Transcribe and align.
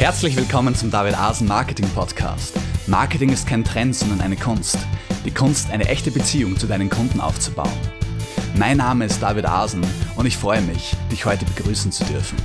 Herzlich 0.00 0.34
willkommen 0.34 0.74
zum 0.74 0.90
David 0.90 1.14
Asen 1.18 1.46
Marketing 1.46 1.86
Podcast. 1.90 2.58
Marketing 2.86 3.28
ist 3.28 3.46
kein 3.46 3.64
Trend, 3.64 3.94
sondern 3.94 4.22
eine 4.22 4.34
Kunst. 4.34 4.78
Die 5.26 5.30
Kunst, 5.30 5.70
eine 5.70 5.90
echte 5.90 6.10
Beziehung 6.10 6.56
zu 6.56 6.66
deinen 6.66 6.88
Kunden 6.88 7.20
aufzubauen. 7.20 7.68
Mein 8.56 8.78
Name 8.78 9.04
ist 9.04 9.22
David 9.22 9.44
Asen 9.44 9.82
und 10.16 10.24
ich 10.24 10.38
freue 10.38 10.62
mich, 10.62 10.96
dich 11.12 11.26
heute 11.26 11.44
begrüßen 11.44 11.92
zu 11.92 12.04
dürfen. 12.04 12.38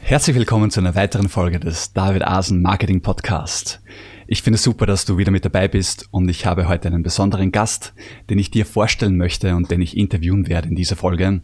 Herzlich 0.00 0.36
willkommen 0.36 0.70
zu 0.70 0.78
einer 0.78 0.94
weiteren 0.94 1.28
Folge 1.28 1.58
des 1.58 1.92
David 1.92 2.22
Asen 2.22 2.62
Marketing 2.62 3.02
Podcast. 3.02 3.80
Ich 4.28 4.42
finde 4.42 4.54
es 4.54 4.62
super, 4.62 4.86
dass 4.86 5.04
du 5.04 5.18
wieder 5.18 5.32
mit 5.32 5.44
dabei 5.44 5.66
bist 5.66 6.06
und 6.12 6.28
ich 6.28 6.46
habe 6.46 6.68
heute 6.68 6.86
einen 6.86 7.02
besonderen 7.02 7.50
Gast, 7.50 7.92
den 8.30 8.38
ich 8.38 8.52
dir 8.52 8.64
vorstellen 8.64 9.16
möchte 9.16 9.56
und 9.56 9.68
den 9.72 9.82
ich 9.82 9.96
interviewen 9.96 10.46
werde 10.46 10.68
in 10.68 10.76
dieser 10.76 10.94
Folge. 10.94 11.40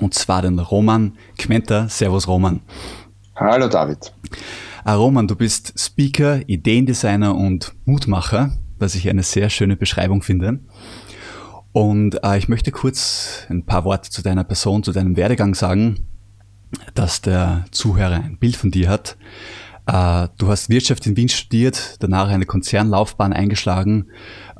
Und 0.00 0.14
zwar 0.14 0.42
den 0.42 0.58
Roman 0.58 1.16
Kmenter. 1.38 1.88
Servus 1.88 2.26
Roman. 2.26 2.58
Hallo 3.36 3.68
David. 3.68 4.12
Ah, 4.82 4.94
Roman, 4.94 5.28
du 5.28 5.36
bist 5.36 5.78
Speaker, 5.78 6.48
Ideendesigner 6.48 7.34
und 7.34 7.74
Mutmacher, 7.84 8.56
was 8.78 8.94
ich 8.94 9.10
eine 9.10 9.22
sehr 9.22 9.50
schöne 9.50 9.76
Beschreibung 9.76 10.22
finde. 10.22 10.60
Und 11.72 12.24
äh, 12.24 12.38
ich 12.38 12.48
möchte 12.48 12.72
kurz 12.72 13.46
ein 13.50 13.66
paar 13.66 13.84
Worte 13.84 14.08
zu 14.08 14.22
deiner 14.22 14.42
Person, 14.44 14.82
zu 14.82 14.92
deinem 14.92 15.16
Werdegang 15.16 15.54
sagen, 15.54 16.06
dass 16.94 17.20
der 17.20 17.66
Zuhörer 17.72 18.22
ein 18.22 18.38
Bild 18.38 18.56
von 18.56 18.70
dir 18.70 18.88
hat. 18.88 19.18
Äh, 19.84 20.28
du 20.38 20.48
hast 20.48 20.70
Wirtschaft 20.70 21.06
in 21.06 21.16
Wien 21.16 21.28
studiert, 21.28 21.96
danach 21.98 22.30
eine 22.30 22.46
Konzernlaufbahn 22.46 23.34
eingeschlagen, 23.34 24.06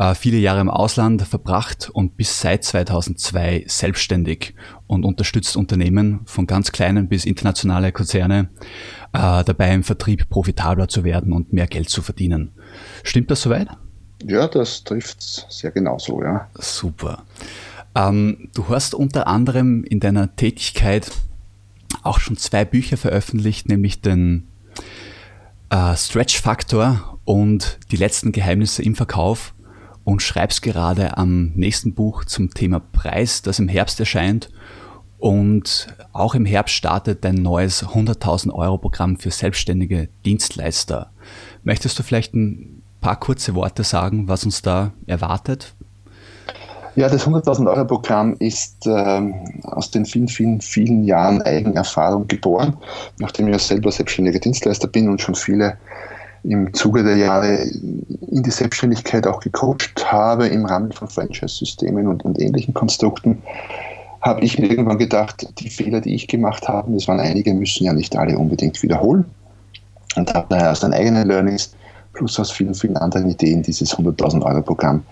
äh, 0.01 0.15
viele 0.15 0.39
Jahre 0.39 0.63
im 0.63 0.71
Ausland 0.71 1.21
verbracht 1.23 1.91
und 1.93 2.17
bis 2.17 2.41
seit 2.41 2.65
2002 2.65 3.65
selbstständig 3.67 4.55
und 4.87 5.05
unterstützt 5.05 5.59
Unternehmen 5.59 6.21
von 6.25 6.47
ganz 6.47 6.73
kleinen 6.73 7.07
bis 7.07 7.27
internationale 7.27 7.93
Konzerne 7.93 8.49
äh, 9.13 9.45
dabei 9.45 9.75
im 9.75 9.85
Vertrieb 9.85 10.31
profitabler 10.31 10.89
zu 10.89 11.05
werden 11.05 11.35
und 11.35 11.53
mehr 11.53 11.67
Geld 11.67 11.91
zu 11.91 12.01
verdienen. 12.01 12.53
Stimmt 13.03 13.31
das 13.31 13.43
soweit? 13.43 13.69
Ja, 14.25 14.49
das 14.49 14.85
trifft 14.85 15.21
sehr 15.21 15.71
genau 15.71 15.99
so, 15.99 16.23
ja. 16.23 16.49
Super. 16.55 17.25
Ähm, 17.95 18.49
du 18.55 18.69
hast 18.69 18.95
unter 18.95 19.27
anderem 19.27 19.85
in 19.85 20.01
deiner 20.01 20.35
Tätigkeit 20.35 21.11
auch 22.03 22.21
schon 22.21 22.39
zwei 22.39 22.65
Bücher 22.65 22.97
veröffentlicht, 22.97 23.69
nämlich 23.69 24.01
den 24.01 24.49
äh, 25.69 25.95
Stretch 25.95 26.41
Factor 26.41 27.19
und 27.27 27.79
die 27.91 27.97
letzten 27.97 28.33
Geheimnisse 28.33 28.83
im 28.83 28.95
Verkauf 28.95 29.53
und 30.11 30.23
schreibst 30.23 30.63
gerade 30.63 31.17
am 31.17 31.53
nächsten 31.55 31.95
Buch 31.95 32.25
zum 32.25 32.53
Thema 32.53 32.81
Preis, 32.81 33.43
das 33.43 33.61
im 33.61 33.69
Herbst 33.69 34.01
erscheint. 34.01 34.51
Und 35.19 35.87
auch 36.13 36.35
im 36.35 36.45
Herbst 36.45 36.75
startet 36.75 37.25
dein 37.25 37.37
neues 37.37 37.85
100.000 37.85 38.53
Euro 38.53 38.77
Programm 38.79 39.19
für 39.19 39.31
selbstständige 39.31 40.09
Dienstleister. 40.25 41.13
Möchtest 41.63 41.97
du 41.97 42.03
vielleicht 42.03 42.35
ein 42.35 42.83
paar 43.01 43.21
kurze 43.21 43.55
Worte 43.55 43.85
sagen, 43.85 44.27
was 44.27 44.45
uns 44.45 44.63
da 44.63 44.93
erwartet? 45.07 45.75
Ja, 46.97 47.09
das 47.09 47.25
100.000 47.25 47.69
Euro 47.69 47.85
Programm 47.85 48.35
ist 48.41 48.87
ähm, 48.87 49.35
aus 49.63 49.93
den 49.93 50.05
vielen, 50.05 50.27
vielen, 50.27 50.61
vielen 50.61 51.05
Jahren 51.05 51.41
Eigenerfahrung 51.43 52.27
geboren, 52.27 52.77
nachdem 53.21 53.47
ich 53.47 53.53
ja 53.53 53.59
selber 53.61 53.93
selbstständiger 53.93 54.41
Dienstleister 54.41 54.89
bin 54.89 55.09
und 55.09 55.21
schon 55.21 55.37
viele 55.37 55.79
im 56.43 56.73
Zuge 56.73 57.03
der 57.03 57.17
Jahre 57.17 57.57
in 57.57 58.43
die 58.43 58.51
Selbstständigkeit 58.51 59.27
auch 59.27 59.41
gecoacht 59.41 60.11
habe 60.11 60.47
im 60.47 60.65
Rahmen 60.65 60.93
von 60.93 61.09
Franchise-Systemen 61.09 62.07
und, 62.07 62.25
und 62.25 62.41
ähnlichen 62.41 62.75
Konstrukten, 62.75 63.43
habe 64.21 64.43
ich 64.43 64.59
mir 64.59 64.71
irgendwann 64.71 64.99
gedacht, 64.99 65.47
die 65.59 65.71
Fehler, 65.71 66.01
die 66.01 66.15
ich 66.15 66.29
gemacht 66.29 66.69
habe, 66.69 66.93
das 66.93 67.09
waren 67.09 67.21
einige, 67.21 67.55
müssen 67.55 67.85
ja 67.85 67.93
nicht 67.93 68.17
alle 68.17 68.39
unbedingt 68.39 68.83
wiederholen. 68.83 69.25
Und 70.17 70.35
habe 70.35 70.47
daher 70.51 70.73
aus 70.73 70.81
den 70.81 70.93
eigenen 70.93 71.27
Learnings 71.29 71.75
plus 72.13 72.39
aus 72.39 72.51
vielen, 72.51 72.75
vielen 72.75 72.97
anderen 72.97 73.31
Ideen 73.31 73.63
dieses 73.63 73.97
100.000 73.97 74.43
Euro 74.43 74.63
Programm 74.63 75.05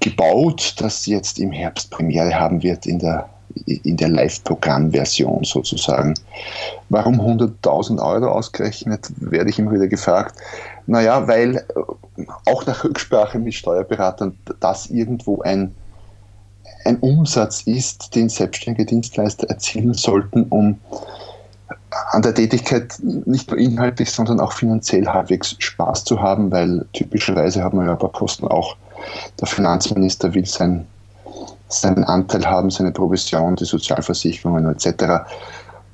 gebaut, 0.00 0.74
das 0.78 1.06
jetzt 1.06 1.38
im 1.38 1.52
Herbst 1.52 1.90
Premiere 1.90 2.38
haben 2.38 2.62
wird 2.62 2.86
in 2.86 2.98
der, 2.98 3.28
in 3.66 3.96
der 3.96 4.08
Live-Programm-Version 4.08 5.44
sozusagen. 5.44 6.14
Warum 6.88 7.20
100.000 7.20 8.00
Euro 8.00 8.30
ausgerechnet, 8.30 9.08
werde 9.16 9.50
ich 9.50 9.58
immer 9.58 9.72
wieder 9.72 9.88
gefragt. 9.88 10.36
Naja, 10.86 11.26
weil 11.28 11.56
äh, 11.56 12.22
auch 12.46 12.66
nach 12.66 12.84
Rücksprache 12.84 13.38
mit 13.38 13.54
Steuerberatern 13.54 14.38
das 14.60 14.86
irgendwo 14.86 15.42
ein, 15.42 15.74
ein 16.84 16.98
Umsatz 16.98 17.62
ist, 17.62 18.14
den 18.14 18.28
selbstständige 18.28 18.86
Dienstleister 18.86 19.48
erzielen 19.48 19.94
sollten, 19.94 20.44
um 20.44 20.78
an 22.10 22.22
der 22.22 22.34
Tätigkeit 22.34 22.94
nicht 23.02 23.50
nur 23.50 23.58
inhaltlich, 23.58 24.10
sondern 24.10 24.40
auch 24.40 24.52
finanziell 24.52 25.06
halbwegs 25.06 25.56
Spaß 25.58 26.04
zu 26.04 26.20
haben, 26.20 26.50
weil 26.50 26.86
typischerweise 26.92 27.62
haben 27.62 27.78
wir 27.78 27.86
ja 27.86 27.92
ein 27.92 27.98
paar 27.98 28.12
Kosten 28.12 28.46
auch 28.46 28.76
der 29.40 29.46
Finanzminister 29.46 30.34
will 30.34 30.46
sein, 30.46 30.86
seinen 31.68 32.04
Anteil 32.04 32.46
haben, 32.46 32.70
seine 32.70 32.92
Provision, 32.92 33.56
die 33.56 33.64
Sozialversicherungen 33.64 34.66
etc. 34.70 35.24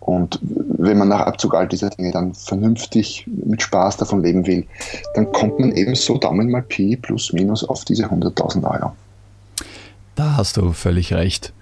Und 0.00 0.38
wenn 0.42 0.98
man 0.98 1.08
nach 1.08 1.20
Abzug 1.20 1.54
all 1.54 1.66
dieser 1.66 1.90
Dinge 1.90 2.12
dann 2.12 2.34
vernünftig 2.34 3.26
mit 3.26 3.62
Spaß 3.62 3.96
davon 3.96 4.22
leben 4.22 4.46
will, 4.46 4.66
dann 5.14 5.32
kommt 5.32 5.58
man 5.58 5.72
eben 5.72 5.94
so 5.94 6.18
Daumen 6.18 6.50
mal 6.50 6.62
Pi 6.62 6.96
plus 6.96 7.32
minus 7.32 7.64
auf 7.64 7.84
diese 7.84 8.06
100.000 8.06 8.64
Euro. 8.70 8.92
Da 10.14 10.36
hast 10.36 10.56
du 10.56 10.72
völlig 10.72 11.12
recht. 11.12 11.52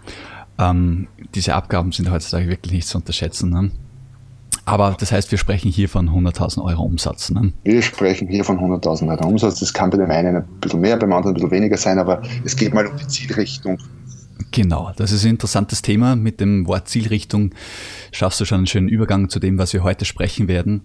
Ähm, 0.59 1.09
diese 1.35 1.55
Abgaben 1.55 1.93
sind 1.93 2.11
heutzutage 2.11 2.49
wirklich 2.49 2.73
nicht 2.73 2.89
zu 2.89 2.99
unterschätzen. 2.99 3.51
Ne? 3.51 3.71
Aber 4.65 4.97
das 4.99 5.13
heißt, 5.13 5.31
wir 5.31 5.39
sprechen 5.39 5.71
hier 5.71 5.89
von 5.89 6.09
100.000 6.11 6.63
Euro 6.65 6.83
Umsatz. 6.83 7.31
Ne? 7.31 7.53
Wir 7.65 7.83
sprechen 7.83 8.29
hier 8.29 8.45
von 8.45 8.59
100.000 8.59 9.09
Euro 9.09 9.29
Umsatz. 9.29 9.61
Das 9.61 9.73
kann 9.73 9.91
bei 9.91 9.97
dem 9.97 10.11
einen 10.11 10.37
ein 10.37 10.45
bisschen 10.61 10.81
mehr, 10.81 10.97
beim 10.97 11.13
anderen 11.13 11.33
ein 11.33 11.35
bisschen 11.35 11.51
weniger 11.51 11.77
sein, 11.77 11.99
aber 11.99 12.23
es 12.45 12.55
geht 12.57 12.75
mal 12.75 12.87
um 12.87 12.97
die 12.97 13.07
Zielrichtung. 13.09 13.79
Genau, 14.51 14.93
das 14.97 15.13
ist 15.13 15.25
ein 15.25 15.31
interessantes 15.31 15.83
Thema. 15.83 16.17
Mit 16.17 16.41
dem 16.41 16.67
Wort 16.67 16.89
Zielrichtung 16.89 17.55
schaffst 18.11 18.41
du 18.41 18.45
schon 18.45 18.59
einen 18.59 18.67
schönen 18.67 18.89
Übergang 18.89 19.29
zu 19.29 19.39
dem, 19.39 19.59
was 19.59 19.73
wir 19.73 19.83
heute 19.83 20.05
sprechen 20.05 20.49
werden. 20.49 20.83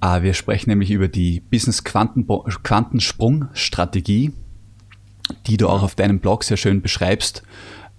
Ah, 0.00 0.22
wir 0.22 0.34
sprechen 0.34 0.70
nämlich 0.70 0.90
über 0.90 1.08
die 1.08 1.40
Business 1.40 1.84
Quantensprung-Strategie, 1.84 4.32
die 5.46 5.56
du 5.56 5.68
auch 5.68 5.82
auf 5.82 5.94
deinem 5.94 6.20
Blog 6.20 6.44
sehr 6.44 6.58
schön 6.58 6.82
beschreibst, 6.82 7.42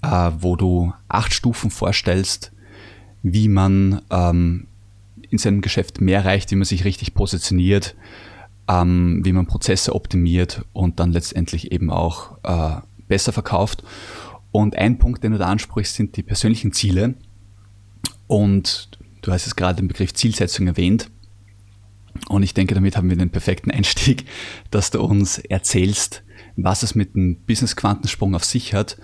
ah, 0.01 0.33
wo 0.39 0.55
du 0.55 0.93
acht 1.07 1.33
Stufen 1.33 1.71
vorstellst, 1.71 2.51
wie 3.23 3.49
man 3.49 4.01
ähm, 4.11 4.67
in 5.29 5.39
seinem 5.39 5.61
Geschäft 5.61 6.01
mehr 6.01 6.19
erreicht, 6.19 6.51
wie 6.51 6.55
man 6.55 6.65
sich 6.65 6.85
richtig 6.85 7.15
positioniert, 7.15 7.95
ähm, 8.67 9.21
wie 9.23 9.33
man 9.33 9.47
Prozesse 9.47 9.95
optimiert 9.95 10.63
und 10.73 10.99
dann 10.99 11.11
letztendlich 11.11 11.71
eben 11.71 11.89
auch 11.89 12.37
äh, 12.43 12.75
besser 13.07 13.33
verkauft. 13.33 13.83
Und 14.57 14.75
ein 14.75 14.97
Punkt, 14.97 15.23
den 15.23 15.33
du 15.33 15.37
da 15.37 15.45
ansprichst, 15.45 15.93
sind 15.93 16.17
die 16.17 16.23
persönlichen 16.23 16.73
Ziele. 16.73 17.13
Und 18.25 18.89
du 19.21 19.31
hast 19.31 19.45
es 19.45 19.55
gerade 19.55 19.75
den 19.75 19.87
Begriff 19.87 20.15
Zielsetzung 20.15 20.65
erwähnt. 20.65 21.11
Und 22.27 22.41
ich 22.41 22.55
denke, 22.55 22.73
damit 22.73 22.97
haben 22.97 23.07
wir 23.07 23.17
den 23.17 23.29
perfekten 23.29 23.69
Einstieg, 23.69 24.25
dass 24.71 24.89
du 24.89 24.99
uns 24.99 25.37
erzählst, 25.37 26.23
was 26.55 26.81
es 26.81 26.95
mit 26.95 27.13
dem 27.13 27.35
Business-Quantensprung 27.45 28.33
auf 28.33 28.45
sich 28.45 28.73
hat 28.73 28.97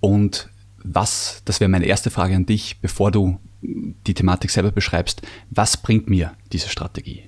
und 0.00 0.50
was, 0.82 1.42
das 1.44 1.60
wäre 1.60 1.68
meine 1.68 1.86
erste 1.86 2.10
Frage 2.10 2.34
an 2.34 2.46
dich, 2.46 2.80
bevor 2.80 3.12
du 3.12 3.38
die 3.62 4.14
Thematik 4.14 4.50
selber 4.50 4.72
beschreibst, 4.72 5.22
was 5.48 5.76
bringt 5.76 6.10
mir 6.10 6.32
diese 6.50 6.70
Strategie? 6.70 7.22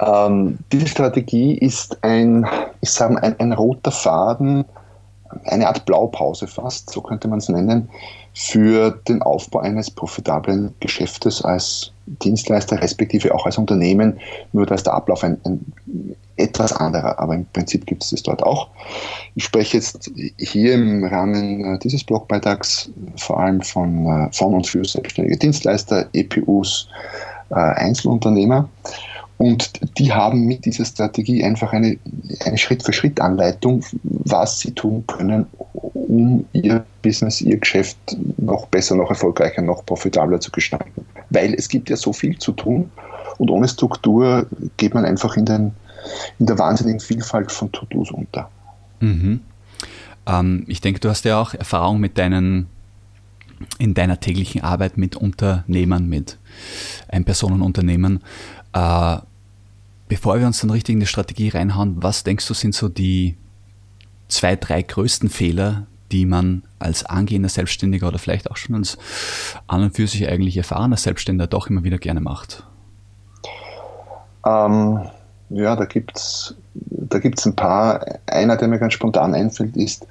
Ähm, 0.00 0.58
diese 0.72 0.88
Strategie 0.88 1.56
ist 1.56 2.02
ein, 2.02 2.44
ich 2.80 2.90
sage 2.90 3.22
ein, 3.22 3.38
ein 3.38 3.52
roter 3.52 3.92
Faden, 3.92 4.64
eine 5.44 5.66
Art 5.68 5.84
Blaupause 5.84 6.46
fast, 6.46 6.90
so 6.90 7.00
könnte 7.00 7.28
man 7.28 7.38
es 7.38 7.48
nennen, 7.48 7.88
für 8.34 8.90
den 9.08 9.22
Aufbau 9.22 9.60
eines 9.60 9.90
profitablen 9.90 10.74
Geschäftes 10.80 11.42
als 11.42 11.92
Dienstleister, 12.06 12.80
respektive 12.80 13.34
auch 13.34 13.46
als 13.46 13.58
Unternehmen, 13.58 14.20
nur 14.52 14.66
dass 14.66 14.82
der 14.82 14.94
Ablauf 14.94 15.24
ein, 15.24 15.38
ein 15.44 15.72
etwas 16.36 16.72
anderer, 16.72 17.18
aber 17.18 17.34
im 17.34 17.46
Prinzip 17.46 17.86
gibt 17.86 18.04
es 18.04 18.10
das 18.10 18.22
dort 18.22 18.42
auch. 18.42 18.68
Ich 19.34 19.44
spreche 19.44 19.78
jetzt 19.78 20.10
hier 20.38 20.74
im 20.74 21.04
Rahmen 21.04 21.64
äh, 21.64 21.78
dieses 21.78 22.04
Blogbeitrags 22.04 22.90
vor 23.16 23.40
allem 23.40 23.62
von, 23.62 24.06
äh, 24.06 24.28
von 24.32 24.54
und 24.54 24.66
für 24.66 24.84
selbstständige 24.84 25.38
Dienstleister, 25.38 26.06
EPUs, 26.12 26.88
äh, 27.50 27.54
Einzelunternehmer. 27.54 28.68
Und 29.38 29.98
die 29.98 30.12
haben 30.12 30.46
mit 30.46 30.64
dieser 30.64 30.84
Strategie 30.84 31.44
einfach 31.44 31.72
eine, 31.72 31.98
eine 32.44 32.56
Schritt-für-Schritt-Anleitung, 32.56 33.84
was 34.02 34.60
sie 34.60 34.72
tun 34.72 35.04
können, 35.06 35.46
um 35.92 36.46
ihr 36.52 36.84
Business, 37.02 37.40
ihr 37.42 37.58
Geschäft 37.58 37.98
noch 38.38 38.66
besser, 38.66 38.94
noch 38.94 39.10
erfolgreicher, 39.10 39.60
noch 39.60 39.84
profitabler 39.84 40.40
zu 40.40 40.50
gestalten. 40.50 41.04
Weil 41.30 41.52
es 41.54 41.68
gibt 41.68 41.90
ja 41.90 41.96
so 41.96 42.12
viel 42.12 42.38
zu 42.38 42.52
tun 42.52 42.90
und 43.38 43.50
ohne 43.50 43.68
Struktur 43.68 44.46
geht 44.78 44.94
man 44.94 45.04
einfach 45.04 45.36
in, 45.36 45.44
den, 45.44 45.72
in 46.38 46.46
der 46.46 46.58
wahnsinnigen 46.58 47.00
Vielfalt 47.00 47.52
von 47.52 47.70
To-Dos 47.72 48.12
unter. 48.12 48.48
Mhm. 49.00 49.40
Ähm, 50.26 50.64
ich 50.66 50.80
denke, 50.80 51.00
du 51.00 51.10
hast 51.10 51.24
ja 51.26 51.40
auch 51.40 51.52
Erfahrung 51.52 52.00
mit 52.00 52.16
deinen 52.16 52.68
in 53.78 53.94
deiner 53.94 54.20
täglichen 54.20 54.62
Arbeit 54.62 54.96
mit 54.96 55.16
Unternehmern, 55.16 56.08
mit 56.08 56.38
Ein-Personen-Unternehmen. 57.08 58.22
Äh, 58.72 59.18
bevor 60.08 60.38
wir 60.38 60.46
uns 60.46 60.60
dann 60.60 60.70
richtig 60.70 60.94
in 60.94 61.00
die 61.00 61.06
Strategie 61.06 61.48
reinhauen, 61.48 62.02
was 62.02 62.24
denkst 62.24 62.46
du 62.46 62.54
sind 62.54 62.74
so 62.74 62.88
die 62.88 63.36
zwei, 64.28 64.56
drei 64.56 64.82
größten 64.82 65.28
Fehler, 65.28 65.86
die 66.12 66.24
man 66.24 66.62
als 66.78 67.04
angehender 67.04 67.48
Selbstständiger 67.48 68.08
oder 68.08 68.18
vielleicht 68.18 68.50
auch 68.50 68.56
schon 68.56 68.76
als 68.76 68.96
an 69.66 69.82
und 69.82 69.96
für 69.96 70.06
sich 70.06 70.28
eigentlich 70.28 70.56
erfahrener 70.56 70.96
Selbstständiger 70.96 71.46
doch 71.46 71.68
immer 71.68 71.84
wieder 71.84 71.98
gerne 71.98 72.20
macht? 72.20 72.64
Ähm, 74.44 75.00
ja, 75.50 75.74
da 75.74 75.84
gibt 75.84 76.16
es 76.16 76.54
da 77.08 77.18
gibt's 77.18 77.46
ein 77.46 77.56
paar. 77.56 78.04
Einer, 78.26 78.56
der 78.56 78.68
mir 78.68 78.78
ganz 78.78 78.92
spontan 78.92 79.34
einfällt, 79.34 79.76
ist 79.76 80.06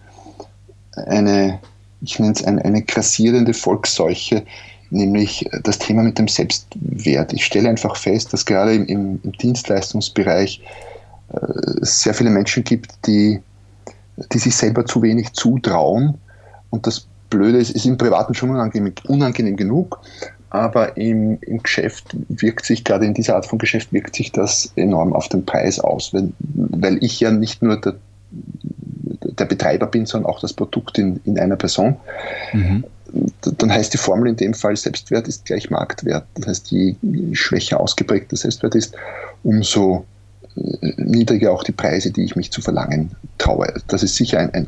eine, 0.95 1.59
ich 2.01 2.19
nenne 2.19 2.33
es 2.33 2.43
eine, 2.43 2.63
eine 2.63 2.81
grassierende 2.81 3.53
Volksseuche, 3.53 4.43
nämlich 4.89 5.49
das 5.63 5.79
Thema 5.79 6.03
mit 6.03 6.19
dem 6.19 6.27
Selbstwert. 6.27 7.33
Ich 7.33 7.45
stelle 7.45 7.69
einfach 7.69 7.95
fest, 7.95 8.33
dass 8.33 8.45
gerade 8.45 8.75
im, 8.75 9.19
im 9.23 9.31
Dienstleistungsbereich 9.31 10.61
äh, 11.33 11.81
es 11.81 12.01
sehr 12.01 12.13
viele 12.13 12.29
Menschen 12.29 12.63
gibt, 12.63 12.91
die, 13.07 13.39
die 14.31 14.39
sich 14.39 14.55
selber 14.55 14.85
zu 14.85 15.01
wenig 15.01 15.33
zutrauen. 15.33 16.15
Und 16.69 16.87
das 16.87 17.07
Blöde 17.29 17.57
ist, 17.57 17.71
ist 17.71 17.85
im 17.85 17.97
Privaten 17.97 18.33
schon 18.33 18.51
unangenehm, 18.51 18.93
unangenehm 19.07 19.57
genug, 19.57 19.99
aber 20.49 20.95
im, 20.95 21.37
im 21.41 21.61
Geschäft 21.61 22.15
wirkt 22.29 22.65
sich, 22.65 22.83
gerade 22.83 23.05
in 23.05 23.13
dieser 23.13 23.35
Art 23.35 23.45
von 23.45 23.59
Geschäft, 23.59 23.91
wirkt 23.91 24.15
sich 24.15 24.31
das 24.31 24.71
enorm 24.75 25.13
auf 25.13 25.27
den 25.27 25.45
Preis 25.45 25.79
aus, 25.79 26.13
weil, 26.13 26.31
weil 26.39 27.03
ich 27.03 27.19
ja 27.19 27.31
nicht 27.31 27.61
nur 27.61 27.81
der, 27.81 27.95
der 29.39 29.45
Betreiber 29.45 29.87
bin, 29.87 30.05
sondern 30.05 30.29
auch 30.29 30.39
das 30.39 30.53
Produkt 30.53 30.97
in, 30.97 31.19
in 31.25 31.39
einer 31.39 31.55
Person. 31.55 31.97
Mhm. 32.53 32.83
Dann 33.41 33.71
heißt 33.71 33.93
die 33.93 33.97
Formel 33.97 34.29
in 34.29 34.35
dem 34.35 34.53
Fall, 34.53 34.75
Selbstwert 34.75 35.27
ist 35.27 35.45
gleich 35.45 35.69
Marktwert. 35.69 36.25
Das 36.35 36.47
heißt, 36.47 36.71
je 36.71 36.95
schwächer 37.33 37.79
ausgeprägt 37.79 38.31
der 38.31 38.37
Selbstwert 38.37 38.75
ist, 38.75 38.95
umso 39.43 40.05
niedriger 40.55 41.51
auch 41.51 41.63
die 41.63 41.73
Preise, 41.73 42.11
die 42.11 42.23
ich 42.23 42.35
mich 42.35 42.51
zu 42.51 42.61
verlangen 42.61 43.11
traue. 43.37 43.73
Das 43.87 44.03
ist 44.03 44.15
sicher 44.15 44.39
ein, 44.39 44.53
ein, 44.53 44.67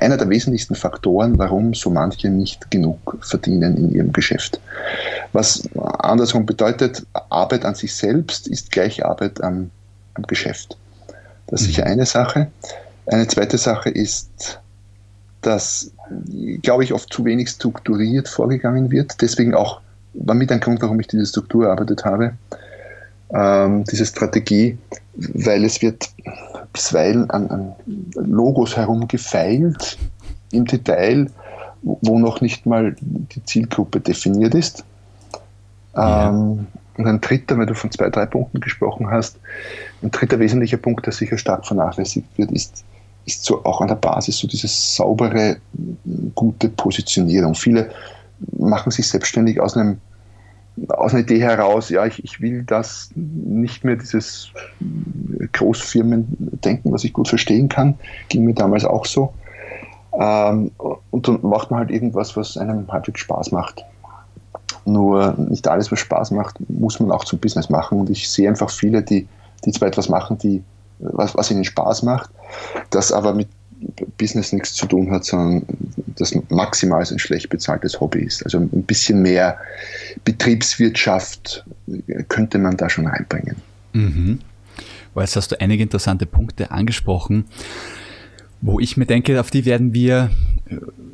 einer 0.00 0.16
der 0.16 0.28
wesentlichsten 0.28 0.76
Faktoren, 0.76 1.38
warum 1.38 1.74
so 1.74 1.90
manche 1.90 2.30
nicht 2.30 2.70
genug 2.70 3.18
verdienen 3.20 3.76
in 3.76 3.92
ihrem 3.92 4.12
Geschäft. 4.12 4.60
Was 5.32 5.68
andersrum 5.98 6.46
bedeutet, 6.46 7.04
Arbeit 7.30 7.64
an 7.64 7.74
sich 7.74 7.94
selbst 7.94 8.46
ist 8.46 8.70
gleich 8.70 9.04
Arbeit 9.04 9.42
am, 9.42 9.70
am 10.14 10.22
Geschäft. 10.24 10.76
Das 11.48 11.62
ist 11.62 11.66
sicher 11.66 11.84
mhm. 11.84 11.92
eine 11.92 12.06
Sache. 12.06 12.48
Eine 13.06 13.26
zweite 13.28 13.58
Sache 13.58 13.90
ist, 13.90 14.60
dass, 15.42 15.92
glaube 16.62 16.84
ich, 16.84 16.92
oft 16.92 17.12
zu 17.12 17.24
wenig 17.24 17.50
strukturiert 17.50 18.28
vorgegangen 18.28 18.90
wird. 18.90 19.20
Deswegen 19.20 19.54
auch 19.54 19.80
war 20.14 20.34
mit 20.34 20.50
ein 20.52 20.60
Grund, 20.60 20.80
warum 20.80 21.00
ich 21.00 21.08
diese 21.08 21.26
Struktur 21.26 21.66
erarbeitet 21.66 22.04
habe 22.04 22.34
ähm, 23.34 23.84
diese 23.84 24.06
Strategie, 24.06 24.78
weil 25.14 25.64
es 25.64 25.82
wird 25.82 26.10
bisweilen 26.72 27.30
an, 27.30 27.48
an 27.50 27.72
Logos 28.14 28.76
herumgefeilt 28.76 29.98
im 30.52 30.64
Detail, 30.64 31.30
wo 31.82 32.18
noch 32.18 32.40
nicht 32.40 32.66
mal 32.66 32.96
die 33.02 33.44
Zielgruppe 33.44 34.00
definiert 34.00 34.54
ist. 34.54 34.84
Ja. 35.94 36.30
Und 36.96 37.06
ein 37.06 37.20
dritter, 37.20 37.58
weil 37.58 37.66
du 37.66 37.74
von 37.74 37.90
zwei, 37.90 38.08
drei 38.08 38.26
Punkten 38.26 38.60
gesprochen 38.60 39.10
hast, 39.10 39.38
ein 40.02 40.10
dritter 40.10 40.38
wesentlicher 40.38 40.76
Punkt, 40.76 41.06
der 41.06 41.12
sicher 41.12 41.38
stark 41.38 41.66
vernachlässigt 41.66 42.26
wird, 42.36 42.52
ist, 42.52 42.84
ist 43.26 43.44
so 43.44 43.64
auch 43.64 43.80
an 43.80 43.88
der 43.88 43.96
Basis 43.96 44.38
so 44.38 44.46
diese 44.46 44.68
saubere, 44.68 45.56
gute 46.34 46.68
Positionierung. 46.68 47.54
Viele 47.54 47.90
machen 48.52 48.92
sich 48.92 49.08
selbstständig 49.08 49.60
aus 49.60 49.76
einem 49.76 49.98
aus 50.88 51.12
einer 51.12 51.22
Idee 51.22 51.40
heraus, 51.40 51.88
ja, 51.88 52.04
ich, 52.04 52.24
ich 52.24 52.40
will 52.40 52.64
das 52.64 53.10
nicht 53.14 53.84
mehr 53.84 53.96
dieses 53.96 54.50
Großfirmen-Denken, 55.52 56.92
was 56.92 57.04
ich 57.04 57.12
gut 57.12 57.28
verstehen 57.28 57.68
kann, 57.68 57.94
ging 58.28 58.44
mir 58.44 58.54
damals 58.54 58.84
auch 58.84 59.06
so. 59.06 59.32
Ähm, 60.18 60.72
und 61.10 61.28
dann 61.28 61.38
macht 61.42 61.70
man 61.70 61.80
halt 61.80 61.90
irgendwas, 61.90 62.36
was 62.36 62.56
einem 62.56 62.90
halbwegs 62.90 63.20
Spaß 63.20 63.52
macht. 63.52 63.84
Nur 64.84 65.34
nicht 65.38 65.66
alles, 65.68 65.90
was 65.90 66.00
Spaß 66.00 66.30
macht, 66.32 66.56
muss 66.68 67.00
man 67.00 67.10
auch 67.10 67.24
zum 67.24 67.38
Business 67.38 67.70
machen. 67.70 68.00
Und 68.00 68.10
ich 68.10 68.28
sehe 68.28 68.48
einfach 68.48 68.70
viele, 68.70 69.02
die, 69.02 69.26
die 69.64 69.72
zwar 69.72 69.88
etwas 69.88 70.08
machen, 70.08 70.38
die, 70.38 70.62
was, 70.98 71.34
was 71.34 71.50
ihnen 71.50 71.64
Spaß 71.64 72.02
macht, 72.02 72.30
das 72.90 73.12
aber 73.12 73.34
mit 73.34 73.48
Business 74.18 74.52
nichts 74.52 74.74
zu 74.74 74.86
tun 74.86 75.10
hat, 75.10 75.24
sondern 75.24 75.64
das 76.16 76.34
maximal 76.48 77.04
ein 77.04 77.18
schlecht 77.18 77.48
bezahltes 77.50 78.00
Hobby 78.00 78.20
ist. 78.20 78.42
Also 78.44 78.58
ein 78.58 78.68
bisschen 78.84 79.22
mehr 79.22 79.58
Betriebswirtschaft 80.24 81.64
könnte 82.28 82.58
man 82.58 82.76
da 82.76 82.88
schon 82.88 83.06
reinbringen. 83.06 83.56
Mhm. 83.92 84.40
Jetzt 85.16 85.36
hast 85.36 85.52
du 85.52 85.60
einige 85.60 85.82
interessante 85.82 86.26
Punkte 86.26 86.70
angesprochen, 86.70 87.44
wo 88.60 88.80
ich 88.80 88.96
mir 88.96 89.06
denke, 89.06 89.38
auf 89.40 89.50
die 89.50 89.64
werden 89.64 89.94
wir 89.94 90.30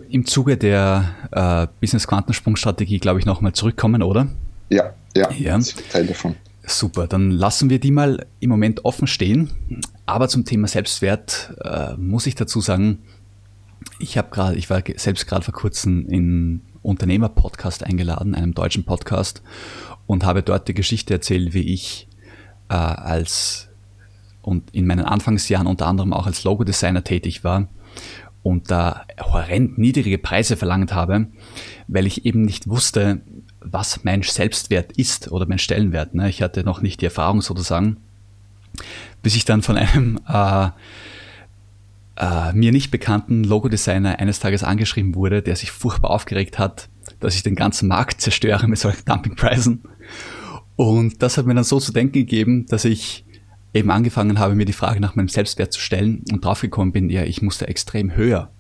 im 0.09 0.27
Zuge 0.27 0.57
der 0.57 1.15
äh, 1.31 1.67
Business-Quantensprung-Strategie, 1.81 2.99
glaube 2.99 3.19
ich, 3.19 3.27
nochmal 3.27 3.53
zurückkommen, 3.53 4.03
oder? 4.03 4.29
Ja, 4.69 4.95
ja, 5.17 5.31
ja. 5.33 5.57
Das 5.57 5.69
ist 5.69 5.91
Teil 5.91 6.07
davon. 6.07 6.37
Super, 6.65 7.07
dann 7.07 7.31
lassen 7.31 7.71
wir 7.71 7.81
die 7.81 7.91
mal 7.91 8.27
im 8.39 8.51
Moment 8.51 8.85
offen 8.85 9.07
stehen. 9.07 9.51
Aber 10.07 10.29
zum 10.29 10.45
Thema 10.45 10.69
Selbstwert 10.69 11.55
äh, 11.65 11.95
muss 11.97 12.27
ich 12.27 12.35
dazu 12.35 12.61
sagen, 12.61 12.99
ich 13.99 14.19
habe 14.19 14.31
gerade, 14.31 14.57
ich 14.57 14.71
war 14.71 14.83
selbst 14.97 15.27
gerade 15.27 15.45
vor 15.45 15.55
kurzem 15.55 16.07
in 16.09 16.63
Unternehmer-Podcast 16.83 17.85
eingeladen, 17.85 18.35
einem 18.35 18.55
deutschen 18.55 18.85
Podcast, 18.85 19.43
und 20.07 20.25
habe 20.25 20.43
dort 20.43 20.69
die 20.69 20.75
Geschichte 20.75 21.15
erzählt, 21.15 21.55
wie 21.55 21.73
ich 21.73 22.09
äh, 22.69 22.75
als 22.75 23.69
und 24.43 24.75
in 24.75 24.87
meinen 24.87 25.05
Anfangsjahren 25.05 25.67
unter 25.67 25.87
anderem 25.87 26.13
auch 26.13 26.27
als 26.27 26.45
Logodesigner 26.45 27.05
tätig 27.05 27.45
war 27.45 27.69
und 28.43 28.71
da 28.71 29.05
horrend 29.21 29.79
niedrige 29.79 30.19
Preise 30.19 30.57
verlangt 30.57 30.95
habe, 30.95 31.27
weil 31.89 32.07
ich 32.07 32.25
eben 32.25 32.43
nicht 32.43 32.69
wusste, 32.69 33.21
was 33.61 34.05
mein 34.05 34.23
Selbstwert 34.23 34.93
ist 34.93 35.31
oder 35.31 35.47
mein 35.47 35.59
Stellenwert. 35.59 36.15
Ne? 36.15 36.29
Ich 36.31 36.43
hatte 36.43 36.65
noch 36.65 36.81
nicht 36.81 37.01
die 37.01 37.07
Erfahrung 37.07 37.43
sozusagen, 37.43 37.99
bis 39.23 39.37
ich 39.37 39.45
dann 39.45 39.63
von 39.63 39.77
einem 39.77 40.19
äh, 40.29 40.69
äh, 42.17 42.53
mir 42.53 42.73
nicht 42.73 42.91
bekannten 42.91 43.45
Logodesigner 43.45 44.19
eines 44.19 44.41
Tages 44.41 44.65
angeschrieben 44.65 45.15
wurde, 45.15 45.43
der 45.43 45.57
sich 45.57 45.71
furchtbar 45.71 46.11
aufgeregt 46.11 46.59
hat, 46.59 46.89
dass 47.19 47.35
ich 47.35 47.43
den 47.43 47.57
ganzen 47.57 47.89
Markt 47.89 48.21
zerstöre 48.21 48.69
mit 48.69 48.79
solchen 48.79 49.05
Dumpingpreisen. 49.05 49.83
Und 50.77 51.23
das 51.23 51.37
hat 51.37 51.47
mir 51.47 51.55
dann 51.55 51.65
so 51.65 51.79
zu 51.79 51.93
denken 51.93 52.15
gegeben, 52.15 52.67
dass 52.67 52.87
ich 52.87 53.25
eben 53.73 53.91
angefangen 53.91 54.39
habe, 54.39 54.55
mir 54.55 54.65
die 54.65 54.73
Frage 54.73 55.01
nach 55.01 55.15
meinem 55.15 55.29
Selbstwert 55.29 55.73
zu 55.73 55.81
stellen 55.81 56.25
und 56.33 56.45
draufgekommen 56.45 56.93
bin, 56.93 57.11
ja, 57.11 57.23
ich 57.23 57.43
musste 57.43 57.69
extrem 57.69 58.15
höher, 58.15 58.51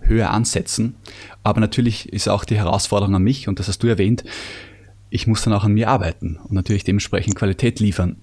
höher 0.00 0.30
ansetzen. 0.30 0.96
Aber 1.42 1.60
natürlich 1.60 2.12
ist 2.12 2.28
auch 2.28 2.44
die 2.44 2.56
Herausforderung 2.56 3.14
an 3.14 3.22
mich, 3.22 3.48
und 3.48 3.58
das 3.58 3.68
hast 3.68 3.82
du 3.82 3.86
erwähnt, 3.86 4.24
ich 5.10 5.26
muss 5.26 5.42
dann 5.42 5.54
auch 5.54 5.64
an 5.64 5.72
mir 5.72 5.88
arbeiten 5.88 6.36
und 6.36 6.52
natürlich 6.52 6.84
dementsprechend 6.84 7.34
Qualität 7.34 7.80
liefern. 7.80 8.16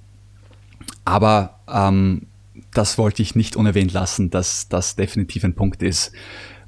Aber 1.04 1.60
ähm, 1.68 2.28
das 2.74 2.98
wollte 2.98 3.22
ich 3.22 3.36
nicht 3.36 3.56
unerwähnt 3.56 3.94
lassen, 3.94 4.30
dass 4.30 4.70
das 4.70 4.96
definitiv 4.96 5.44
ein 5.44 5.56
Punkt 5.56 5.82
ist, 5.82 6.12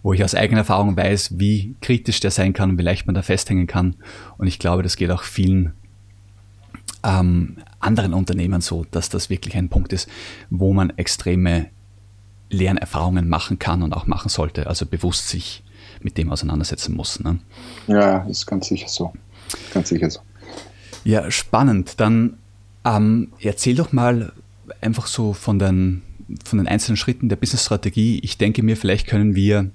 wo 0.02 0.14
ich 0.14 0.24
aus 0.24 0.36
eigener 0.36 0.60
Erfahrung 0.60 0.96
weiß, 0.96 1.38
wie 1.38 1.76
kritisch 1.82 2.20
der 2.20 2.32
sein 2.32 2.54
kann 2.54 2.72
und 2.72 2.78
wie 2.78 2.84
leicht 2.84 3.06
man 3.06 3.16
da 3.16 3.22
festhängen 3.22 3.68
kann. 3.68 3.98
Und 4.38 4.48
ich 4.48 4.60
glaube, 4.60 4.84
das 4.84 4.96
geht 4.96 5.12
auch 5.12 5.24
vielen 5.24 5.74
ähm, 7.04 7.58
anderen 7.80 8.14
Unternehmen 8.14 8.62
so, 8.62 8.86
dass 8.92 9.10
das 9.10 9.30
wirklich 9.30 9.56
ein 9.56 9.70
Punkt 9.70 9.94
ist, 9.94 10.10
wo 10.50 10.74
man 10.74 10.92
extreme 10.92 11.68
Lernerfahrungen 12.50 13.28
machen 13.28 13.60
kann 13.60 13.84
und 13.84 13.94
auch 13.94 14.08
machen 14.08 14.30
sollte, 14.30 14.68
also 14.68 14.86
bewusst 14.86 15.30
sich 15.30 15.64
mit 16.02 16.18
dem 16.18 16.32
auseinandersetzen 16.32 16.96
muss. 16.96 17.20
Ne? 17.20 17.40
Ja, 17.88 18.20
ist 18.26 18.46
ganz 18.46 18.68
sicher 18.68 18.88
so. 18.88 19.14
Ganz 19.74 19.90
sicher 19.90 20.10
so. 20.10 20.20
Ja, 21.04 21.30
spannend. 21.32 22.00
Dann 22.00 22.38
ähm, 22.86 23.32
erzähl 23.40 23.76
doch 23.76 23.92
mal 23.94 24.34
einfach 24.82 25.08
so 25.08 25.34
von 25.34 25.60
den, 25.60 26.02
von 26.44 26.58
den 26.58 26.68
einzelnen 26.68 26.98
Schritten 26.98 27.30
der 27.30 27.36
Business-Strategie. 27.36 28.20
Ich 28.24 28.38
denke 28.38 28.64
mir, 28.64 28.78
vielleicht 28.78 29.08
können 29.08 29.36
wir 29.36 29.72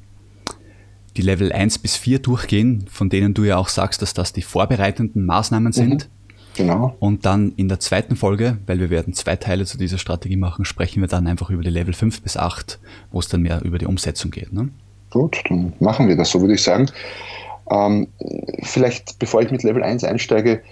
die 1.17 1.23
Level 1.23 1.52
1 1.52 1.79
bis 1.79 1.97
4 1.97 2.21
durchgehen, 2.21 2.87
von 2.91 3.11
denen 3.11 3.35
du 3.35 3.45
ja 3.45 3.57
auch 3.57 3.69
sagst, 3.69 4.02
dass 4.02 4.14
das 4.14 4.33
die 4.33 4.43
vorbereitenden 4.43 5.26
Maßnahmen 5.26 5.73
sind. 5.73 6.09
Mhm. 6.09 6.22
Genau. 6.56 6.94
Und 6.99 7.25
dann 7.25 7.52
in 7.56 7.68
der 7.68 7.80
zweiten 7.80 8.16
Folge, 8.16 8.59
weil 8.66 8.78
wir 8.78 8.90
werden 8.90 9.14
zwei 9.14 9.37
Teile 9.37 9.64
zu 9.64 9.78
dieser 9.78 9.99
Strategie 9.99 10.37
machen, 10.37 10.64
sprechen 10.64 11.00
wir 11.00 11.09
dann 11.09 11.26
einfach 11.26 11.50
über 11.50 11.62
die 11.62 11.71
Level 11.71 11.94
5 11.94 12.23
bis 12.23 12.37
8, 12.37 12.78
wo 13.11 13.21
es 13.21 13.28
dann 13.28 13.42
mehr 13.42 13.62
über 13.62 13.78
die 13.78 13.87
Umsetzung 13.87 14.30
geht. 14.30 14.52
Ne? 14.52 14.68
Gut, 15.11 15.42
dann 15.49 15.73
machen 15.80 16.09
wir 16.09 16.16
das, 16.16 16.30
so 16.30 16.40
würde 16.40 16.54
ich 16.54 16.62
sagen. 16.62 16.90
Ähm, 17.71 18.09
vielleicht, 18.62 19.18
bevor 19.18 19.42
ich 19.42 19.50
mit 19.50 19.62
Level 19.62 19.82
1 19.82 20.04
einsteige, 20.04 20.62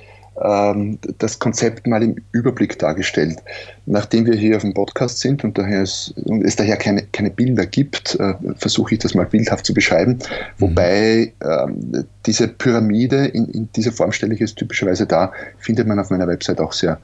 das 0.40 1.38
Konzept 1.38 1.86
mal 1.86 2.02
im 2.02 2.16
Überblick 2.32 2.78
dargestellt. 2.78 3.38
Nachdem 3.84 4.24
wir 4.24 4.34
hier 4.34 4.56
auf 4.56 4.62
dem 4.62 4.72
Podcast 4.72 5.20
sind 5.20 5.44
und, 5.44 5.58
daher 5.58 5.82
es, 5.82 6.14
und 6.24 6.44
es 6.44 6.56
daher 6.56 6.78
keine, 6.78 7.02
keine 7.12 7.30
Bilder 7.30 7.66
gibt, 7.66 8.18
äh, 8.18 8.34
versuche 8.56 8.94
ich 8.94 9.00
das 9.00 9.14
mal 9.14 9.26
bildhaft 9.26 9.66
zu 9.66 9.74
beschreiben. 9.74 10.18
Wobei 10.56 11.32
ähm, 11.44 12.06
diese 12.24 12.48
Pyramide, 12.48 13.26
in, 13.26 13.48
in, 13.48 13.68
dieser 13.76 13.92
Form 13.92 14.12
stelle 14.12 14.34
ich 14.34 14.40
es 14.40 14.54
typischerweise 14.54 15.06
dar, 15.06 15.32
findet 15.58 15.86
man 15.86 15.98
auf 15.98 16.08
meiner 16.08 16.26
Website 16.26 16.60
auch 16.60 16.72
sehr 16.72 16.98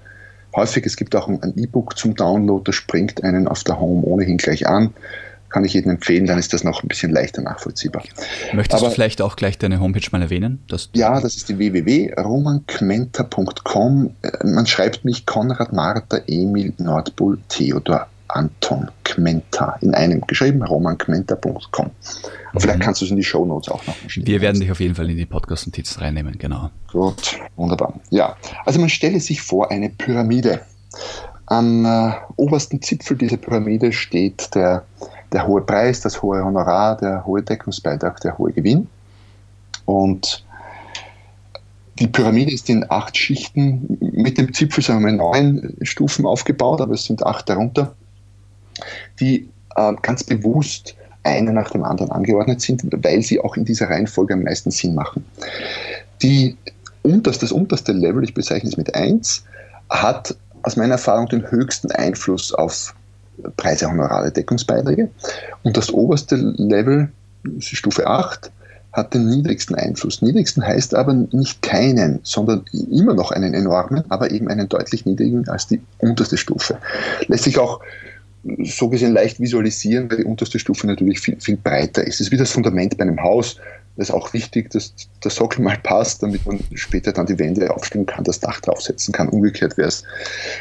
häufig. 0.55 0.87
Es 0.87 0.97
gibt 0.97 1.14
auch 1.14 1.28
ein 1.28 1.52
E-Book 1.57 1.99
zum 1.99 2.14
Download, 2.14 2.62
das 2.64 2.75
springt 2.75 3.23
einen 3.23 3.49
auf 3.49 3.64
der 3.64 3.78
Home 3.78 4.02
ohnehin 4.07 4.38
gleich 4.38 4.66
an 4.66 4.95
kann 5.57 5.65
ich 5.65 5.73
jedem 5.73 5.93
empfehlen, 5.93 6.27
dann 6.27 6.39
ist 6.39 6.53
das 6.53 6.65
noch 6.65 6.83
ein 6.83 6.89
bisschen 6.89 7.13
leichter 7.13 7.41
nachvollziehbar. 7.41 8.03
Möchtest 8.53 8.83
Aber, 8.83 8.91
du 8.91 8.95
vielleicht 8.95 9.23
auch 9.23 9.37
gleich 9.37 9.57
deine 9.57 9.81
Homepage 9.81 10.07
mal 10.13 10.21
erwähnen? 10.21 10.63
ja, 10.93 11.19
das 11.19 11.35
ist 11.35 11.49
die 11.49 11.57
www.romankmenta.com. 11.57 14.11
Äh, 14.21 14.47
man 14.47 14.67
schreibt 14.67 15.07
mich 15.07 15.25
Konrad 15.25 15.73
Martha 15.73 16.19
Emil 16.27 16.75
Nordpol 16.77 17.39
Theodor 17.49 18.07
Anton 18.29 18.91
Kmenta 19.03 19.79
in 19.81 19.95
einem 19.95 20.21
geschrieben, 20.21 20.63
romankmenta.com. 20.63 21.91
Vielleicht 22.59 22.79
mhm. 22.79 22.83
kannst 22.83 23.01
du 23.01 23.07
es 23.07 23.11
in 23.11 23.17
die 23.17 23.25
Show 23.25 23.47
Notes 23.47 23.71
auch 23.71 23.87
noch 23.87 23.97
schicken. 24.09 24.27
Wir 24.27 24.43
werden 24.43 24.61
dich 24.61 24.71
auf 24.71 24.81
jeden 24.81 24.95
Fall 24.95 25.09
in 25.09 25.17
die 25.17 25.25
Podcast-Notizen 25.25 26.01
reinnehmen, 26.01 26.37
genau. 26.37 26.69
Gut, 26.93 27.41
wunderbar. 27.57 27.99
Ja, 28.11 28.37
also 28.67 28.79
man 28.79 28.91
stelle 28.91 29.21
sich 29.21 29.41
vor 29.41 29.71
eine 29.71 29.89
Pyramide. 29.89 30.61
Am 31.47 31.87
äh, 31.87 32.13
obersten 32.37 32.83
Zipfel 32.83 33.17
dieser 33.17 33.39
Pyramide 33.39 33.95
steht 33.95 34.55
der 34.55 34.85
der 35.33 35.47
hohe 35.47 35.61
Preis, 35.61 36.00
das 36.00 36.23
hohe 36.23 36.45
Honorar, 36.45 36.97
der 36.97 37.26
hohe 37.26 37.42
Deckungsbeitrag, 37.42 38.21
der 38.21 38.38
hohe 38.38 38.52
Gewinn. 38.52 38.88
Und 39.85 40.45
die 41.99 42.06
Pyramide 42.06 42.52
ist 42.52 42.68
in 42.68 42.85
acht 42.90 43.16
Schichten 43.16 43.99
mit 44.00 44.38
dem 44.38 44.52
Zipfel, 44.52 44.83
sagen 44.83 45.04
wir 45.04 45.12
neun 45.12 45.76
Stufen 45.83 46.26
aufgebaut, 46.26 46.80
aber 46.80 46.95
es 46.95 47.04
sind 47.04 47.25
acht 47.25 47.49
darunter, 47.49 47.95
die 49.18 49.49
äh, 49.76 49.95
ganz 50.02 50.23
bewusst 50.23 50.95
eine 51.23 51.52
nach 51.52 51.71
dem 51.71 51.83
anderen 51.83 52.12
angeordnet 52.12 52.61
sind, 52.61 52.83
weil 53.02 53.23
sie 53.23 53.40
auch 53.40 53.56
in 53.56 53.64
dieser 53.64 53.90
Reihenfolge 53.90 54.35
am 54.35 54.42
meisten 54.42 54.71
Sinn 54.71 54.95
machen. 54.95 55.25
Die 56.23 56.56
unterste, 57.02 57.47
das 57.47 57.52
unterste 57.52 57.92
Level, 57.92 58.23
ich 58.25 58.35
bezeichne 58.35 58.68
es 58.68 58.76
mit 58.76 58.95
1, 58.95 59.45
hat 59.88 60.37
aus 60.62 60.76
meiner 60.76 60.92
Erfahrung 60.92 61.28
den 61.28 61.50
höchsten 61.50 61.90
Einfluss 61.92 62.52
auf 62.52 62.95
Preise, 63.57 63.90
Honorare, 63.90 64.31
Deckungsbeiträge. 64.31 65.11
Und 65.62 65.76
das 65.76 65.90
oberste 65.90 66.37
Level, 66.37 67.11
Stufe 67.59 68.07
8, 68.07 68.50
hat 68.97 69.12
den 69.12 69.28
niedrigsten 69.28 69.76
Einfluss. 69.76 70.23
Niedrigsten 70.23 70.66
heißt 70.66 70.95
aber 70.95 71.12
nicht 71.12 71.61
keinen, 71.61 72.21
sondern 72.23 72.64
immer 72.90 73.12
noch 73.12 73.31
einen 73.31 73.52
enormen, 73.52 74.05
aber 74.09 74.31
eben 74.31 74.49
einen 74.49 74.69
deutlich 74.69 75.05
niedrigen 75.05 75.47
als 75.49 75.66
die 75.66 75.81
unterste 75.99 76.38
Stufe. 76.38 76.78
Lässt 77.28 77.45
sich 77.45 77.59
auch 77.59 77.81
so 78.64 78.88
gesehen 78.88 79.12
leicht 79.12 79.38
visualisieren, 79.38 80.11
weil 80.11 80.19
die 80.19 80.25
unterste 80.25 80.59
Stufe 80.59 80.87
natürlich 80.87 81.21
viel, 81.21 81.38
viel 81.40 81.57
breiter 81.57 82.07
ist. 82.07 82.14
Es 82.14 82.21
ist 82.28 82.33
wie 82.33 82.37
das 82.37 82.52
Fundament 82.52 82.97
bei 82.97 83.02
einem 83.02 83.23
Haus. 83.23 83.57
Das 83.97 84.09
ist 84.09 84.14
auch 84.14 84.33
wichtig, 84.33 84.71
dass 84.71 84.95
der 85.23 85.31
Sockel 85.31 85.62
mal 85.62 85.78
passt, 85.83 86.23
damit 86.23 86.47
man 86.47 86.61
später 86.75 87.12
dann 87.12 87.26
die 87.26 87.38
Wände 87.38 87.71
aufstellen 87.75 88.07
kann, 88.07 88.25
das 88.25 88.40
Dach 88.40 88.61
draufsetzen 88.61 89.12
kann. 89.12 89.28
Umgekehrt 89.28 89.76
wäre 89.76 89.88
es 89.88 90.05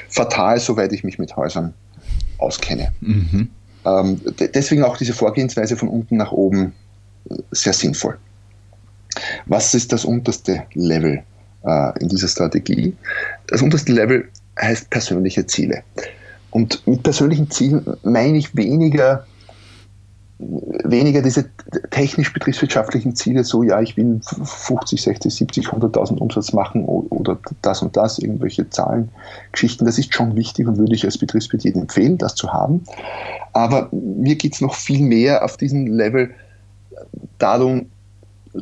fatal, 0.10 0.60
soweit 0.60 0.92
ich 0.94 1.04
mich 1.04 1.20
mit 1.20 1.36
Häusern 1.36 1.74
auskenne. 2.38 2.92
Mhm. 3.02 3.50
Ähm, 3.86 4.22
deswegen 4.54 4.84
auch 4.84 4.98
diese 4.98 5.14
Vorgehensweise 5.14 5.78
von 5.78 5.90
unten 5.90 6.18
nach 6.18 6.32
oben 6.32 6.74
äh, 7.30 7.36
sehr 7.52 7.74
sinnvoll. 7.74 8.18
Was 9.46 9.74
ist 9.74 9.92
das 9.94 10.06
unterste 10.06 10.64
Level 10.74 11.24
äh, 11.64 12.00
in 12.00 12.10
dieser 12.10 12.28
Strategie? 12.28 12.96
Das 13.48 13.62
unterste 13.62 13.92
Level 13.92 14.28
heißt 14.60 14.90
persönliche 14.90 15.46
Ziele. 15.46 15.84
Und 16.52 16.86
mit 16.88 17.04
persönlichen 17.04 17.50
Zielen 17.52 17.86
meine 18.04 18.38
ich 18.38 18.56
weniger 18.56 19.26
weniger 20.38 21.22
diese 21.22 21.46
technisch-betriebswirtschaftlichen 21.92 23.16
Ziele, 23.16 23.44
so 23.44 23.64
ja, 23.64 23.80
ich 23.82 23.96
will 23.96 24.20
50, 24.22 25.02
60, 25.02 25.34
70, 25.34 25.68
100.000 25.70 26.18
Umsatz 26.18 26.52
machen 26.52 26.84
oder 26.84 27.38
das 27.62 27.82
und 27.82 27.96
das, 27.96 28.20
irgendwelche 28.20 28.70
Zahlen, 28.70 29.10
Geschichten, 29.54 29.86
das 29.86 29.98
ist 29.98 30.14
schon 30.14 30.36
wichtig 30.36 30.68
und 30.68 30.78
würde 30.78 30.94
ich 30.94 31.06
als 31.06 31.18
Betriebswirt 31.18 31.64
jedem 31.64 31.84
empfehlen, 31.84 32.18
das 32.18 32.36
zu 32.36 32.52
haben. 32.52 32.84
Aber 33.54 33.88
mir 33.92 34.36
geht 34.36 34.56
es 34.56 34.62
noch 34.62 34.76
viel 34.76 35.02
mehr 35.02 35.44
auf 35.46 35.56
diesem 35.56 35.88
Level 35.88 36.32
darum, 37.40 37.88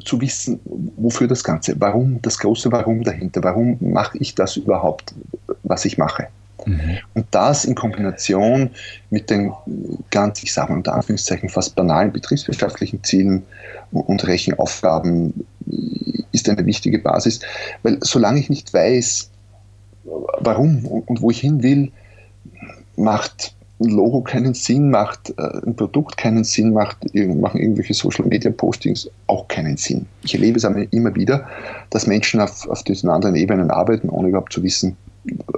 zu 0.06 0.20
wissen, 0.22 0.60
wofür 0.98 1.28
das 1.28 1.44
Ganze, 1.44 1.76
warum, 1.80 2.20
das 2.22 2.40
große 2.40 2.72
Warum 2.72 3.04
dahinter, 3.04 3.44
warum 3.44 3.78
mache 3.80 4.18
ich 4.18 4.34
das 4.34 4.58
überhaupt, 4.58 5.14
was 5.62 5.86
ich 5.86 6.00
mache. 6.00 6.28
Mhm. 6.66 6.98
Und 7.14 7.26
das 7.32 7.66
in 7.66 7.76
Kombination 7.76 8.70
mit 9.10 9.30
den 9.30 9.54
ganz, 10.12 10.44
ich 10.44 10.54
sage 10.54 10.72
mal 10.72 10.78
unter 10.78 10.94
Anführungszeichen, 10.94 11.50
fast 11.50 11.76
banalen 11.76 12.12
betriebswirtschaftlichen 12.12 13.04
Zielen 13.04 13.44
und 13.92 14.26
Rechenaufgaben 14.26 15.46
ist 16.32 16.50
eine 16.50 16.66
wichtige 16.66 17.00
Basis, 17.00 17.40
weil 17.84 17.98
solange 18.02 18.40
ich 18.40 18.50
nicht 18.50 18.74
weiß, 18.74 19.30
warum 20.40 20.86
und 20.86 21.22
wo 21.22 21.32
ich 21.32 21.40
hin 21.40 21.64
will, 21.64 21.92
macht 22.96 23.56
ein 23.80 23.90
Logo 23.90 24.22
keinen 24.22 24.54
Sinn, 24.54 24.90
macht 24.90 25.34
äh, 25.38 25.66
ein 25.66 25.76
Produkt 25.76 26.18
keinen 26.18 26.44
Sinn, 26.44 26.74
macht, 26.74 26.98
machen 27.14 27.60
irgendwelche 27.60 27.94
Social 27.94 28.26
Media 28.26 28.52
Postings 28.52 29.10
auch 29.28 29.48
keinen 29.48 29.78
Sinn. 29.78 30.06
Ich 30.24 30.34
erlebe 30.34 30.58
es 30.58 30.66
aber 30.66 30.92
immer 30.94 31.14
wieder, 31.16 31.48
dass 31.90 32.08
Menschen 32.08 32.40
auf, 32.40 32.68
auf 32.70 32.84
diesen 32.84 33.10
anderen 33.10 33.36
Ebenen 33.36 33.72
arbeiten, 33.72 34.10
ohne 34.10 34.30
überhaupt 34.30 34.54
zu 34.54 34.64
wissen, 34.64 34.96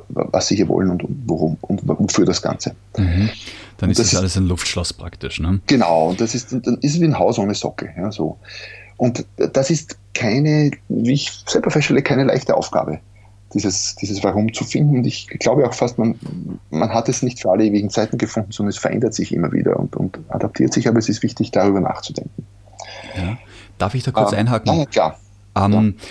was 0.09 0.47
sie 0.47 0.55
hier 0.55 0.67
wollen 0.67 0.89
und 0.89 1.03
worum 1.25 1.57
und 1.61 1.87
wofür 1.87 2.25
das 2.25 2.41
Ganze. 2.41 2.75
Mhm. 2.97 3.29
Dann 3.77 3.89
ist 3.89 3.99
das, 3.99 4.11
das 4.11 4.19
alles 4.19 4.37
ein 4.37 4.47
Luftschloss 4.47 4.93
praktisch. 4.93 5.39
Ne? 5.39 5.59
Genau, 5.67 6.09
und 6.09 6.21
das 6.21 6.33
ist, 6.33 6.53
dann 6.53 6.77
ist 6.81 6.95
es 6.95 7.01
wie 7.01 7.05
ein 7.05 7.19
Haus 7.19 7.37
ohne 7.37 7.53
Sockel. 7.53 7.89
Ja, 7.97 8.11
so. 8.11 8.37
Und 8.97 9.25
das 9.35 9.69
ist 9.69 9.97
keine, 10.13 10.71
wie 10.87 11.13
ich 11.13 11.31
selber 11.45 11.69
feststelle, 11.69 12.01
keine 12.01 12.23
leichte 12.23 12.55
Aufgabe, 12.55 12.99
dieses, 13.53 13.95
dieses 13.95 14.23
Warum 14.23 14.53
zu 14.53 14.63
finden. 14.63 14.97
Und 14.97 15.05
ich 15.05 15.27
glaube 15.27 15.67
auch 15.67 15.73
fast, 15.73 15.97
man, 15.97 16.15
man 16.69 16.93
hat 16.93 17.09
es 17.09 17.21
nicht 17.21 17.41
für 17.41 17.51
alle 17.51 17.65
ewigen 17.65 17.89
Zeiten 17.89 18.17
gefunden, 18.17 18.53
sondern 18.53 18.69
es 18.69 18.77
verändert 18.77 19.13
sich 19.13 19.33
immer 19.33 19.51
wieder 19.51 19.77
und, 19.77 19.97
und 19.97 20.19
adaptiert 20.29 20.73
sich, 20.73 20.87
aber 20.87 20.99
es 20.99 21.09
ist 21.09 21.23
wichtig, 21.23 21.51
darüber 21.51 21.81
nachzudenken. 21.81 22.45
Ja. 23.17 23.37
Darf 23.77 23.93
ich 23.95 24.03
da 24.03 24.11
kurz 24.11 24.31
ähm, 24.31 24.39
einhaken? 24.39 24.77
Ja, 24.77 24.85
klar. 24.85 25.19
Ähm, 25.57 25.73
ja 25.73 26.03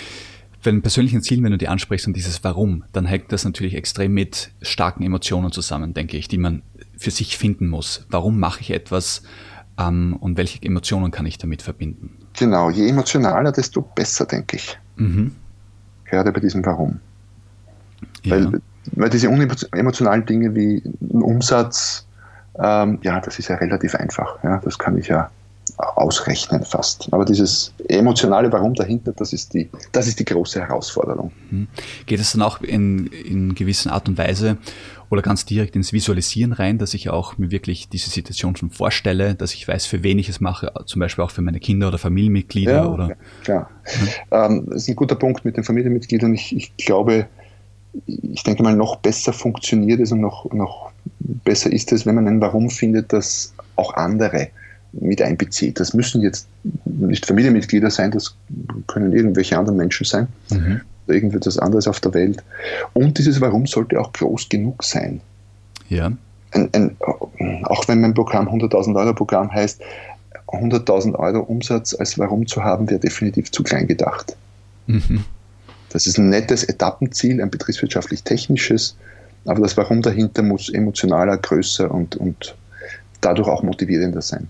den 0.71 0.81
persönlichen 0.81 1.21
Zielen, 1.21 1.43
wenn 1.43 1.51
du 1.51 1.57
die 1.57 1.67
ansprichst 1.67 2.07
und 2.07 2.15
dieses 2.15 2.43
Warum, 2.43 2.83
dann 2.91 3.05
hängt 3.05 3.31
das 3.31 3.45
natürlich 3.45 3.75
extrem 3.75 4.13
mit 4.13 4.51
starken 4.61 5.03
Emotionen 5.03 5.51
zusammen, 5.51 5.93
denke 5.93 6.17
ich, 6.17 6.27
die 6.27 6.37
man 6.37 6.61
für 6.97 7.11
sich 7.11 7.37
finden 7.37 7.67
muss. 7.67 8.05
Warum 8.09 8.39
mache 8.39 8.61
ich 8.61 8.71
etwas 8.71 9.23
ähm, 9.77 10.15
und 10.19 10.37
welche 10.37 10.61
Emotionen 10.61 11.11
kann 11.11 11.25
ich 11.25 11.37
damit 11.37 11.61
verbinden? 11.61 12.17
Genau, 12.33 12.69
je 12.69 12.89
emotionaler, 12.89 13.51
desto 13.51 13.81
besser, 13.81 14.25
denke 14.25 14.57
ich. 14.57 14.77
Mhm. 14.97 15.31
Gerade 16.05 16.31
bei 16.31 16.39
diesem 16.39 16.65
Warum. 16.65 16.99
Ja. 18.23 18.35
Weil, 18.35 18.61
weil 18.93 19.09
diese 19.09 19.29
unemotionalen 19.29 20.25
Dinge 20.25 20.53
wie 20.55 20.81
ein 20.85 21.21
Umsatz, 21.21 22.07
ähm, 22.59 22.99
ja, 23.01 23.19
das 23.19 23.39
ist 23.39 23.49
ja 23.49 23.55
relativ 23.55 23.95
einfach. 23.95 24.43
Ja, 24.43 24.59
das 24.63 24.77
kann 24.77 24.97
ich 24.97 25.07
ja 25.07 25.29
ausrechnen 25.77 26.63
fast. 26.63 27.07
Aber 27.11 27.25
dieses 27.25 27.73
emotionale 27.87 28.51
Warum 28.51 28.73
dahinter, 28.73 29.13
das 29.13 29.33
ist 29.33 29.53
die, 29.53 29.69
das 29.91 30.07
ist 30.07 30.19
die 30.19 30.25
große 30.25 30.59
Herausforderung. 30.59 31.31
Mhm. 31.51 31.67
Geht 32.05 32.19
es 32.19 32.31
dann 32.31 32.41
auch 32.41 32.61
in, 32.61 33.07
in 33.07 33.55
gewisser 33.55 33.91
Art 33.91 34.07
und 34.07 34.17
Weise 34.17 34.57
oder 35.09 35.21
ganz 35.21 35.45
direkt 35.45 35.75
ins 35.75 35.93
Visualisieren 35.93 36.51
rein, 36.51 36.77
dass 36.77 36.93
ich 36.93 37.09
auch 37.09 37.37
mir 37.37 37.51
wirklich 37.51 37.89
diese 37.89 38.09
Situation 38.09 38.55
schon 38.55 38.71
vorstelle, 38.71 39.35
dass 39.35 39.53
ich 39.53 39.67
weiß, 39.67 39.85
für 39.85 40.03
wen 40.03 40.17
ich 40.17 40.29
es 40.29 40.39
mache, 40.39 40.71
zum 40.85 40.99
Beispiel 40.99 41.23
auch 41.23 41.31
für 41.31 41.41
meine 41.41 41.59
Kinder 41.59 41.89
oder 41.89 41.97
Familienmitglieder? 41.97 42.73
Ja, 42.73 42.87
oder? 42.87 43.15
klar. 43.43 43.69
Mhm. 44.31 44.65
das 44.67 44.83
ist 44.83 44.89
ein 44.89 44.95
guter 44.95 45.15
Punkt 45.15 45.45
mit 45.45 45.57
den 45.57 45.63
Familienmitgliedern. 45.63 46.33
Ich, 46.33 46.55
ich 46.55 46.75
glaube, 46.77 47.27
ich 48.05 48.43
denke 48.43 48.63
mal, 48.63 48.75
noch 48.75 48.97
besser 48.97 49.31
funktioniert 49.31 49.99
es 49.99 50.11
und 50.11 50.21
noch, 50.21 50.51
noch 50.51 50.91
besser 51.19 51.71
ist 51.71 51.91
es, 51.91 52.05
wenn 52.05 52.15
man 52.15 52.27
ein 52.27 52.41
Warum 52.41 52.69
findet, 52.69 53.13
das 53.13 53.53
auch 53.75 53.93
andere 53.93 54.49
mit 54.99 55.21
einbezieht. 55.21 55.79
Das 55.79 55.93
müssen 55.93 56.21
jetzt 56.21 56.47
nicht 56.85 57.25
Familienmitglieder 57.25 57.89
sein, 57.89 58.11
das 58.11 58.35
können 58.87 59.13
irgendwelche 59.13 59.57
anderen 59.57 59.77
Menschen 59.77 60.05
sein, 60.05 60.27
mhm. 60.49 60.81
oder 61.05 61.15
irgendetwas 61.15 61.57
anderes 61.57 61.87
auf 61.87 61.99
der 61.99 62.13
Welt. 62.13 62.43
Und 62.93 63.17
dieses 63.17 63.41
Warum 63.41 63.65
sollte 63.65 63.99
auch 63.99 64.13
groß 64.13 64.49
genug 64.49 64.83
sein. 64.83 65.21
Ja. 65.89 66.11
Ein, 66.51 66.69
ein, 66.73 66.95
auch 67.63 67.87
wenn 67.87 68.01
mein 68.01 68.13
Programm 68.13 68.47
100.000 68.47 68.95
Euro 68.95 69.13
Programm 69.13 69.51
heißt, 69.51 69.81
100.000 70.47 71.15
Euro 71.15 71.39
Umsatz 71.39 71.93
als 71.93 72.17
Warum 72.17 72.47
zu 72.47 72.63
haben, 72.63 72.89
wäre 72.89 72.99
definitiv 72.99 73.51
zu 73.51 73.63
klein 73.63 73.87
gedacht. 73.87 74.35
Mhm. 74.87 75.25
Das 75.89 76.07
ist 76.07 76.17
ein 76.17 76.29
nettes 76.29 76.63
Etappenziel, 76.63 77.41
ein 77.41 77.49
betriebswirtschaftlich-technisches, 77.49 78.95
aber 79.45 79.61
das 79.61 79.75
Warum 79.77 80.01
dahinter 80.01 80.43
muss 80.43 80.69
emotionaler, 80.69 81.37
größer 81.37 81.91
und, 81.91 82.15
und 82.15 82.55
dadurch 83.21 83.47
auch 83.47 83.63
motivierender 83.63 84.21
sein. 84.21 84.47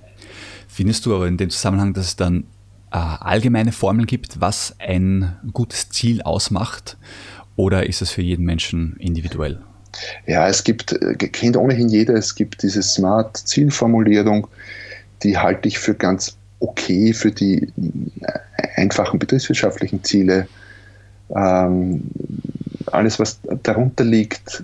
Findest 0.76 1.06
du 1.06 1.16
aber 1.16 1.28
in 1.28 1.38
dem 1.38 1.50
Zusammenhang, 1.50 1.94
dass 1.94 2.06
es 2.06 2.16
dann 2.16 2.44
äh, 2.92 2.98
allgemeine 2.98 3.72
Formeln 3.72 4.06
gibt, 4.06 4.42
was 4.42 4.76
ein 4.80 5.38
gutes 5.54 5.90
Ziel 5.90 6.22
ausmacht? 6.22 6.98
oder 7.56 7.88
ist 7.88 8.02
es 8.02 8.12
für 8.12 8.22
jeden 8.22 8.46
Menschen 8.46 8.96
individuell? 9.00 9.60
Ja, 10.26 10.48
es 10.48 10.64
gibt, 10.64 10.92
äh, 10.92 11.16
kennt 11.16 11.56
ohnehin 11.56 11.90
jeder, 11.90 12.16
es 12.16 12.36
gibt 12.36 12.64
diese 12.64 12.84
Smart-Zielformulierung, 12.84 14.48
die 15.24 15.38
halte 15.38 15.68
ich 15.68 15.80
für 15.80 15.96
ganz 15.96 16.36
okay 16.60 17.14
für 17.14 17.32
die 17.32 17.72
äh, 18.22 18.68
einfachen 18.76 19.20
betriebswirtschaftlichen 19.20 20.04
Ziele. 20.04 20.48
Ähm, 21.34 22.04
alles, 22.88 23.20
was 23.20 23.40
darunter 23.64 24.04
liegt, 24.04 24.64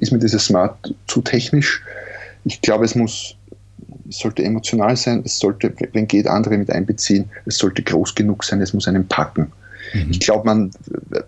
ist 0.00 0.12
mir 0.12 0.18
dieses 0.18 0.44
Smart 0.44 0.94
zu 1.06 1.22
technisch. 1.22 1.82
Ich 2.44 2.60
glaube, 2.60 2.84
es 2.84 2.94
muss, 2.94 3.36
es 4.10 4.18
sollte 4.18 4.44
emotional 4.44 4.96
sein, 4.96 5.22
es 5.24 5.38
sollte, 5.38 5.72
wenn 5.92 6.06
geht, 6.06 6.26
andere 6.26 6.58
mit 6.58 6.70
einbeziehen, 6.70 7.30
es 7.46 7.56
sollte 7.56 7.82
groß 7.82 8.14
genug 8.14 8.44
sein, 8.44 8.60
es 8.60 8.74
muss 8.74 8.88
einen 8.88 9.06
packen. 9.06 9.52
Mhm. 9.94 10.10
Ich 10.10 10.20
glaube, 10.20 10.44
man 10.44 10.70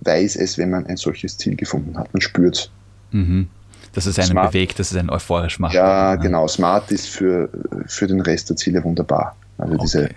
weiß 0.00 0.36
es, 0.36 0.58
wenn 0.58 0.70
man 0.70 0.86
ein 0.86 0.96
solches 0.96 1.38
Ziel 1.38 1.56
gefunden 1.56 1.96
hat, 1.96 2.12
man 2.12 2.20
spürt 2.20 2.56
es. 2.56 2.70
Mhm. 3.12 3.48
Dass 3.94 4.06
es 4.06 4.18
einen 4.18 4.30
Smart. 4.30 4.52
bewegt, 4.52 4.78
dass 4.78 4.90
es 4.90 4.96
einen 4.96 5.10
euphorisch 5.10 5.58
macht. 5.58 5.74
Ja, 5.74 6.16
genau. 6.16 6.48
Smart 6.48 6.90
ist 6.90 7.08
für, 7.08 7.50
für 7.86 8.06
den 8.06 8.20
Rest 8.20 8.48
der 8.48 8.56
Ziele 8.56 8.82
wunderbar. 8.82 9.36
Also 9.58 9.74
okay. 9.74 9.82
diese 9.82 10.08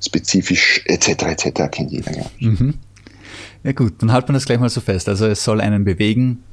spezifisch 0.00 0.82
etc. 0.86 1.08
etc. 1.24 1.70
kennt 1.70 1.90
jeder 1.90 2.16
ja. 2.16 2.24
Mhm. 2.38 2.74
Ja 3.64 3.72
gut, 3.72 3.94
dann 3.98 4.12
halten 4.12 4.28
wir 4.28 4.34
das 4.34 4.44
gleich 4.44 4.60
mal 4.60 4.68
so 4.68 4.80
fest. 4.80 5.08
Also 5.08 5.26
es 5.26 5.42
soll 5.42 5.60
einen 5.60 5.84
bewegen, 5.84 6.44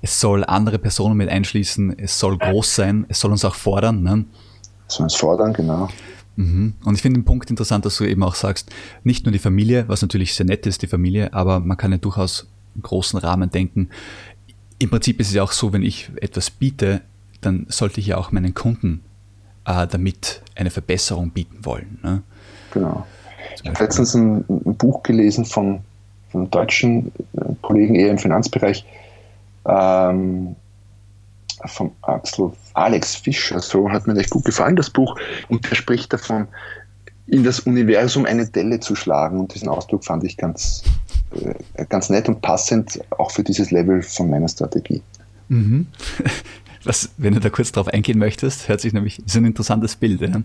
es 0.00 0.18
soll 0.18 0.44
andere 0.44 0.78
Personen 0.78 1.16
mit 1.16 1.28
einschließen, 1.28 1.98
es 1.98 2.18
soll 2.18 2.38
groß 2.38 2.74
sein, 2.74 3.04
es 3.08 3.20
soll 3.20 3.32
uns 3.32 3.44
auch 3.44 3.56
fordern. 3.56 4.02
Ne? 4.02 4.24
Es 4.92 4.96
soll 4.96 5.04
uns 5.04 5.14
fordern, 5.14 5.54
genau. 5.54 5.88
Mhm. 6.36 6.74
Und 6.84 6.94
ich 6.94 7.02
finde 7.02 7.20
den 7.20 7.24
Punkt 7.24 7.48
interessant, 7.50 7.86
dass 7.86 7.96
du 7.96 8.04
eben 8.04 8.22
auch 8.22 8.34
sagst, 8.34 8.70
nicht 9.04 9.24
nur 9.24 9.32
die 9.32 9.38
Familie, 9.38 9.84
was 9.88 10.02
natürlich 10.02 10.34
sehr 10.34 10.46
nett 10.46 10.66
ist, 10.66 10.82
die 10.82 10.86
Familie, 10.86 11.32
aber 11.32 11.60
man 11.60 11.76
kann 11.76 11.92
ja 11.92 11.98
durchaus 11.98 12.46
im 12.74 12.82
großen 12.82 13.18
Rahmen 13.18 13.50
denken. 13.50 13.88
Im 14.78 14.90
Prinzip 14.90 15.20
ist 15.20 15.28
es 15.28 15.34
ja 15.34 15.42
auch 15.42 15.52
so, 15.52 15.72
wenn 15.72 15.82
ich 15.82 16.10
etwas 16.20 16.50
biete, 16.50 17.00
dann 17.40 17.66
sollte 17.68 18.00
ich 18.00 18.06
ja 18.06 18.18
auch 18.18 18.32
meinen 18.32 18.54
Kunden 18.54 19.02
äh, 19.64 19.86
damit 19.86 20.42
eine 20.54 20.70
Verbesserung 20.70 21.30
bieten 21.30 21.64
wollen. 21.64 21.98
Ne? 22.02 22.22
Genau. 22.72 23.06
Ich 23.62 23.68
habe 23.68 23.82
letztens 23.82 24.14
ein, 24.14 24.44
ein, 24.48 24.76
Buch 24.76 25.02
gelesen 25.02 25.44
von, 25.44 25.80
von 26.30 26.50
deutschen 26.50 27.12
äh, 27.34 27.54
Kollegen 27.62 27.94
eher 27.94 28.10
im 28.10 28.18
Finanzbereich, 28.18 28.84
ähm, 29.64 30.56
vom 31.64 31.92
Axel 32.02 32.52
Alex 32.74 33.14
Fischer, 33.16 33.60
so 33.60 33.90
hat 33.90 34.06
mir 34.06 34.16
echt 34.16 34.30
gut 34.30 34.44
gefallen, 34.44 34.76
das 34.76 34.90
Buch, 34.90 35.18
und 35.48 35.68
der 35.70 35.76
spricht 35.76 36.12
davon, 36.12 36.48
in 37.26 37.44
das 37.44 37.60
Universum 37.60 38.26
eine 38.26 38.46
Delle 38.46 38.80
zu 38.80 38.94
schlagen. 38.94 39.40
Und 39.40 39.54
diesen 39.54 39.68
Ausdruck 39.68 40.04
fand 40.04 40.24
ich 40.24 40.36
ganz, 40.36 40.82
äh, 41.74 41.86
ganz 41.86 42.10
nett 42.10 42.28
und 42.28 42.42
passend 42.42 43.00
auch 43.10 43.30
für 43.30 43.42
dieses 43.42 43.70
Level 43.70 44.02
von 44.02 44.28
meiner 44.28 44.48
Strategie. 44.48 45.02
Mhm. 45.48 45.86
Was, 46.84 47.10
wenn 47.16 47.34
du 47.34 47.40
da 47.40 47.48
kurz 47.48 47.70
drauf 47.70 47.88
eingehen 47.88 48.18
möchtest, 48.18 48.68
hört 48.68 48.80
sich 48.80 48.92
nämlich, 48.92 49.24
ist 49.24 49.36
ein 49.36 49.44
interessantes 49.44 49.94
Bild. 49.94 50.20
Ja? 50.20 50.42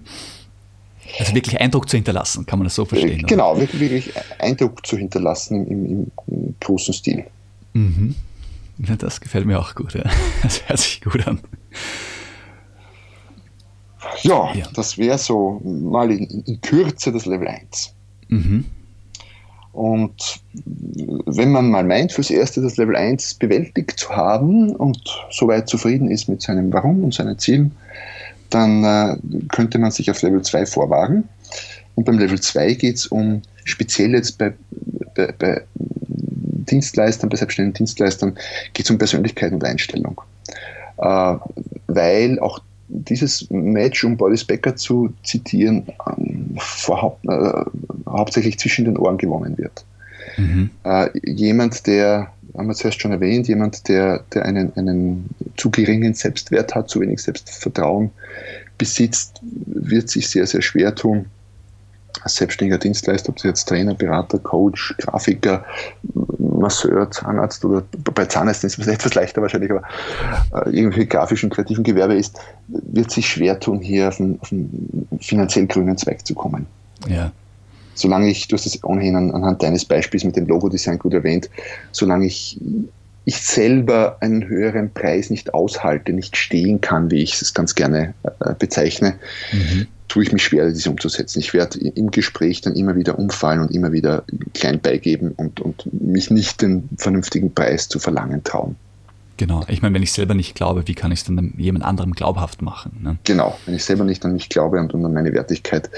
Also 1.19 1.33
wirklich 1.33 1.59
Eindruck 1.59 1.89
zu 1.89 1.97
hinterlassen, 1.97 2.45
kann 2.45 2.59
man 2.59 2.65
das 2.65 2.75
so 2.75 2.85
verstehen? 2.85 3.25
Genau, 3.25 3.53
oder? 3.53 3.61
wirklich 3.61 4.13
Eindruck 4.39 4.85
zu 4.85 4.97
hinterlassen 4.97 5.65
im, 5.65 5.85
im, 5.85 6.11
im 6.27 6.55
großen 6.59 6.93
Stil. 6.93 7.25
Mhm. 7.73 8.15
Ja, 8.77 8.95
das 8.95 9.19
gefällt 9.19 9.47
mir 9.47 9.59
auch 9.59 9.73
gut. 9.73 9.93
Ja. 9.93 10.03
Das 10.43 10.61
hört 10.69 10.79
sich 10.79 11.01
gut 11.01 11.27
an. 11.27 11.39
Ja, 14.21 14.53
ja. 14.53 14.67
das 14.73 14.97
wäre 14.97 15.17
so 15.17 15.61
mal 15.63 16.11
in, 16.11 16.43
in, 16.45 16.61
Kürze 16.61 17.11
das 17.11 17.25
Level 17.25 17.47
1. 17.47 17.93
Mhm. 18.29 18.65
Und 19.73 20.41
wenn 21.25 21.51
man 21.51 21.69
mal 21.69 21.83
meint, 21.83 22.11
fürs 22.11 22.31
Erste 22.31 22.61
das 22.61 22.77
Level 22.77 22.95
1 22.95 23.35
bewältigt 23.35 23.99
zu 23.99 24.09
haben 24.09 24.75
und 24.75 24.99
soweit 25.29 25.69
zufrieden 25.69 26.09
ist 26.09 26.27
mit 26.27 26.41
seinem 26.41 26.73
Warum 26.73 27.03
und 27.03 27.13
seinen 27.13 27.37
Zielen, 27.37 27.71
dann 28.49 28.83
äh, 28.83 29.17
könnte 29.49 29.77
man 29.77 29.91
sich 29.91 30.09
auf 30.09 30.21
Level 30.21 30.41
2 30.41 30.65
vorwagen. 30.65 31.27
Und 31.95 32.05
beim 32.05 32.17
Level 32.17 32.39
2 32.39 32.73
geht 32.73 32.95
es 32.95 33.07
um, 33.07 33.41
speziell 33.65 34.11
jetzt 34.11 34.37
bei, 34.37 34.53
bei, 35.15 35.33
bei 35.37 35.63
Dienstleistern, 35.75 37.29
bei 37.29 37.37
selbstständigen 37.37 37.77
Dienstleistern, 37.77 38.37
geht 38.73 38.85
es 38.85 38.91
um 38.91 38.97
Persönlichkeit 38.97 39.51
und 39.51 39.63
Einstellung. 39.63 40.19
Äh, 40.97 41.35
weil 41.87 42.39
auch 42.39 42.59
dieses 42.87 43.49
Match, 43.49 44.03
um 44.03 44.17
Boris 44.17 44.43
Becker 44.43 44.75
zu 44.75 45.13
zitieren, 45.23 45.87
ähm, 46.17 46.55
vor, 46.57 47.19
äh, 47.27 47.63
hauptsächlich 48.09 48.59
zwischen 48.59 48.85
den 48.85 48.97
Ohren 48.97 49.17
gewonnen 49.17 49.57
wird. 49.57 49.85
Mhm. 50.37 50.69
Äh, 50.83 51.09
jemand, 51.25 51.87
der, 51.87 52.31
haben 52.55 52.67
wir 52.67 52.75
zuerst 52.75 53.01
schon 53.01 53.11
erwähnt, 53.11 53.47
jemand, 53.47 53.87
der, 53.87 54.23
der 54.33 54.45
einen, 54.45 54.75
einen 54.75 55.29
zu 55.57 55.69
geringen 55.69 56.13
Selbstwert 56.13 56.75
hat, 56.75 56.89
zu 56.89 57.01
wenig 57.01 57.21
Selbstvertrauen 57.21 58.11
besitzt, 58.77 59.41
wird 59.65 60.09
sich 60.09 60.29
sehr, 60.29 60.45
sehr 60.45 60.61
schwer 60.61 60.93
tun, 60.93 61.25
als 62.21 62.35
selbstständiger 62.35 62.77
Dienstleister, 62.77 63.29
ob 63.29 63.39
Sie 63.39 63.47
jetzt 63.47 63.65
Trainer, 63.65 63.93
Berater, 63.93 64.39
Coach, 64.39 64.95
Grafiker, 64.97 65.65
Masseur, 66.59 67.09
Zahnarzt 67.11 67.63
oder 67.65 67.83
bei 68.13 68.25
Zahnärzten 68.25 68.67
ist 68.67 68.79
es 68.79 68.87
etwas 68.87 69.13
leichter 69.13 69.41
wahrscheinlich, 69.41 69.71
aber 69.71 69.83
äh, 70.53 70.69
irgendwie 70.69 71.05
grafischen, 71.05 71.49
kreativen 71.49 71.83
Gewerbe 71.83 72.15
ist, 72.15 72.39
wird 72.67 73.11
sich 73.11 73.29
schwer 73.29 73.59
tun, 73.59 73.79
hier 73.79 74.09
auf 74.09 74.19
einen, 74.19 74.39
auf 74.41 74.51
einen 74.51 75.07
finanziell 75.19 75.67
grünen 75.67 75.97
Zweig 75.97 76.25
zu 76.25 76.33
kommen. 76.33 76.65
Ja. 77.07 77.31
Solange 77.93 78.29
ich, 78.29 78.47
du 78.47 78.55
hast 78.55 78.65
es 78.65 78.83
ohnehin 78.83 79.15
anhand 79.15 79.63
deines 79.63 79.85
Beispiels 79.85 80.23
mit 80.23 80.35
dem 80.35 80.45
Logo-Design 80.45 80.99
gut 80.99 81.13
erwähnt, 81.13 81.49
solange 81.91 82.25
ich 82.25 82.59
ich 83.25 83.41
selber 83.41 84.15
einen 84.21 84.47
höheren 84.47 84.89
Preis 84.89 85.29
nicht 85.29 85.53
aushalte, 85.53 86.13
nicht 86.13 86.37
stehen 86.37 86.79
kann, 86.79 87.11
wie 87.11 87.21
ich 87.23 87.41
es 87.41 87.53
ganz 87.53 87.75
gerne 87.75 88.13
äh, 88.23 88.53
bezeichne, 88.57 89.15
mhm 89.51 89.87
tue 90.07 90.23
ich 90.23 90.31
mich 90.31 90.43
schwer, 90.43 90.69
das 90.69 90.87
umzusetzen. 90.87 91.39
Ich 91.39 91.53
werde 91.53 91.79
im 91.79 92.11
Gespräch 92.11 92.61
dann 92.61 92.75
immer 92.75 92.95
wieder 92.95 93.19
umfallen 93.19 93.59
und 93.59 93.71
immer 93.71 93.91
wieder 93.91 94.23
klein 94.53 94.79
beigeben 94.79 95.33
und, 95.35 95.59
und 95.59 95.87
mich 95.91 96.31
nicht 96.31 96.61
den 96.61 96.89
vernünftigen 96.97 97.53
Preis 97.53 97.89
zu 97.89 97.99
verlangen 97.99 98.43
trauen. 98.43 98.75
Genau. 99.37 99.63
Ich 99.67 99.83
meine, 99.83 99.93
wenn 99.93 100.03
ich 100.03 100.13
selber 100.13 100.33
nicht 100.33 100.55
glaube, 100.55 100.87
wie 100.87 100.95
kann 100.95 101.11
ich 101.11 101.19
es 101.19 101.25
dann 101.25 101.53
jemand 101.57 101.85
anderem 101.85 102.13
glaubhaft 102.13 102.61
machen? 102.63 102.97
Ne? 103.03 103.17
Genau. 103.23 103.57
Wenn 103.65 103.75
ich 103.75 103.85
selber 103.85 104.03
nicht 104.03 104.25
an 104.25 104.33
mich 104.33 104.49
glaube 104.49 104.79
und, 104.79 104.93
an 104.93 105.13
meine 105.13 105.31
Wertigkeit, 105.31 105.89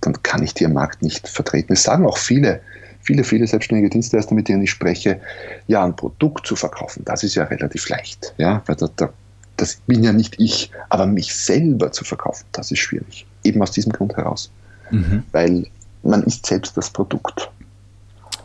dann 0.00 0.22
kann 0.22 0.42
ich 0.42 0.54
die 0.54 0.64
am 0.64 0.72
Markt 0.72 1.02
nicht 1.02 1.28
vertreten. 1.28 1.74
Es 1.74 1.82
sagen 1.82 2.06
auch 2.06 2.16
viele, 2.16 2.60
viele, 3.02 3.22
viele 3.22 3.46
selbstständige 3.46 3.90
Dienstleister, 3.90 4.34
mit 4.34 4.48
denen 4.48 4.62
ich 4.62 4.70
spreche, 4.70 5.20
ja, 5.66 5.84
ein 5.84 5.94
Produkt 5.94 6.46
zu 6.46 6.56
verkaufen, 6.56 7.02
das 7.04 7.22
ist 7.22 7.34
ja 7.34 7.44
relativ 7.44 7.88
leicht. 7.90 8.34
Ja, 8.38 8.62
weil 8.66 8.76
da, 8.76 8.88
da 8.96 9.12
das 9.56 9.76
bin 9.86 10.02
ja 10.02 10.12
nicht 10.12 10.36
ich, 10.38 10.70
aber 10.88 11.06
mich 11.06 11.34
selber 11.34 11.92
zu 11.92 12.04
verkaufen, 12.04 12.44
das 12.52 12.70
ist 12.70 12.78
schwierig. 12.78 13.26
Eben 13.46 13.62
aus 13.62 13.70
diesem 13.70 13.92
Grund 13.92 14.16
heraus. 14.16 14.50
Mhm. 14.90 15.22
Weil 15.32 15.66
man 16.02 16.22
ist 16.22 16.46
selbst 16.46 16.76
das 16.76 16.90
Produkt. 16.90 17.50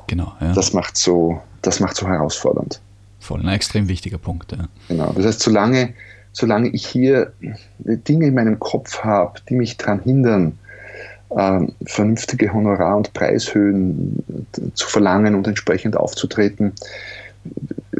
Genau. 0.08 0.34
Ja. 0.42 0.54
Das 0.54 0.74
macht 0.74 0.98
so, 0.98 1.42
das 1.62 1.80
macht 1.80 1.96
so 1.96 2.08
herausfordernd. 2.08 2.82
Voll, 3.20 3.40
ein 3.42 3.48
extrem 3.50 3.88
wichtiger 3.88 4.18
Punkt. 4.18 4.52
Ja. 4.52 4.68
Genau. 4.88 5.14
Das 5.16 5.26
heißt, 5.26 5.40
solange, 5.42 5.94
solange 6.34 6.70
ich 6.70 6.86
hier 6.86 7.34
Dinge 7.80 8.28
in 8.28 8.34
meinem 8.34 8.60
Kopf 8.60 9.04
habe, 9.04 9.40
die 9.48 9.56
mich 9.56 9.78
daran 9.78 10.02
hindern, 10.02 10.58
ähm, 11.38 11.74
vernünftige 11.86 12.52
Honorar- 12.52 12.98
und 12.98 13.14
Preishöhen 13.14 14.46
zu 14.74 14.88
verlangen 14.90 15.36
und 15.36 15.48
entsprechend 15.48 15.96
aufzutreten, 15.96 16.74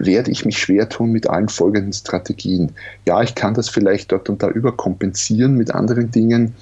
werde 0.06 0.32
ich 0.32 0.46
mich 0.46 0.58
schwer 0.58 0.90
tun 0.90 1.12
mit 1.12 1.30
allen 1.30 1.50
folgenden 1.50 1.94
Strategien. 1.94 2.72
Ja, 3.06 3.22
ich 3.22 3.36
kann 3.36 3.54
das 3.54 3.70
vielleicht 3.70 4.12
dort 4.12 4.30
und 4.30 4.42
da 4.44 4.50
überkompensieren 4.50 5.56
mit 5.56 5.72
anderen 5.72 6.12
Dingen, 6.12 6.56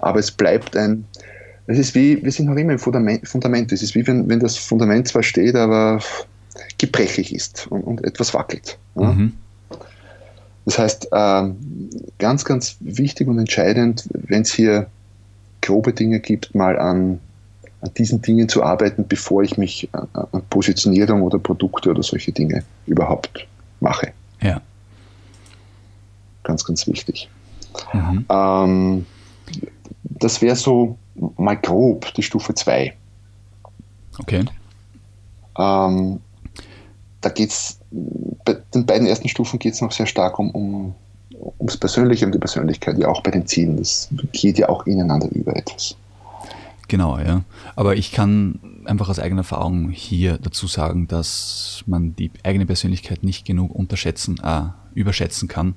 aber 0.00 0.18
es 0.18 0.30
bleibt 0.30 0.76
ein, 0.76 1.04
es 1.66 1.78
ist 1.78 1.94
wie, 1.94 2.22
wir 2.22 2.32
sind 2.32 2.46
noch 2.46 2.56
immer 2.56 2.72
im 2.72 2.78
Fundament, 2.78 3.26
Fundament. 3.26 3.72
es 3.72 3.82
ist 3.82 3.94
wie 3.94 4.06
wenn, 4.06 4.28
wenn 4.28 4.40
das 4.40 4.56
Fundament 4.56 5.08
zwar 5.08 5.22
steht, 5.22 5.56
aber 5.56 6.00
gebrechlich 6.78 7.34
ist 7.34 7.66
und, 7.70 7.82
und 7.82 8.04
etwas 8.04 8.34
wackelt. 8.34 8.78
Ja? 8.94 9.12
Mhm. 9.12 9.32
Das 10.64 10.78
heißt, 10.78 11.08
ähm, 11.12 11.56
ganz, 12.18 12.44
ganz 12.44 12.76
wichtig 12.80 13.28
und 13.28 13.38
entscheidend, 13.38 14.08
wenn 14.12 14.42
es 14.42 14.52
hier 14.52 14.88
grobe 15.60 15.92
Dinge 15.92 16.20
gibt, 16.20 16.54
mal 16.54 16.78
an 16.78 17.20
an 17.80 17.92
diesen 17.94 18.22
Dingen 18.22 18.48
zu 18.48 18.62
arbeiten, 18.62 19.06
bevor 19.06 19.42
ich 19.42 19.58
mich 19.58 19.88
an 19.92 20.42
Positionierung 20.50 21.22
oder 21.22 21.38
Produkte 21.38 21.90
oder 21.90 22.02
solche 22.02 22.32
Dinge 22.32 22.64
überhaupt 22.86 23.46
mache. 23.80 24.12
Ja. 24.40 24.60
Ganz, 26.42 26.64
ganz 26.64 26.86
wichtig. 26.86 27.28
Mhm. 27.92 28.24
Ähm, 28.28 29.06
das 30.02 30.40
wäre 30.40 30.56
so 30.56 30.96
mal 31.36 31.56
grob 31.56 32.12
die 32.14 32.22
Stufe 32.22 32.54
2. 32.54 32.94
Okay. 34.18 34.44
Ähm, 35.58 36.20
da 37.20 37.28
geht 37.30 37.50
es, 37.50 37.78
bei 38.44 38.56
den 38.74 38.86
beiden 38.86 39.06
ersten 39.06 39.28
Stufen 39.28 39.58
geht 39.58 39.74
es 39.74 39.80
noch 39.80 39.92
sehr 39.92 40.06
stark 40.06 40.38
um, 40.38 40.50
um, 40.52 40.94
ums 41.58 41.76
Persönliche 41.76 42.24
und 42.24 42.32
die 42.32 42.38
Persönlichkeit, 42.38 42.98
ja 42.98 43.08
auch 43.08 43.22
bei 43.22 43.30
den 43.30 43.46
Zielen. 43.46 43.76
Das 43.76 44.08
geht 44.32 44.58
ja 44.58 44.68
auch 44.68 44.86
ineinander 44.86 45.28
über 45.32 45.56
etwas. 45.56 45.96
Genau, 46.88 47.18
ja. 47.18 47.42
Aber 47.74 47.96
ich 47.96 48.12
kann 48.12 48.60
einfach 48.84 49.08
aus 49.08 49.18
eigener 49.18 49.40
Erfahrung 49.40 49.90
hier 49.90 50.38
dazu 50.38 50.66
sagen, 50.66 51.08
dass 51.08 51.82
man 51.86 52.14
die 52.14 52.30
eigene 52.44 52.66
Persönlichkeit 52.66 53.24
nicht 53.24 53.44
genug 53.44 53.74
unterschätzen, 53.74 54.38
äh, 54.42 54.68
überschätzen 54.94 55.48
kann. 55.48 55.74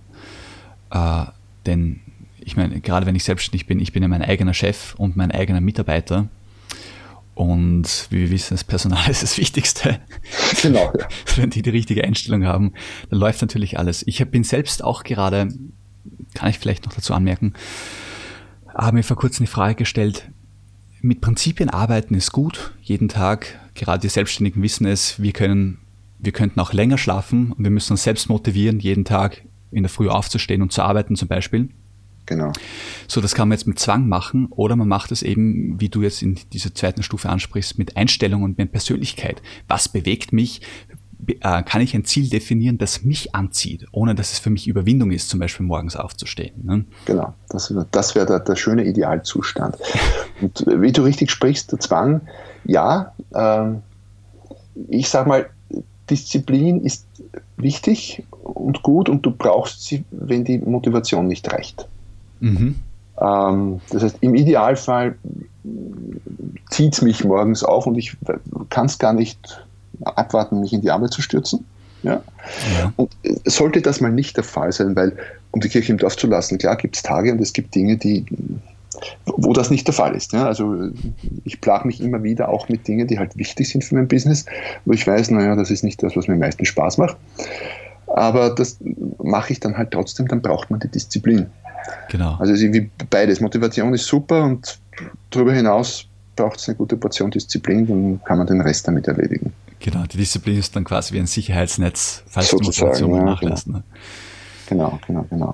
Äh, 0.91 1.25
denn 1.65 2.01
ich 2.39 2.55
meine, 2.55 2.79
gerade 2.81 3.05
wenn 3.05 3.15
ich 3.15 3.23
selbstständig 3.23 3.67
bin, 3.67 3.79
ich 3.79 3.91
bin 3.91 4.03
ja 4.03 4.09
mein 4.09 4.21
eigener 4.21 4.53
Chef 4.53 4.95
und 4.95 5.15
mein 5.15 5.31
eigener 5.31 5.61
Mitarbeiter. 5.61 6.27
Und 7.35 8.07
wie 8.09 8.19
wir 8.19 8.31
wissen, 8.31 8.53
das 8.53 8.63
Personal 8.63 9.09
ist 9.09 9.23
das 9.23 9.37
Wichtigste. 9.37 9.99
Genau. 10.61 10.91
Ja. 10.99 11.07
Wenn 11.37 11.49
die 11.49 11.61
die 11.61 11.69
richtige 11.69 12.03
Einstellung 12.03 12.45
haben, 12.45 12.73
dann 13.09 13.19
läuft 13.19 13.41
natürlich 13.41 13.79
alles. 13.79 14.05
Ich 14.05 14.23
bin 14.29 14.43
selbst 14.43 14.83
auch 14.83 15.03
gerade, 15.03 15.47
kann 16.33 16.49
ich 16.49 16.59
vielleicht 16.59 16.85
noch 16.85 16.93
dazu 16.93 17.13
anmerken, 17.13 17.53
habe 18.73 18.97
mir 18.97 19.03
vor 19.03 19.17
kurzem 19.17 19.45
die 19.45 19.51
Frage 19.51 19.75
gestellt, 19.75 20.29
mit 21.01 21.21
Prinzipien 21.21 21.69
arbeiten 21.69 22.13
ist 22.13 22.31
gut, 22.31 22.73
jeden 22.81 23.09
Tag. 23.09 23.59
Gerade 23.73 24.01
die 24.01 24.09
Selbstständigen 24.09 24.61
wissen 24.61 24.85
es, 24.85 25.21
wir 25.21 25.31
können, 25.31 25.79
wir 26.17 26.31
könnten 26.31 26.59
auch 26.59 26.73
länger 26.73 26.97
schlafen 26.97 27.51
und 27.51 27.63
wir 27.63 27.71
müssen 27.71 27.93
uns 27.93 28.03
selbst 28.03 28.29
motivieren, 28.29 28.79
jeden 28.79 29.05
Tag 29.05 29.43
in 29.71 29.83
der 29.83 29.89
Früh 29.89 30.09
aufzustehen 30.09 30.61
und 30.61 30.73
zu 30.73 30.81
arbeiten 30.81 31.15
zum 31.15 31.27
Beispiel. 31.27 31.69
Genau. 32.25 32.51
So, 33.07 33.21
das 33.21 33.33
kann 33.33 33.47
man 33.47 33.57
jetzt 33.57 33.65
mit 33.65 33.79
Zwang 33.79 34.07
machen 34.07 34.47
oder 34.51 34.75
man 34.75 34.87
macht 34.87 35.11
es 35.11 35.23
eben, 35.23 35.81
wie 35.81 35.89
du 35.89 36.03
jetzt 36.03 36.21
in 36.21 36.37
dieser 36.53 36.75
zweiten 36.75 37.01
Stufe 37.01 37.27
ansprichst, 37.27 37.79
mit 37.79 37.97
Einstellung 37.97 38.43
und 38.43 38.57
mit 38.59 38.71
Persönlichkeit. 38.71 39.41
Was 39.67 39.89
bewegt 39.89 40.31
mich? 40.31 40.61
Äh, 41.27 41.63
kann 41.63 41.81
ich 41.81 41.93
ein 41.93 42.05
Ziel 42.05 42.29
definieren, 42.29 42.77
das 42.77 43.03
mich 43.03 43.35
anzieht, 43.35 43.85
ohne 43.91 44.15
dass 44.15 44.31
es 44.31 44.39
für 44.39 44.49
mich 44.49 44.67
Überwindung 44.67 45.11
ist, 45.11 45.29
zum 45.29 45.39
Beispiel 45.39 45.65
morgens 45.65 45.95
aufzustehen. 45.95 46.53
Ne? 46.63 46.85
Genau, 47.05 47.33
das, 47.49 47.73
das 47.91 48.15
wäre 48.15 48.25
der, 48.25 48.39
der, 48.39 48.55
schöne 48.55 48.85
Idealzustand. 48.85 49.77
Und 50.41 50.65
wie 50.67 50.91
du 50.91 51.03
richtig 51.03 51.29
sprichst, 51.29 51.71
der 51.71 51.79
Zwang, 51.79 52.21
ja, 52.63 53.13
äh, 53.31 53.65
ich 54.87 55.09
sage 55.09 55.27
mal, 55.27 55.49
Disziplin 56.09 56.81
ist 56.81 57.05
wichtig 57.57 58.23
und 58.41 58.81
gut 58.81 59.09
und 59.09 59.25
du 59.25 59.31
brauchst 59.31 59.83
sie, 59.83 60.05
wenn 60.11 60.45
die 60.45 60.57
Motivation 60.57 61.27
nicht 61.27 61.51
reicht. 61.51 61.87
Mhm. 62.39 62.75
Ähm, 63.21 63.81
das 63.89 64.03
heißt, 64.03 64.17
im 64.21 64.35
Idealfall 64.35 65.17
zieht 66.69 66.93
es 66.93 67.01
mich 67.01 67.23
morgens 67.25 67.63
auf 67.63 67.85
und 67.85 67.95
ich 67.97 68.15
kann 68.69 68.85
es 68.85 68.97
gar 68.97 69.13
nicht 69.13 69.65
abwarten, 70.03 70.59
mich 70.59 70.73
in 70.73 70.81
die 70.81 70.91
Arbeit 70.91 71.11
zu 71.11 71.21
stürzen. 71.21 71.65
Ja? 72.03 72.21
ja? 72.79 72.93
Und 72.95 73.15
sollte 73.45 73.81
das 73.81 74.01
mal 74.01 74.11
nicht 74.11 74.37
der 74.37 74.43
Fall 74.43 74.71
sein, 74.71 74.95
weil, 74.95 75.17
um 75.51 75.61
die 75.61 75.69
Kirche 75.69 75.91
im 75.91 75.97
Dorf 75.97 76.17
zu 76.17 76.27
lassen, 76.27 76.57
klar 76.57 76.77
gibt 76.77 76.95
es 76.95 77.03
Tage 77.03 77.31
und 77.31 77.41
es 77.41 77.53
gibt 77.53 77.75
Dinge, 77.75 77.97
die, 77.97 78.25
wo 79.25 79.53
das 79.53 79.69
nicht 79.69 79.87
der 79.87 79.93
Fall 79.93 80.15
ist. 80.15 80.33
Ja? 80.33 80.45
Also 80.45 80.89
ich 81.43 81.59
plage 81.61 81.87
mich 81.87 82.01
immer 82.01 82.23
wieder 82.23 82.49
auch 82.49 82.69
mit 82.69 82.87
Dingen, 82.87 83.07
die 83.07 83.19
halt 83.19 83.37
wichtig 83.37 83.69
sind 83.69 83.83
für 83.83 83.95
mein 83.95 84.07
Business, 84.07 84.45
wo 84.85 84.93
ich 84.93 85.05
weiß, 85.05 85.31
naja, 85.31 85.55
das 85.55 85.71
ist 85.71 85.83
nicht 85.83 86.01
das, 86.01 86.15
was 86.15 86.27
mir 86.27 86.35
am 86.35 86.39
meisten 86.39 86.65
Spaß 86.65 86.97
macht. 86.97 87.17
Aber 88.07 88.49
das 88.49 88.77
mache 89.21 89.53
ich 89.53 89.59
dann 89.59 89.77
halt 89.77 89.91
trotzdem, 89.91 90.27
dann 90.27 90.41
braucht 90.41 90.71
man 90.71 90.79
die 90.79 90.87
Disziplin. 90.87 91.47
Genau. 92.09 92.35
Also 92.39 92.53
es 92.53 92.59
ist 92.59 92.63
irgendwie 92.63 92.89
beides. 93.09 93.39
Motivation 93.39 93.93
ist 93.93 94.05
super 94.05 94.43
und 94.43 94.79
darüber 95.29 95.53
hinaus 95.53 96.05
braucht 96.35 96.59
es 96.59 96.67
eine 96.67 96.77
gute 96.77 96.97
Portion 96.97 97.31
Disziplin, 97.31 97.87
dann 97.87 98.21
kann 98.23 98.37
man 98.37 98.47
den 98.47 98.61
Rest 98.61 98.87
damit 98.87 99.07
erledigen. 99.07 99.53
Genau, 99.79 100.03
die 100.03 100.17
Disziplin 100.17 100.57
ist 100.57 100.75
dann 100.75 100.83
quasi 100.83 101.13
wie 101.13 101.19
ein 101.19 101.27
Sicherheitsnetz, 101.27 102.23
falls 102.27 102.49
Sozusagen, 102.49 102.97
die 102.97 103.03
Motivation 103.03 103.15
ja, 103.15 103.23
nachlässt. 103.23 103.65
Genau. 103.65 103.77
Ne? 103.77 103.83
genau, 104.67 104.99
genau, 105.07 105.25
genau. 105.29 105.53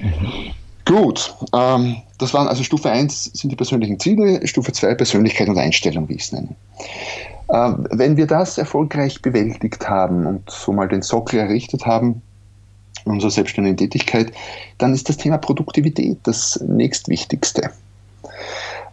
Mhm. 0.00 0.52
Gut, 0.84 1.34
ähm, 1.54 1.96
das 2.16 2.32
waren 2.32 2.48
also 2.48 2.62
Stufe 2.62 2.90
1 2.90 3.24
sind 3.34 3.50
die 3.50 3.56
persönlichen 3.56 4.00
Ziele, 4.00 4.46
Stufe 4.46 4.72
2 4.72 4.94
Persönlichkeit 4.94 5.48
und 5.48 5.58
Einstellung, 5.58 6.08
wie 6.08 6.14
ich 6.14 6.22
es 6.22 6.32
nenne. 6.32 6.56
Ähm, 7.52 7.86
wenn 7.90 8.16
wir 8.16 8.26
das 8.26 8.56
erfolgreich 8.56 9.20
bewältigt 9.20 9.88
haben 9.88 10.26
und 10.26 10.50
so 10.50 10.72
mal 10.72 10.88
den 10.88 11.02
Sockel 11.02 11.40
errichtet 11.40 11.84
haben, 11.84 12.22
unserer 13.04 13.30
selbstständigen 13.30 13.76
Tätigkeit, 13.76 14.32
dann 14.78 14.94
ist 14.94 15.08
das 15.08 15.16
Thema 15.16 15.38
Produktivität 15.38 16.18
das 16.22 16.58
nächstwichtigste. 16.66 17.70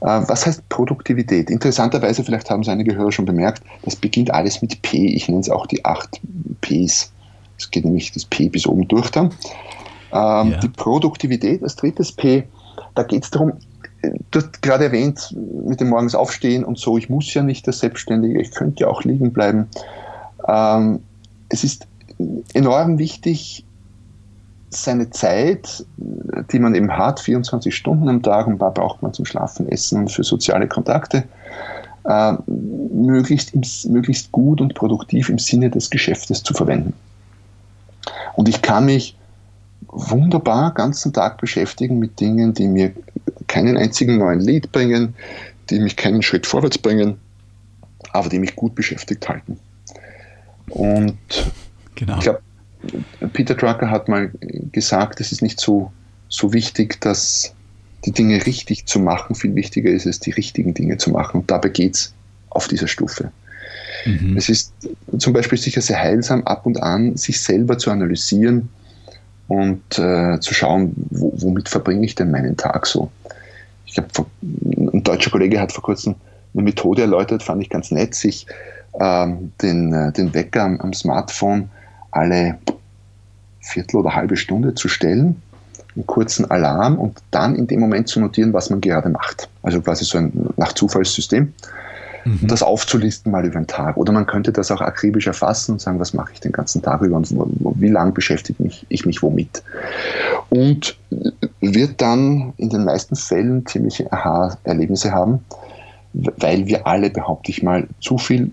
Äh, 0.02 0.22
was 0.28 0.46
heißt 0.46 0.68
Produktivität? 0.70 1.50
Interessanterweise, 1.50 2.24
vielleicht 2.24 2.50
haben 2.50 2.62
es 2.62 2.70
einige 2.70 2.96
Hörer 2.96 3.12
schon 3.12 3.26
bemerkt, 3.26 3.64
das 3.84 3.96
beginnt 3.96 4.32
alles 4.32 4.62
mit 4.62 4.82
P. 4.82 5.08
Ich 5.08 5.28
nenne 5.28 5.42
es 5.42 5.50
auch 5.50 5.66
die 5.66 5.84
acht 5.86 6.22
Ps. 6.62 7.12
Es 7.58 7.72
geht 7.72 7.86
nämlich 7.86 8.12
das 8.12 8.26
P 8.26 8.50
bis 8.50 8.68
oben 8.68 8.88
durch 8.88 9.10
dann. 9.12 9.32
Ähm, 10.12 10.52
ja. 10.52 10.60
Die 10.62 10.70
Produktivität 10.70 11.64
als 11.64 11.76
drittes 11.76 12.12
P, 12.12 12.44
da 12.96 13.04
geht 13.04 13.24
es 13.24 13.32
darum, 13.32 13.54
du 14.32 14.40
hast 14.40 14.62
gerade 14.62 14.86
erwähnt, 14.86 15.36
mit 15.68 15.80
dem 15.80 15.90
Morgens 15.90 16.16
aufstehen 16.16 16.64
und 16.64 16.78
so, 16.78 16.98
ich 16.98 17.10
muss 17.10 17.34
ja 17.34 17.44
nicht 17.44 17.68
das 17.68 17.80
Selbstständige, 17.80 18.42
ich 18.42 18.52
könnte 18.52 18.84
ja 18.84 18.88
auch 18.88 19.04
liegen 19.04 19.32
bleiben. 19.32 19.68
Ähm, 20.48 21.00
es 21.50 21.64
ist 21.64 21.88
enorm 22.54 22.98
wichtig, 22.98 23.66
seine 24.84 25.10
Zeit, 25.10 25.86
die 25.98 26.60
man 26.60 26.76
eben 26.76 26.92
hat, 26.92 27.20
24 27.20 27.76
Stunden 27.76 28.10
am 28.10 28.22
Tag, 28.22 28.48
und 28.48 28.60
da 28.60 28.70
braucht 28.70 29.02
man 29.02 29.14
zum 29.14 29.26
Schlafen, 29.26 29.68
Essen 29.70 30.02
und 30.02 30.12
für 30.12 30.24
soziale 30.24 30.68
Kontakte, 30.68 31.24
äh, 32.06 32.34
möglichst, 32.48 33.54
im, 33.54 33.62
möglichst 33.92 34.32
gut 34.32 34.62
und 34.62 34.76
produktiv 34.76 35.30
im 35.30 35.40
Sinne 35.40 35.70
des 35.70 35.90
Geschäftes 35.90 36.44
zu 36.44 36.54
verwenden. 36.54 36.94
Und 38.36 38.50
ich 38.50 38.62
kann 38.62 38.86
mich 38.86 39.18
wunderbar 39.88 40.74
ganzen 40.74 41.14
Tag 41.14 41.40
beschäftigen 41.40 42.00
mit 42.00 42.20
Dingen, 42.20 42.54
die 42.54 42.68
mir 42.68 42.92
keinen 43.48 43.78
einzigen 43.78 44.18
neuen 44.18 44.42
Lead 44.42 44.72
bringen, 44.72 45.16
die 45.70 45.80
mich 45.80 45.96
keinen 45.96 46.22
Schritt 46.22 46.46
vorwärts 46.46 46.78
bringen, 46.78 47.18
aber 48.12 48.30
die 48.30 48.40
mich 48.40 48.56
gut 48.56 48.76
beschäftigt 48.76 49.28
halten. 49.28 49.58
Und 50.70 51.18
genau. 51.96 52.18
ich 52.18 52.24
glaube, 52.24 52.40
Peter 53.34 53.56
Drucker 53.56 53.90
hat 53.90 54.08
mal 54.08 54.32
gesagt, 54.72 55.22
es 55.22 55.32
ist 55.32 55.42
nicht 55.42 55.60
so, 55.60 55.92
so 56.30 56.54
wichtig, 56.54 57.00
dass 57.02 57.54
die 58.06 58.12
Dinge 58.12 58.46
richtig 58.46 58.86
zu 58.86 59.00
machen. 59.00 59.36
Viel 59.36 59.56
wichtiger 59.56 59.90
ist 59.90 60.06
es, 60.06 60.20
die 60.20 60.32
richtigen 60.32 60.74
Dinge 60.74 60.98
zu 60.98 61.10
machen. 61.10 61.42
Und 61.42 61.52
dabei 61.52 61.70
geht 61.70 61.96
es 61.96 62.14
auf 62.50 62.68
dieser 62.68 62.88
Stufe. 62.88 63.32
Mhm. 64.06 64.38
Es 64.38 64.50
ist 64.50 64.74
zum 65.18 65.34
Beispiel 65.34 65.58
sicher 65.58 65.82
sehr 65.82 66.00
heilsam, 66.00 66.44
ab 66.44 66.66
und 66.66 66.82
an 66.82 67.18
sich 67.18 67.42
selber 67.42 67.78
zu 67.78 67.92
analysieren 67.92 68.70
und 69.48 69.98
äh, 69.98 70.40
zu 70.40 70.54
schauen, 70.54 70.94
wo, 71.10 71.34
womit 71.38 71.70
verbringe 71.70 72.06
ich 72.06 72.16
denn 72.16 72.32
meinen 72.32 72.58
Tag 72.58 72.86
so. 72.86 73.12
Ich 73.86 73.98
habe 73.98 74.08
ein 74.42 75.04
deutscher 75.04 75.32
Kollege 75.32 75.60
hat 75.60 75.72
vor 75.72 75.84
kurzem 75.84 76.16
eine 76.54 76.64
Methode 76.64 77.02
erläutert, 77.02 77.44
fand 77.44 77.62
ich 77.62 77.70
ganz 77.70 77.92
nett, 77.92 78.16
sich 78.16 78.48
ähm, 79.00 79.52
den, 79.62 79.94
äh, 79.94 80.12
den 80.12 80.34
Wecker 80.34 80.64
am, 80.64 80.80
am 80.80 80.94
Smartphone 80.94 81.70
alle 82.16 82.58
Viertel 83.60 83.98
oder 83.98 84.16
halbe 84.16 84.38
Stunde 84.38 84.76
zu 84.76 84.88
stellen, 84.88 85.42
einen 85.96 86.06
kurzen 86.06 86.50
Alarm 86.50 86.98
und 86.98 87.18
dann 87.32 87.56
in 87.56 87.68
dem 87.68 87.80
Moment 87.80 88.08
zu 88.08 88.20
notieren, 88.20 88.54
was 88.54 88.70
man 88.70 88.82
gerade 88.82 89.10
macht. 89.10 89.50
Also 89.64 89.82
quasi 89.82 90.06
so 90.06 90.18
ein 90.18 90.32
nach 90.58 90.74
Zufallssystem. 90.74 91.54
Mhm. 92.26 92.40
Und 92.42 92.52
das 92.52 92.64
aufzulisten 92.64 93.32
mal 93.32 93.46
über 93.46 93.60
den 93.60 93.68
Tag. 93.68 93.98
Oder 93.98 94.12
man 94.12 94.26
könnte 94.26 94.52
das 94.52 94.72
auch 94.72 94.82
akribisch 94.82 95.28
erfassen 95.28 95.74
und 95.74 95.82
sagen, 95.82 96.00
was 96.00 96.14
mache 96.14 96.34
ich 96.34 96.40
den 96.40 96.52
ganzen 96.52 96.82
Tag 96.82 97.02
über 97.02 97.16
und 97.16 97.30
wie 97.80 97.90
lange 97.90 98.12
beschäftige 98.12 98.62
mich, 98.62 98.86
ich 98.90 99.06
mich 99.06 99.22
womit. 99.22 99.64
Und 100.50 100.98
wird 101.62 102.02
dann 102.02 102.54
in 102.58 102.70
den 102.70 102.84
meisten 102.84 103.16
Fällen 103.16 103.66
ziemliche 103.66 104.12
Aha-Erlebnisse 104.12 105.12
haben, 105.12 105.40
weil 106.14 106.66
wir 106.66 106.88
alle, 106.88 107.10
behaupte 107.10 107.52
ich 107.52 107.64
mal, 107.64 107.88
zu 108.02 108.18
viel 108.18 108.52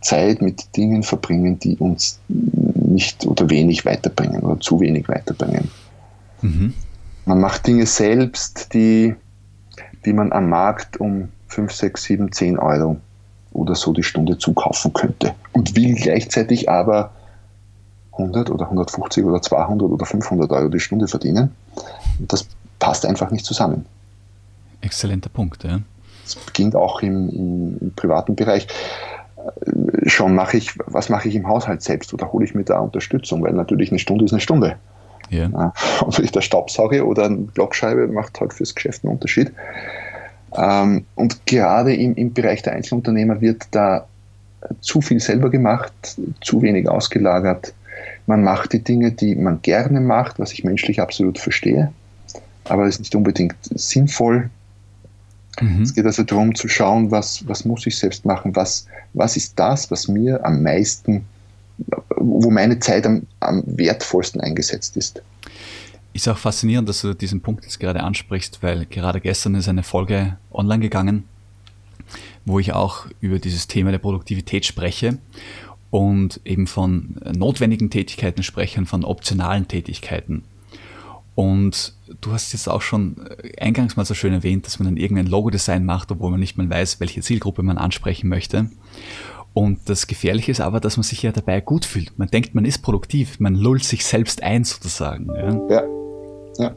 Zeit 0.00 0.42
mit 0.42 0.76
Dingen 0.76 1.02
verbringen, 1.02 1.58
die 1.58 1.76
uns 1.76 2.20
nicht 2.84 3.26
oder 3.26 3.50
wenig 3.50 3.84
weiterbringen 3.84 4.42
oder 4.42 4.60
zu 4.60 4.80
wenig 4.80 5.08
weiterbringen. 5.08 5.70
Mhm. 6.42 6.74
Man 7.24 7.40
macht 7.40 7.66
Dinge 7.66 7.86
selbst, 7.86 8.74
die, 8.74 9.14
die 10.04 10.12
man 10.12 10.32
am 10.32 10.48
Markt 10.48 10.98
um 10.98 11.28
5, 11.48 11.72
6, 11.72 12.02
7, 12.02 12.32
10 12.32 12.58
Euro 12.58 12.98
oder 13.52 13.74
so 13.74 13.92
die 13.92 14.02
Stunde 14.02 14.38
zukaufen 14.38 14.92
könnte 14.92 15.34
und 15.52 15.76
will 15.76 15.94
gleichzeitig 15.94 16.68
aber 16.68 17.12
100 18.12 18.50
oder 18.50 18.66
150 18.66 19.24
oder 19.24 19.40
200 19.40 19.88
oder 19.88 20.06
500 20.06 20.50
Euro 20.52 20.68
die 20.68 20.80
Stunde 20.80 21.08
verdienen. 21.08 21.52
Und 22.18 22.32
das 22.32 22.46
passt 22.78 23.06
einfach 23.06 23.30
nicht 23.30 23.44
zusammen. 23.44 23.86
Exzellenter 24.80 25.30
Punkt, 25.30 25.64
ja. 25.64 25.80
Das 26.24 26.36
beginnt 26.36 26.74
auch 26.74 27.02
im, 27.02 27.28
im, 27.28 27.78
im 27.80 27.92
privaten 27.94 28.34
Bereich 28.34 28.66
schon 30.06 30.34
mache 30.34 30.56
ich, 30.56 30.72
was 30.86 31.08
mache 31.08 31.28
ich 31.28 31.34
im 31.34 31.46
Haushalt 31.46 31.82
selbst 31.82 32.12
oder 32.14 32.32
hole 32.32 32.44
ich 32.44 32.54
mir 32.54 32.64
da 32.64 32.78
Unterstützung, 32.78 33.42
weil 33.42 33.52
natürlich 33.52 33.90
eine 33.90 33.98
Stunde 33.98 34.24
ist 34.24 34.32
eine 34.32 34.40
Stunde. 34.40 34.76
Ja. 35.30 35.72
Ob 36.00 36.18
ich 36.18 36.32
da 36.32 36.42
Staubsauge 36.42 37.06
oder 37.06 37.24
eine 37.24 37.36
Blockscheibe 37.36 38.08
macht 38.08 38.40
halt 38.40 38.52
fürs 38.52 38.74
Geschäft 38.74 39.04
einen 39.04 39.14
Unterschied. 39.14 39.52
Ähm, 40.56 41.04
und 41.14 41.46
gerade 41.46 41.94
im, 41.94 42.14
im 42.14 42.32
Bereich 42.32 42.62
der 42.62 42.74
Einzelunternehmer 42.74 43.40
wird 43.40 43.64
da 43.70 44.06
zu 44.80 45.00
viel 45.00 45.20
selber 45.20 45.50
gemacht, 45.50 45.92
zu 46.40 46.62
wenig 46.62 46.88
ausgelagert. 46.88 47.74
Man 48.26 48.42
macht 48.42 48.72
die 48.72 48.82
Dinge, 48.82 49.12
die 49.12 49.34
man 49.34 49.60
gerne 49.62 50.00
macht, 50.00 50.38
was 50.38 50.52
ich 50.52 50.64
menschlich 50.64 51.00
absolut 51.00 51.38
verstehe, 51.38 51.92
aber 52.64 52.86
es 52.86 52.96
ist 52.96 53.00
nicht 53.00 53.14
unbedingt 53.14 53.56
sinnvoll. 53.62 54.50
Mhm. 55.60 55.82
Es 55.82 55.94
geht 55.94 56.06
also 56.06 56.22
darum 56.22 56.54
zu 56.54 56.68
schauen, 56.68 57.10
was, 57.10 57.46
was 57.46 57.64
muss 57.64 57.86
ich 57.86 57.96
selbst 57.96 58.24
machen, 58.24 58.54
was, 58.56 58.86
was 59.12 59.36
ist 59.36 59.58
das, 59.58 59.90
was 59.90 60.08
mir 60.08 60.44
am 60.44 60.62
meisten, 60.62 61.24
wo 62.16 62.50
meine 62.50 62.78
Zeit 62.78 63.06
am, 63.06 63.22
am 63.40 63.62
wertvollsten 63.66 64.40
eingesetzt 64.40 64.96
ist. 64.96 65.22
Ist 66.12 66.28
auch 66.28 66.38
faszinierend, 66.38 66.88
dass 66.88 67.00
du 67.00 67.12
diesen 67.12 67.40
Punkt 67.40 67.64
jetzt 67.64 67.80
gerade 67.80 68.02
ansprichst, 68.02 68.62
weil 68.62 68.86
gerade 68.86 69.20
gestern 69.20 69.56
ist 69.56 69.68
eine 69.68 69.82
Folge 69.82 70.36
online 70.52 70.80
gegangen, 70.80 71.24
wo 72.44 72.58
ich 72.58 72.72
auch 72.72 73.06
über 73.20 73.38
dieses 73.38 73.66
Thema 73.66 73.90
der 73.90 73.98
Produktivität 73.98 74.64
spreche 74.64 75.18
und 75.90 76.40
eben 76.44 76.66
von 76.66 77.16
notwendigen 77.36 77.90
Tätigkeiten 77.90 78.42
spreche 78.42 78.80
und 78.80 78.86
von 78.86 79.04
optionalen 79.04 79.66
Tätigkeiten. 79.66 80.44
Und 81.34 81.94
du 82.20 82.32
hast 82.32 82.52
jetzt 82.52 82.68
auch 82.68 82.82
schon 82.82 83.16
eingangs 83.58 83.96
mal 83.96 84.04
so 84.04 84.14
schön 84.14 84.32
erwähnt, 84.32 84.66
dass 84.66 84.78
man 84.78 84.86
dann 84.86 84.96
irgendein 84.96 85.26
Logo-Design 85.26 85.84
macht, 85.84 86.12
obwohl 86.12 86.30
man 86.30 86.40
nicht 86.40 86.56
mal 86.56 86.70
weiß, 86.70 87.00
welche 87.00 87.22
Zielgruppe 87.22 87.62
man 87.62 87.76
ansprechen 87.76 88.28
möchte. 88.28 88.70
Und 89.52 89.88
das 89.88 90.06
Gefährliche 90.06 90.52
ist 90.52 90.60
aber, 90.60 90.80
dass 90.80 90.96
man 90.96 91.04
sich 91.04 91.22
ja 91.22 91.32
dabei 91.32 91.60
gut 91.60 91.84
fühlt. 91.84 92.18
Man 92.18 92.28
denkt, 92.28 92.54
man 92.54 92.64
ist 92.64 92.78
produktiv, 92.78 93.40
man 93.40 93.54
lullt 93.54 93.84
sich 93.84 94.04
selbst 94.04 94.42
ein 94.42 94.64
sozusagen. 94.64 95.28
Ja, 95.34 95.60
ja. 95.68 95.82
ja. 96.58 96.74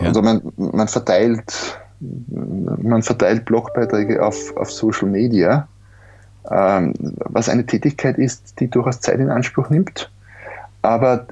Also 0.00 0.22
man, 0.22 0.42
man 0.56 0.88
verteilt 0.88 1.78
man 2.00 3.02
verteilt 3.02 3.44
Blogbeiträge 3.44 4.24
auf, 4.24 4.56
auf 4.56 4.70
Social 4.70 5.08
Media, 5.08 5.68
ähm, 6.50 6.92
was 7.18 7.48
eine 7.48 7.64
Tätigkeit 7.64 8.18
ist, 8.18 8.60
die 8.60 8.68
durchaus 8.68 9.00
Zeit 9.00 9.20
in 9.20 9.30
Anspruch 9.30 9.70
nimmt 9.70 10.10
aber 10.84 11.26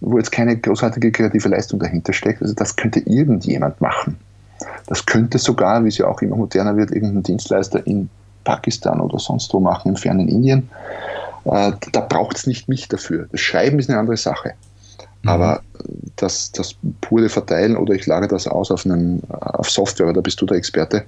wo 0.00 0.18
jetzt 0.18 0.32
keine 0.32 0.56
großartige 0.56 1.12
kreative 1.12 1.48
Leistung 1.48 1.78
dahinter 1.78 2.12
steckt. 2.12 2.42
Also 2.42 2.54
das 2.54 2.76
könnte 2.76 3.00
irgendjemand 3.00 3.80
machen. 3.80 4.16
Das 4.86 5.06
könnte 5.06 5.38
sogar, 5.38 5.84
wie 5.84 5.88
es 5.88 5.98
ja 5.98 6.08
auch 6.08 6.20
immer 6.20 6.36
moderner 6.36 6.76
wird, 6.76 6.90
irgendein 6.90 7.22
Dienstleister 7.22 7.86
in 7.86 8.10
Pakistan 8.44 9.00
oder 9.00 9.18
sonst 9.18 9.52
wo 9.54 9.60
machen, 9.60 9.90
im 9.90 9.96
fernen 9.96 10.28
Indien. 10.28 10.68
Äh, 11.44 11.72
da 11.92 12.00
braucht 12.00 12.36
es 12.36 12.46
nicht 12.46 12.68
mich 12.68 12.88
dafür. 12.88 13.28
Das 13.30 13.40
Schreiben 13.40 13.78
ist 13.78 13.88
eine 13.88 13.98
andere 13.98 14.16
Sache. 14.16 14.54
Mhm. 15.22 15.28
Aber 15.28 15.60
das, 16.16 16.50
das 16.52 16.74
pure 17.00 17.28
Verteilen 17.28 17.76
oder 17.76 17.94
ich 17.94 18.06
lage 18.06 18.26
das 18.26 18.48
aus 18.48 18.72
auf, 18.72 18.84
einen, 18.84 19.22
auf 19.30 19.70
Software, 19.70 20.12
da 20.12 20.20
bist 20.20 20.40
du 20.40 20.46
der 20.46 20.56
Experte, 20.56 21.04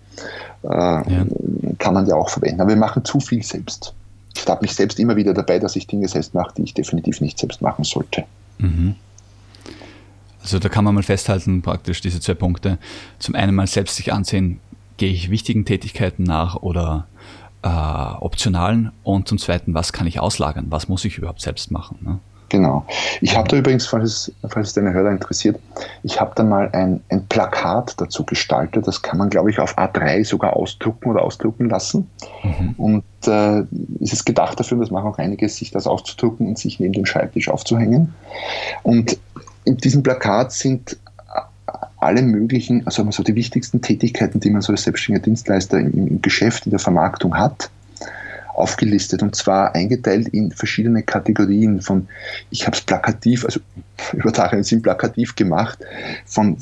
äh, 0.62 0.68
ja. 0.68 1.02
kann 1.78 1.94
man 1.94 2.06
ja 2.06 2.14
auch 2.14 2.28
verwenden. 2.28 2.60
Aber 2.60 2.70
wir 2.70 2.76
machen 2.76 3.04
zu 3.04 3.18
viel 3.18 3.42
selbst 3.42 3.94
ich 4.36 4.46
habe 4.46 4.62
mich 4.62 4.74
selbst 4.74 4.98
immer 4.98 5.16
wieder 5.16 5.34
dabei, 5.34 5.58
dass 5.58 5.76
ich 5.76 5.86
Dinge 5.86 6.08
selbst 6.08 6.34
mache, 6.34 6.54
die 6.56 6.62
ich 6.62 6.74
definitiv 6.74 7.20
nicht 7.20 7.38
selbst 7.38 7.62
machen 7.62 7.84
sollte. 7.84 8.24
Mhm. 8.58 8.94
Also 10.42 10.58
da 10.58 10.68
kann 10.68 10.84
man 10.84 10.94
mal 10.94 11.02
festhalten, 11.02 11.62
praktisch 11.62 12.00
diese 12.00 12.20
zwei 12.20 12.34
Punkte. 12.34 12.78
Zum 13.18 13.34
einen 13.34 13.54
mal 13.54 13.66
selbst 13.66 13.96
sich 13.96 14.12
ansehen, 14.12 14.60
gehe 14.96 15.12
ich 15.12 15.30
wichtigen 15.30 15.64
Tätigkeiten 15.64 16.22
nach 16.22 16.56
oder 16.56 17.06
äh, 17.62 17.68
optionalen 17.68 18.92
und 19.02 19.28
zum 19.28 19.38
zweiten, 19.38 19.74
was 19.74 19.92
kann 19.92 20.06
ich 20.06 20.20
auslagern, 20.20 20.66
was 20.70 20.88
muss 20.88 21.04
ich 21.04 21.18
überhaupt 21.18 21.40
selbst 21.40 21.70
machen. 21.70 21.98
Ne? 22.00 22.18
Genau. 22.50 22.84
Ich 23.20 23.36
habe 23.36 23.48
da 23.48 23.56
übrigens, 23.56 23.86
falls 23.86 24.04
es, 24.04 24.32
falls 24.48 24.68
es 24.68 24.74
deine 24.74 24.92
Hörer 24.92 25.12
interessiert, 25.12 25.58
ich 26.02 26.20
habe 26.20 26.32
da 26.34 26.42
mal 26.42 26.68
ein, 26.72 27.00
ein 27.08 27.24
Plakat 27.26 27.94
dazu 27.98 28.26
gestaltet. 28.26 28.86
Das 28.88 29.02
kann 29.02 29.18
man, 29.18 29.30
glaube 29.30 29.50
ich, 29.50 29.60
auf 29.60 29.78
A3 29.78 30.24
sogar 30.24 30.56
ausdrucken 30.56 31.10
oder 31.10 31.22
ausdrucken 31.22 31.70
lassen. 31.70 32.10
Mhm. 32.42 32.74
Und 32.76 33.04
äh, 33.26 33.60
ist 34.00 34.12
es 34.12 34.24
gedacht 34.24 34.58
dafür, 34.58 34.76
und 34.76 34.82
das 34.82 34.90
machen 34.90 35.08
auch 35.08 35.18
einige, 35.18 35.48
sich 35.48 35.70
das 35.70 35.86
auszudrucken 35.86 36.48
und 36.48 36.58
sich 36.58 36.80
neben 36.80 36.92
dem 36.92 37.06
Schreibtisch 37.06 37.48
aufzuhängen. 37.48 38.14
Und 38.82 39.16
in 39.64 39.76
diesem 39.76 40.02
Plakat 40.02 40.50
sind 40.50 40.96
alle 41.98 42.22
möglichen, 42.22 42.84
also 42.86 43.08
so 43.12 43.22
die 43.22 43.36
wichtigsten 43.36 43.80
Tätigkeiten, 43.80 44.40
die 44.40 44.50
man 44.50 44.62
so 44.62 44.72
als 44.72 44.82
selbstständiger 44.82 45.24
Dienstleister 45.24 45.78
im, 45.78 46.08
im 46.08 46.22
Geschäft, 46.22 46.66
in 46.66 46.70
der 46.70 46.80
Vermarktung 46.80 47.38
hat, 47.38 47.70
aufgelistet 48.60 49.22
und 49.22 49.34
zwar 49.34 49.74
eingeteilt 49.74 50.28
in 50.28 50.52
verschiedene 50.52 51.02
Kategorien 51.02 51.80
von, 51.80 52.08
ich 52.50 52.66
habe 52.66 52.76
es 52.76 52.82
plakativ, 52.82 53.44
also 53.44 53.60
übertragenen 54.12 54.64
Sinn 54.64 54.82
plakativ 54.82 55.34
gemacht, 55.34 55.78
von 56.26 56.56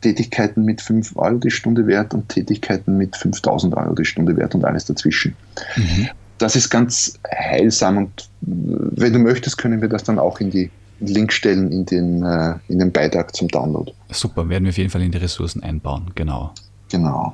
Tätigkeiten 0.00 0.64
mit 0.64 0.80
5 0.80 1.16
Euro 1.16 1.36
die 1.36 1.50
Stunde 1.50 1.86
wert 1.86 2.14
und 2.14 2.28
Tätigkeiten 2.28 2.96
mit 2.96 3.16
5000 3.16 3.76
Euro 3.76 3.94
die 3.94 4.04
Stunde 4.04 4.36
wert 4.36 4.54
und 4.54 4.64
alles 4.64 4.84
dazwischen. 4.86 5.34
Mhm. 5.76 6.08
Das 6.38 6.56
ist 6.56 6.70
ganz 6.70 7.18
heilsam 7.30 7.98
und 7.98 8.28
wenn 8.40 9.12
du 9.12 9.18
möchtest, 9.18 9.58
können 9.58 9.80
wir 9.80 9.88
das 9.88 10.02
dann 10.02 10.18
auch 10.18 10.40
in 10.40 10.50
die 10.50 10.70
Link 10.98 11.32
stellen 11.32 11.70
in 11.70 11.84
den, 11.86 12.22
äh, 12.22 12.54
in 12.68 12.78
den 12.78 12.92
Beitrag 12.92 13.34
zum 13.34 13.48
Download. 13.48 13.92
Super, 14.10 14.48
werden 14.48 14.64
wir 14.64 14.70
auf 14.70 14.78
jeden 14.78 14.90
Fall 14.90 15.02
in 15.02 15.12
die 15.12 15.18
Ressourcen 15.18 15.62
einbauen, 15.62 16.10
genau. 16.14 16.54
Genau. 16.92 17.32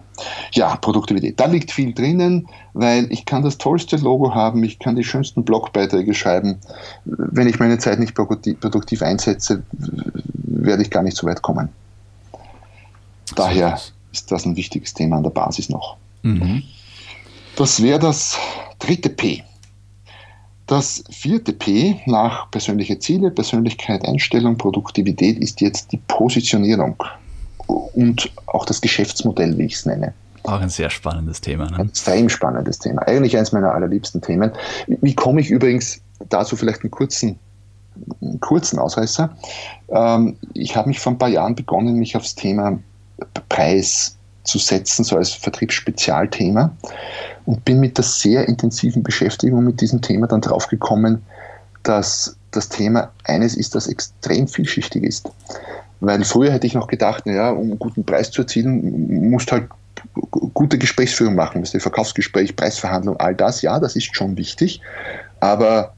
Ja, 0.53 0.77
Produktivität. 0.77 1.41
Da 1.41 1.47
liegt 1.47 1.73
viel 1.73 1.93
drinnen, 1.93 2.49
weil 2.75 3.13
ich 3.13 3.25
kann 3.25 3.43
das 3.43 3.59
tollste 3.59 3.97
Logo 3.97 4.33
haben, 4.33 4.63
ich 4.63 4.79
kann 4.79 4.95
die 4.95 5.03
schönsten 5.03 5.45
Blogbeiträge 5.45 6.15
schreiben. 6.15 6.59
Wenn 7.05 7.49
ich 7.49 7.59
meine 7.59 7.79
Zeit 7.79 7.99
nicht 7.99 8.15
produktiv 8.15 9.03
einsetze, 9.03 9.65
werde 9.73 10.83
ich 10.83 10.91
gar 10.91 11.03
nicht 11.03 11.17
so 11.17 11.27
weit 11.27 11.43
kommen. 11.43 11.71
Daher 13.35 13.81
ist 14.13 14.31
das 14.31 14.47
ein 14.47 14.55
wichtiges 14.55 14.95
Thema 14.95 15.17
an 15.17 15.25
der 15.25 15.31
Basis 15.31 15.69
noch. 15.69 15.97
Mhm. 16.23 16.63
Das 17.57 17.83
wäre 17.83 17.99
das 17.99 18.39
dritte 18.79 19.09
P. 19.09 19.43
Das 20.69 21.03
vierte 21.11 21.53
P 21.53 22.01
nach 22.07 22.49
persönliche 22.53 23.01
Ziele, 23.01 23.33
Persönlichkeit, 23.33 24.07
Einstellung, 24.07 24.57
Produktivität 24.57 25.37
ist 25.39 25.61
jetzt 25.61 25.91
die 25.91 25.97
Positionierung 26.07 27.03
und 27.69 28.31
auch 28.47 28.65
das 28.65 28.81
Geschäftsmodell, 28.81 29.57
wie 29.59 29.65
ich 29.65 29.75
es 29.75 29.87
nenne. 29.87 30.13
Auch 30.45 30.61
ein 30.61 30.71
sehr 30.71 30.91
spannendes 30.91 31.41
Thema. 31.41 31.71
Ne? 31.71 31.79
Ein 31.79 31.89
extrem 31.89 32.29
spannendes 32.29 32.79
Thema. 32.79 33.03
Eigentlich 33.07 33.37
eines 33.37 33.53
meiner 33.53 33.73
allerliebsten 33.73 34.21
Themen. 34.21 34.51
Wie, 34.87 35.15
komme 35.15 35.41
ich 35.41 35.51
übrigens 35.51 36.01
dazu 36.29 36.57
vielleicht 36.57 36.83
einen 36.83 36.91
kurzen, 36.91 37.39
einen 38.23 38.41
kurzen 38.41 38.79
Ausreißer? 38.79 39.31
Ähm, 39.91 40.37
ich 40.55 40.77
habe 40.77 40.89
mich 40.89 41.01
vor 41.01 41.13
ein 41.13 41.19
paar 41.19 41.29
Jahren 41.29 41.55
begonnen, 41.55 41.97
mich 41.97 42.17
aufs 42.17 42.35
Thema 42.35 42.79
Preis 43.49 44.17
zu 44.45 44.59
setzen, 44.59 45.05
so 45.05 45.17
als 45.17 45.33
Vertriebsspezialthema 45.33 46.73
und 47.45 47.65
bin 47.65 47.81
mit 47.81 47.99
der 47.99 48.05
sehr 48.05 48.49
intensiven 48.49 49.03
Beschäftigung 49.03 49.65
mit 49.65 49.81
diesem 49.81 50.01
Thema 50.01 50.27
dann 50.27 50.41
draufgekommen, 50.41 51.23
dass 51.83 52.37
das 52.53 52.69
Thema 52.69 53.11
eines 53.25 53.55
ist, 53.55 53.75
das 53.75 53.87
extrem 53.89 54.49
vielschichtig 54.49 55.03
ist. 55.03 55.31
Weil 56.01 56.25
früher 56.25 56.53
hätte 56.53 56.67
ich 56.67 56.75
noch 56.75 56.87
gedacht, 56.87 57.27
naja, 57.27 57.51
um 57.51 57.71
einen 57.71 57.79
guten 57.79 58.05
Preis 58.05 58.31
zu 58.31 58.43
erzielen, 58.43 59.31
musst 59.31 59.51
halt 59.51 59.69
gute 60.55 60.79
Gesprächsführung 60.79 61.35
machen, 61.35 61.63
das 61.63 61.71
Verkaufsgespräch, 61.83 62.55
Preisverhandlung, 62.55 63.17
all 63.19 63.35
das, 63.35 63.63
ja, 63.63 63.81
das 63.81 63.97
ist 63.97 64.15
schon 64.15 64.37
wichtig, 64.37 64.81
aber 65.41 65.95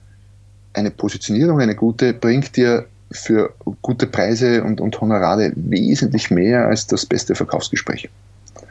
eine 0.73 0.91
Positionierung, 0.91 1.61
eine 1.61 1.75
gute, 1.75 2.15
bringt 2.15 2.57
dir 2.57 2.87
für 3.13 3.53
gute 3.83 4.07
Preise 4.07 4.63
und, 4.63 4.81
und 4.81 5.01
Honorare 5.01 5.53
wesentlich 5.57 6.31
mehr 6.31 6.67
als 6.67 6.87
das 6.87 7.05
beste 7.05 7.35
Verkaufsgespräch. 7.35 8.09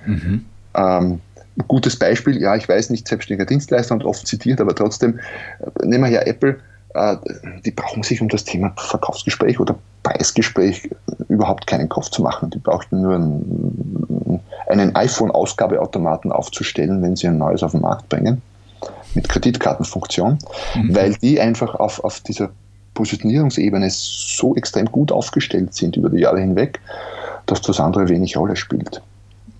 Mhm. 0.05 0.45
Ähm, 0.75 1.19
gutes 1.67 1.97
Beispiel, 1.97 2.41
ja, 2.41 2.55
ich 2.55 2.69
weiß 2.69 2.89
nicht, 2.89 3.07
selbstständiger 3.07 3.45
Dienstleister 3.45 3.93
und 3.93 4.05
oft 4.05 4.25
zitiert, 4.25 4.61
aber 4.61 4.73
trotzdem, 4.73 5.19
äh, 5.59 5.85
nehmen 5.85 6.05
wir 6.05 6.11
ja 6.11 6.21
Apple, 6.21 6.57
äh, 6.93 7.17
die 7.65 7.71
brauchen 7.71 8.03
sich 8.03 8.21
um 8.21 8.29
das 8.29 8.45
Thema 8.45 8.73
Verkaufsgespräch 8.77 9.59
oder 9.59 9.77
Preisgespräch 10.03 10.89
überhaupt 11.29 11.67
keinen 11.67 11.87
Kopf 11.87 12.09
zu 12.09 12.21
machen. 12.21 12.49
Die 12.49 12.57
brauchten 12.57 13.01
nur 13.01 13.15
einen, 13.15 14.41
einen 14.67 14.95
iPhone-Ausgabeautomaten 14.95 16.31
aufzustellen, 16.31 17.01
wenn 17.01 17.15
sie 17.15 17.27
ein 17.27 17.37
neues 17.37 17.63
auf 17.63 17.71
den 17.71 17.81
Markt 17.81 18.09
bringen, 18.09 18.41
mit 19.13 19.29
Kreditkartenfunktion, 19.29 20.39
mhm. 20.75 20.95
weil 20.95 21.13
die 21.15 21.39
einfach 21.39 21.75
auf, 21.75 22.03
auf 22.03 22.19
dieser 22.19 22.49
Positionierungsebene 22.95 23.89
so 23.89 24.55
extrem 24.55 24.87
gut 24.87 25.11
aufgestellt 25.11 25.73
sind 25.73 25.95
über 25.95 26.09
die 26.09 26.19
Jahre 26.19 26.41
hinweg, 26.41 26.81
dass 27.45 27.61
das 27.61 27.79
andere 27.79 28.09
wenig 28.09 28.35
Rolle 28.35 28.55
spielt. 28.55 29.01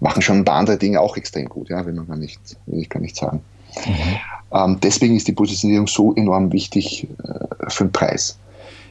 Machen 0.02 0.22
schon 0.22 0.40
ein 0.40 0.46
paar 0.46 0.56
andere 0.56 0.78
Dinge 0.78 1.00
auch 1.00 1.18
extrem 1.18 1.48
gut, 1.48 1.70
ja, 1.70 1.86
will 1.86 1.94
man 1.94 2.08
gar 2.08 2.18
nicht, 2.18 2.40
will 2.66 2.80
ich 2.80 2.90
gar 2.90 3.00
nicht 3.00 3.16
sagen. 3.16 3.42
Mhm. 3.86 4.18
Ähm, 4.52 4.78
deswegen 4.82 5.16
ist 5.16 5.28
die 5.28 5.34
Positionierung 5.34 5.88
so 5.88 6.14
enorm 6.16 6.52
wichtig 6.52 7.08
äh, 7.24 7.70
für 7.70 7.86
den 7.86 7.92
Preis. 7.92 8.38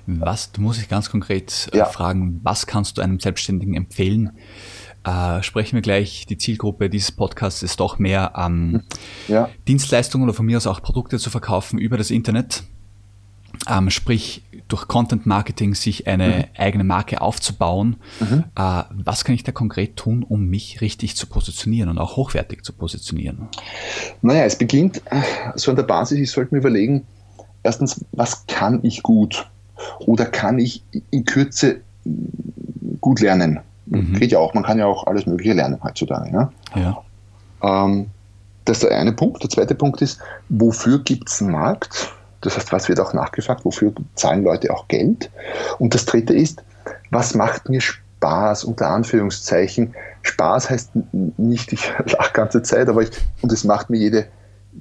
Was, 0.09 0.53
du 0.53 0.63
musst 0.63 0.81
dich 0.81 0.89
ganz 0.89 1.11
konkret 1.11 1.69
äh, 1.73 1.79
ja. 1.79 1.85
fragen, 1.85 2.41
was 2.43 2.67
kannst 2.67 2.97
du 2.97 3.03
einem 3.03 3.21
Selbstständigen 3.21 3.75
empfehlen? 3.75 4.33
Äh, 5.05 5.43
sprechen 5.43 5.77
wir 5.77 5.83
gleich, 5.83 6.27
die 6.27 6.39
Zielgruppe 6.39 6.91
dieses 6.91 7.13
Podcasts 7.13 7.63
ist 7.63 7.79
doch 7.81 7.99
mehr 7.99 8.33
ähm, 8.37 8.83
ja. 9.29 9.49
Dienstleistungen 9.69 10.25
oder 10.25 10.35
von 10.35 10.47
mir 10.47 10.57
aus 10.57 10.67
auch 10.67 10.83
Produkte 10.83 11.19
zu 11.19 11.31
verkaufen 11.31 11.79
über 11.79 11.99
das 11.99 12.11
Internet. 12.11 12.65
Ähm, 13.69 13.91
sprich, 13.91 14.45
durch 14.69 14.89
Content 14.89 15.27
Marketing 15.27 15.75
sich 15.75 16.07
eine 16.07 16.29
mhm. 16.29 16.45
eigene 16.57 16.85
Marke 16.85 17.21
aufzubauen. 17.21 17.97
Mhm. 18.21 18.45
Äh, 18.55 18.83
was 18.91 19.25
kann 19.25 19.35
ich 19.35 19.43
da 19.43 19.53
konkret 19.53 19.97
tun, 19.97 20.23
um 20.23 20.47
mich 20.47 20.81
richtig 20.81 21.17
zu 21.17 21.27
positionieren 21.27 21.89
und 21.89 21.99
auch 21.99 22.17
hochwertig 22.17 22.63
zu 22.65 22.73
positionieren? 22.73 23.49
Naja, 24.23 24.45
es 24.45 24.57
beginnt 24.57 25.03
äh, 25.07 25.23
so 25.55 25.71
an 25.71 25.77
der 25.77 25.85
Basis, 25.85 26.19
ich 26.19 26.31
sollte 26.31 26.55
mir 26.55 26.61
überlegen, 26.61 27.07
erstens, 27.63 28.05
was 28.13 28.47
kann 28.47 28.81
ich 28.83 29.03
gut? 29.03 29.51
Oder 30.01 30.27
kann 30.27 30.59
ich 30.59 30.85
in 31.11 31.25
Kürze 31.25 31.81
gut 33.01 33.21
lernen? 33.21 33.61
Mhm. 33.87 34.15
Geht 34.15 34.33
ja 34.33 34.39
auch, 34.39 34.55
man 34.55 34.65
kann 34.65 34.79
ja 34.79 34.87
auch 34.87 35.07
alles 35.07 35.27
Mögliche 35.27 35.55
lernen 35.55 35.79
heutzutage. 35.83 36.31
Ja? 36.31 36.53
ja. 36.75 37.03
Ähm, 37.63 38.07
das 38.65 38.79
ist 38.79 38.89
der 38.89 38.99
eine 38.99 39.13
Punkt. 39.13 39.43
Der 39.43 39.51
zweite 39.51 39.75
Punkt 39.75 40.03
ist, 40.03 40.21
wofür 40.49 40.99
gibt 40.99 41.31
es 41.31 41.41
einen 41.41 41.53
Markt? 41.53 42.13
Das 42.43 42.57
heißt, 42.57 42.71
was 42.73 42.89
wird 42.89 43.01
auch 43.01 43.15
nachgefragt? 43.15 43.65
Wofür 43.65 43.93
zahlen 44.15 44.45
Leute 44.45 44.73
auch 44.73 44.87
Geld? 44.89 45.31
Und 45.79 45.95
das 45.95 46.05
dritte 46.05 46.35
ist, 46.35 46.63
was 47.11 47.35
macht 47.35 47.69
mir 47.69 47.81
Spaß, 47.81 48.65
unter 48.65 48.91
Anführungszeichen? 48.91 49.95
Spaß 50.23 50.71
heißt 50.71 50.91
nicht, 51.39 51.73
ich 51.73 51.91
lache 52.07 52.33
ganze 52.33 52.63
Zeit, 52.63 52.89
aber 52.89 53.03
ich, 53.03 53.11
und 53.41 53.53
es 53.53 53.65
macht 53.65 53.91
mir 53.91 53.99
jede, 53.99 54.27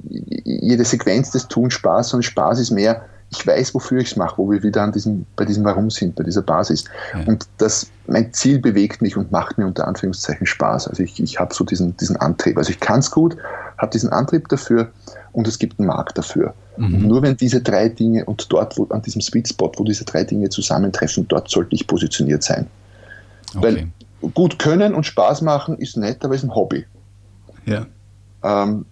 jede 0.03 0.83
Sequenz 0.83 1.31
des 1.31 1.47
Tun 1.47 1.71
Spaß, 1.71 2.09
sondern 2.09 2.23
Spaß 2.23 2.59
ist 2.59 2.71
mehr, 2.71 3.05
ich 3.29 3.45
weiß, 3.45 3.73
wofür 3.75 3.99
ich 3.99 4.11
es 4.11 4.15
mache, 4.15 4.37
wo 4.37 4.49
wir 4.49 4.63
wieder 4.63 4.81
an 4.83 4.91
diesem, 4.91 5.25
bei 5.35 5.43
diesem 5.43 5.65
Warum 5.65 5.89
sind, 5.89 6.15
bei 6.15 6.23
dieser 6.23 6.41
Basis. 6.41 6.85
Ja. 7.13 7.25
Und 7.25 7.47
das, 7.57 7.87
mein 8.07 8.31
Ziel 8.33 8.59
bewegt 8.59 9.01
mich 9.01 9.17
und 9.17 9.31
macht 9.31 9.57
mir 9.57 9.65
unter 9.65 9.87
Anführungszeichen 9.87 10.47
Spaß. 10.47 10.87
Also 10.87 11.03
ich, 11.03 11.21
ich 11.21 11.39
habe 11.39 11.53
so 11.53 11.65
diesen, 11.65 11.97
diesen 11.97 12.15
Antrieb. 12.17 12.57
Also 12.57 12.69
ich 12.69 12.79
kann 12.79 12.99
es 12.99 13.11
gut, 13.11 13.35
habe 13.77 13.91
diesen 13.91 14.09
Antrieb 14.11 14.47
dafür 14.47 14.91
und 15.33 15.47
es 15.47 15.59
gibt 15.59 15.77
einen 15.77 15.87
Markt 15.87 16.17
dafür. 16.17 16.53
Mhm. 16.77 17.07
Nur 17.07 17.21
wenn 17.21 17.35
diese 17.35 17.61
drei 17.61 17.89
Dinge 17.89 18.23
und 18.23 18.51
dort, 18.51 18.77
wo, 18.77 18.85
an 18.89 19.01
diesem 19.01 19.21
Sweet 19.21 19.49
Spot, 19.49 19.71
wo 19.75 19.83
diese 19.83 20.05
drei 20.05 20.23
Dinge 20.23 20.47
zusammentreffen, 20.47 21.27
dort 21.27 21.49
sollte 21.49 21.75
ich 21.75 21.85
positioniert 21.85 22.43
sein. 22.43 22.67
Okay. 23.55 23.91
Weil 24.21 24.31
gut 24.33 24.57
können 24.57 24.95
und 24.95 25.05
Spaß 25.05 25.41
machen 25.41 25.77
ist 25.79 25.97
nett, 25.97 26.23
aber 26.23 26.35
ist 26.35 26.43
ein 26.43 26.55
Hobby. 26.55 26.85
Ja 27.65 27.85
ähm, 28.47 28.85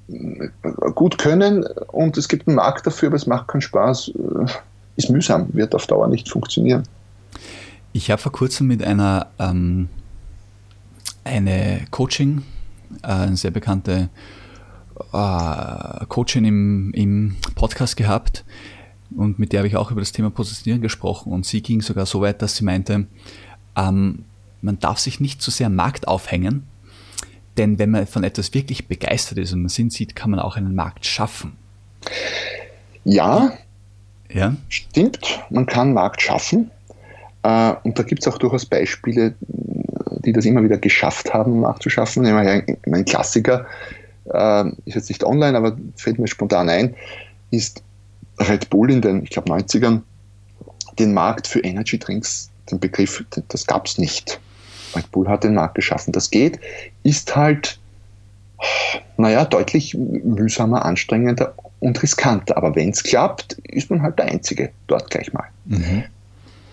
gut 0.94 1.18
können 1.18 1.66
und 1.88 2.18
es 2.18 2.28
gibt 2.28 2.48
einen 2.48 2.58
Markt 2.58 2.86
dafür, 2.86 3.08
aber 3.08 3.16
es 3.16 3.28
macht 3.28 3.48
keinen 3.48 3.62
Spaß, 3.62 4.10
äh, 4.10 4.52
ist 4.96 5.10
mühsam, 5.10 5.48
wird 5.54 5.76
auf 5.76 5.88
Dauer 5.88 6.08
nicht 6.08 6.30
funktionieren. 6.30 6.84
Ich 7.94 8.12
habe 8.12 8.22
vor 8.22 8.32
kurzem 8.32 8.68
mit 8.68 8.84
einer 8.84 9.28
ähm, 9.40 9.88
eine 11.24 11.86
Coaching, 11.92 12.44
äh, 13.04 13.08
eine 13.08 13.38
sehr 13.38 13.52
bekannte 13.52 14.10
äh, 15.12 16.06
Coachin 16.08 16.46
im, 16.46 16.94
im 16.94 17.36
Podcast 17.56 17.98
gehabt 17.98 18.46
und 19.16 19.40
mit 19.40 19.52
der 19.52 19.60
habe 19.60 19.68
ich 19.68 19.76
auch 19.76 19.92
über 19.92 20.02
das 20.02 20.12
Thema 20.12 20.30
Positionieren 20.30 20.82
gesprochen 20.82 21.32
und 21.32 21.46
sie 21.46 21.62
ging 21.62 21.82
sogar 21.82 22.06
so 22.06 22.22
weit, 22.22 22.42
dass 22.42 22.56
sie 22.58 22.64
meinte, 22.64 23.08
ähm, 23.76 24.26
man 24.62 24.80
darf 24.80 25.00
sich 25.00 25.20
nicht 25.20 25.42
zu 25.42 25.52
sehr 25.52 25.68
am 25.68 25.76
Markt 25.76 26.08
aufhängen, 26.08 26.64
denn 27.58 27.80
wenn 27.80 27.92
man 27.92 28.08
von 28.08 28.24
etwas 28.24 28.54
wirklich 28.54 28.88
begeistert 28.88 29.38
ist 29.38 29.54
und 29.54 29.62
man 29.62 29.70
Sinn 29.70 29.90
sieht, 29.90 30.16
kann 30.16 30.32
man 30.32 30.40
auch 30.40 30.58
einen 30.58 30.76
Markt 30.76 31.06
schaffen. 31.06 31.54
Ja, 33.04 33.54
ja. 34.30 34.56
stimmt. 34.70 35.44
Man 35.50 35.66
kann 35.66 35.94
Markt 35.94 36.22
schaffen. 36.22 36.72
Äh, 37.44 37.74
und 37.84 37.98
da 37.98 38.04
gibt 38.04 38.22
es 38.22 38.28
auch 38.28 38.38
durchaus 38.38 38.66
Beispiele, 38.66 39.36
die 39.40 40.34
das 40.34 40.46
immer 40.46 40.64
wieder 40.64 40.78
geschafft 40.78 41.34
haben, 41.34 41.62
Markt 41.62 41.84
zu 41.84 41.90
schaffen. 41.90 42.24
Mein 42.24 43.06
Klassiker 43.06 43.66
äh, 44.32 44.68
ist 44.86 44.96
jetzt 44.96 45.10
nicht 45.10 45.24
online, 45.24 45.58
aber 45.58 45.78
fällt 45.96 46.20
mir 46.20 46.28
spontan 46.28 46.70
ein, 46.70 46.96
ist 47.52 47.84
Red 48.40 48.70
Bull 48.70 48.92
in 48.92 49.02
den, 49.02 49.24
ich 49.24 49.30
glaube, 49.30 49.52
90ern 49.52 50.02
den 51.00 51.14
Markt 51.14 51.48
für 51.48 51.60
Energy 51.60 52.00
Drinks, 52.00 52.50
den 52.72 52.80
Begriff, 52.80 53.24
das 53.50 53.68
gab 53.68 53.86
es 53.86 53.98
nicht. 53.98 54.40
Red 54.96 55.12
Bull 55.12 55.28
hat 55.28 55.44
den 55.44 55.56
Markt 55.56 55.76
geschaffen. 55.76 56.12
Das 56.12 56.30
geht, 56.30 56.60
ist 57.04 57.36
halt, 57.36 57.80
naja, 59.18 59.46
deutlich 59.46 59.96
mühsamer, 59.96 60.86
anstrengender 60.86 61.54
und 61.80 62.02
riskanter. 62.02 62.58
Aber 62.58 62.76
wenn 62.76 62.90
es 62.90 63.04
klappt, 63.04 63.54
ist 63.64 63.90
man 63.90 64.02
halt 64.02 64.20
der 64.20 64.26
Einzige 64.26 64.72
dort 64.88 65.10
gleich 65.10 65.34
mal. 65.34 65.46
Mhm. 65.66 66.04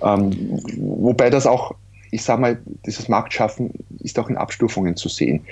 Ähm, 0.03 0.61
wobei 0.77 1.31
das 1.31 1.47
auch, 1.47 1.75
ich 2.11 2.23
sage 2.23 2.41
mal, 2.41 2.59
dieses 2.87 3.09
Marktschaffen 3.09 3.71
ist 4.01 4.19
auch 4.19 4.29
in 4.29 4.37
Abstufungen 4.37 4.97
zu 4.97 5.09
sehen. 5.09 5.45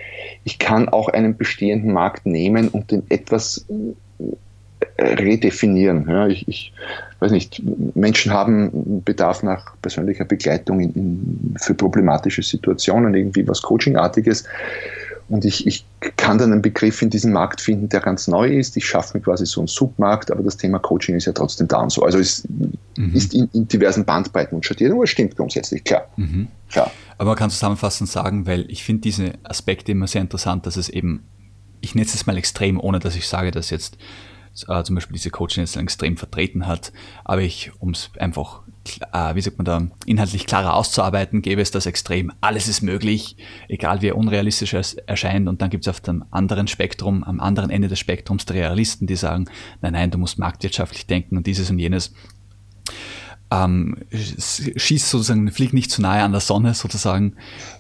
Ich 0.45 0.59
kann 0.59 0.89
auch 0.89 1.09
einen 1.09 1.37
bestehenden 1.37 1.93
Markt 1.93 2.27
nehmen 2.27 2.69
und 2.69 2.91
den 2.91 3.03
etwas 3.11 3.65
redefinieren. 5.01 6.07
Ja, 6.09 6.27
ich, 6.27 6.47
ich, 6.49 6.73
weiß 7.21 7.33
nicht, 7.33 7.63
Menschen 7.95 8.33
haben 8.33 9.03
Bedarf 9.05 9.43
nach 9.43 9.77
persönlicher 9.83 10.25
Begleitung 10.25 10.81
in, 10.81 10.95
in, 10.95 11.55
für 11.61 11.75
problematische 11.75 12.43
Situationen, 12.43 13.15
irgendwie 13.15 13.47
was 13.47 13.63
Coachingartiges. 13.63 14.45
Und 15.29 15.45
ich, 15.45 15.65
ich 15.65 15.85
kann 16.17 16.39
dann 16.39 16.53
einen 16.53 16.61
Begriff 16.61 17.03
in 17.03 17.11
diesem 17.11 17.33
Markt 17.33 17.61
finden, 17.61 17.89
der 17.89 18.01
ganz 18.01 18.27
neu 18.27 18.49
ist. 18.49 18.77
Ich 18.77 18.85
schaffe 18.85 19.17
mir 19.17 19.23
quasi 19.23 19.47
so 19.47 19.61
einen 19.61 19.69
Submarkt, 19.69 20.33
aber 20.33 20.43
das 20.43 20.57
Thema 20.57 20.81
Coaching 20.81 21.15
ist 21.15 21.27
ja 21.27 21.33
trotzdem 21.33 21.69
da 21.69 21.83
und 21.83 21.93
so. 21.93 22.03
Also 22.03 22.19
es 22.19 22.43
mhm. 22.97 23.15
ist 23.15 23.33
in, 23.33 23.49
in, 23.53 23.69
diversen 23.69 24.05
Bandbreiten 24.05 24.57
und 24.57 24.67
schattiert, 24.67 24.91
aber 24.91 25.05
es 25.05 25.11
stimmt 25.11 25.37
grundsätzlich, 25.37 25.85
klar. 25.85 26.09
Mhm. 26.17 26.49
klar. 26.69 26.91
Aber 27.17 27.31
man 27.31 27.39
kann 27.39 27.51
zusammenfassend 27.51 28.11
sagen, 28.11 28.47
weil 28.47 28.69
ich 28.69 28.83
finde 28.83 29.03
diese 29.03 29.35
Aspekte 29.45 29.93
immer 29.93 30.09
sehr 30.09 30.21
interessant, 30.21 30.67
dass 30.67 30.77
es 30.77 30.89
eben, 30.89 31.23
ich 31.81 31.95
nenne 31.95 32.09
es 32.13 32.27
mal 32.27 32.37
extrem, 32.37 32.81
ohne 32.81 32.99
dass 32.99 33.15
ich 33.15 33.29
sage, 33.29 33.53
dass 33.53 33.71
jetzt 33.71 33.99
äh, 34.69 34.83
zum 34.83 34.95
Beispiel 34.95 35.15
diese 35.15 35.31
Coaching 35.31 35.63
jetzt 35.63 35.77
extrem 35.77 36.17
vertreten 36.17 36.67
hat. 36.67 36.93
Aber 37.25 37.41
ich, 37.43 37.73
um 37.79 37.91
es 37.91 38.11
einfach, 38.19 38.63
äh, 39.13 39.35
wie 39.35 39.41
sagt 39.41 39.59
man 39.59 39.65
da, 39.65 39.87
inhaltlich 40.07 40.47
klarer 40.47 40.75
auszuarbeiten, 40.75 41.43
gäbe 41.43 41.63
es 41.63 41.71
das 41.71 41.87
extrem. 41.87 42.33
Alles 42.41 42.69
ist 42.69 42.83
möglich, 42.83 43.37
egal 43.69 44.03
wie 44.03 44.13
unrealistisch 44.13 44.75
es 44.75 44.95
erscheint. 44.95 45.49
Und 45.49 45.63
dann 45.63 45.71
gibt 45.71 45.85
es 45.85 45.89
auf 45.89 46.01
dem 46.01 46.25
anderen 46.31 46.69
Spektrum, 46.69 47.25
am 47.25 47.41
anderen 47.41 47.71
Ende 47.71 47.89
des 47.89 47.99
Spektrums 47.99 48.47
der 48.47 48.57
Realisten, 48.57 49.07
die 49.07 49.17
sagen, 49.17 49.47
nein, 49.81 49.93
nein, 49.93 50.11
du 50.11 50.19
musst 50.19 50.39
marktwirtschaftlich 50.39 51.07
denken 51.07 51.37
und 51.37 51.47
dieses 51.47 51.71
und 51.71 51.79
jenes 51.79 52.13
ähm, 53.51 53.97
schießt 54.11 55.11
sozusagen, 55.11 55.51
fliegt 55.51 55.75
nicht 55.75 55.91
zu 55.91 56.03
nahe 56.03 56.23
an 56.23 56.33
der 56.33 56.41
Sonne 56.41 56.75
sozusagen. 56.75 57.37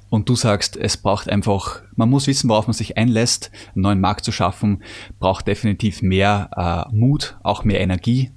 Und 0.08 0.28
du 0.28 0.34
sagst, 0.34 0.76
es 0.76 0.96
braucht 0.96 1.28
einfach, 1.28 1.82
man 1.94 2.10
muss 2.10 2.26
wissen, 2.26 2.50
worauf 2.50 2.66
man 2.66 2.74
sich 2.74 2.98
einlässt. 2.98 3.52
Einen 3.74 3.82
neuen 3.82 4.00
Markt 4.00 4.24
zu 4.24 4.32
schaffen, 4.32 4.82
braucht 5.20 5.46
definitiv 5.46 6.02
mehr 6.02 6.88
äh, 6.90 6.94
Mut, 6.94 7.38
auch 7.44 7.62
mehr 7.64 7.80
Energie. 7.80 8.32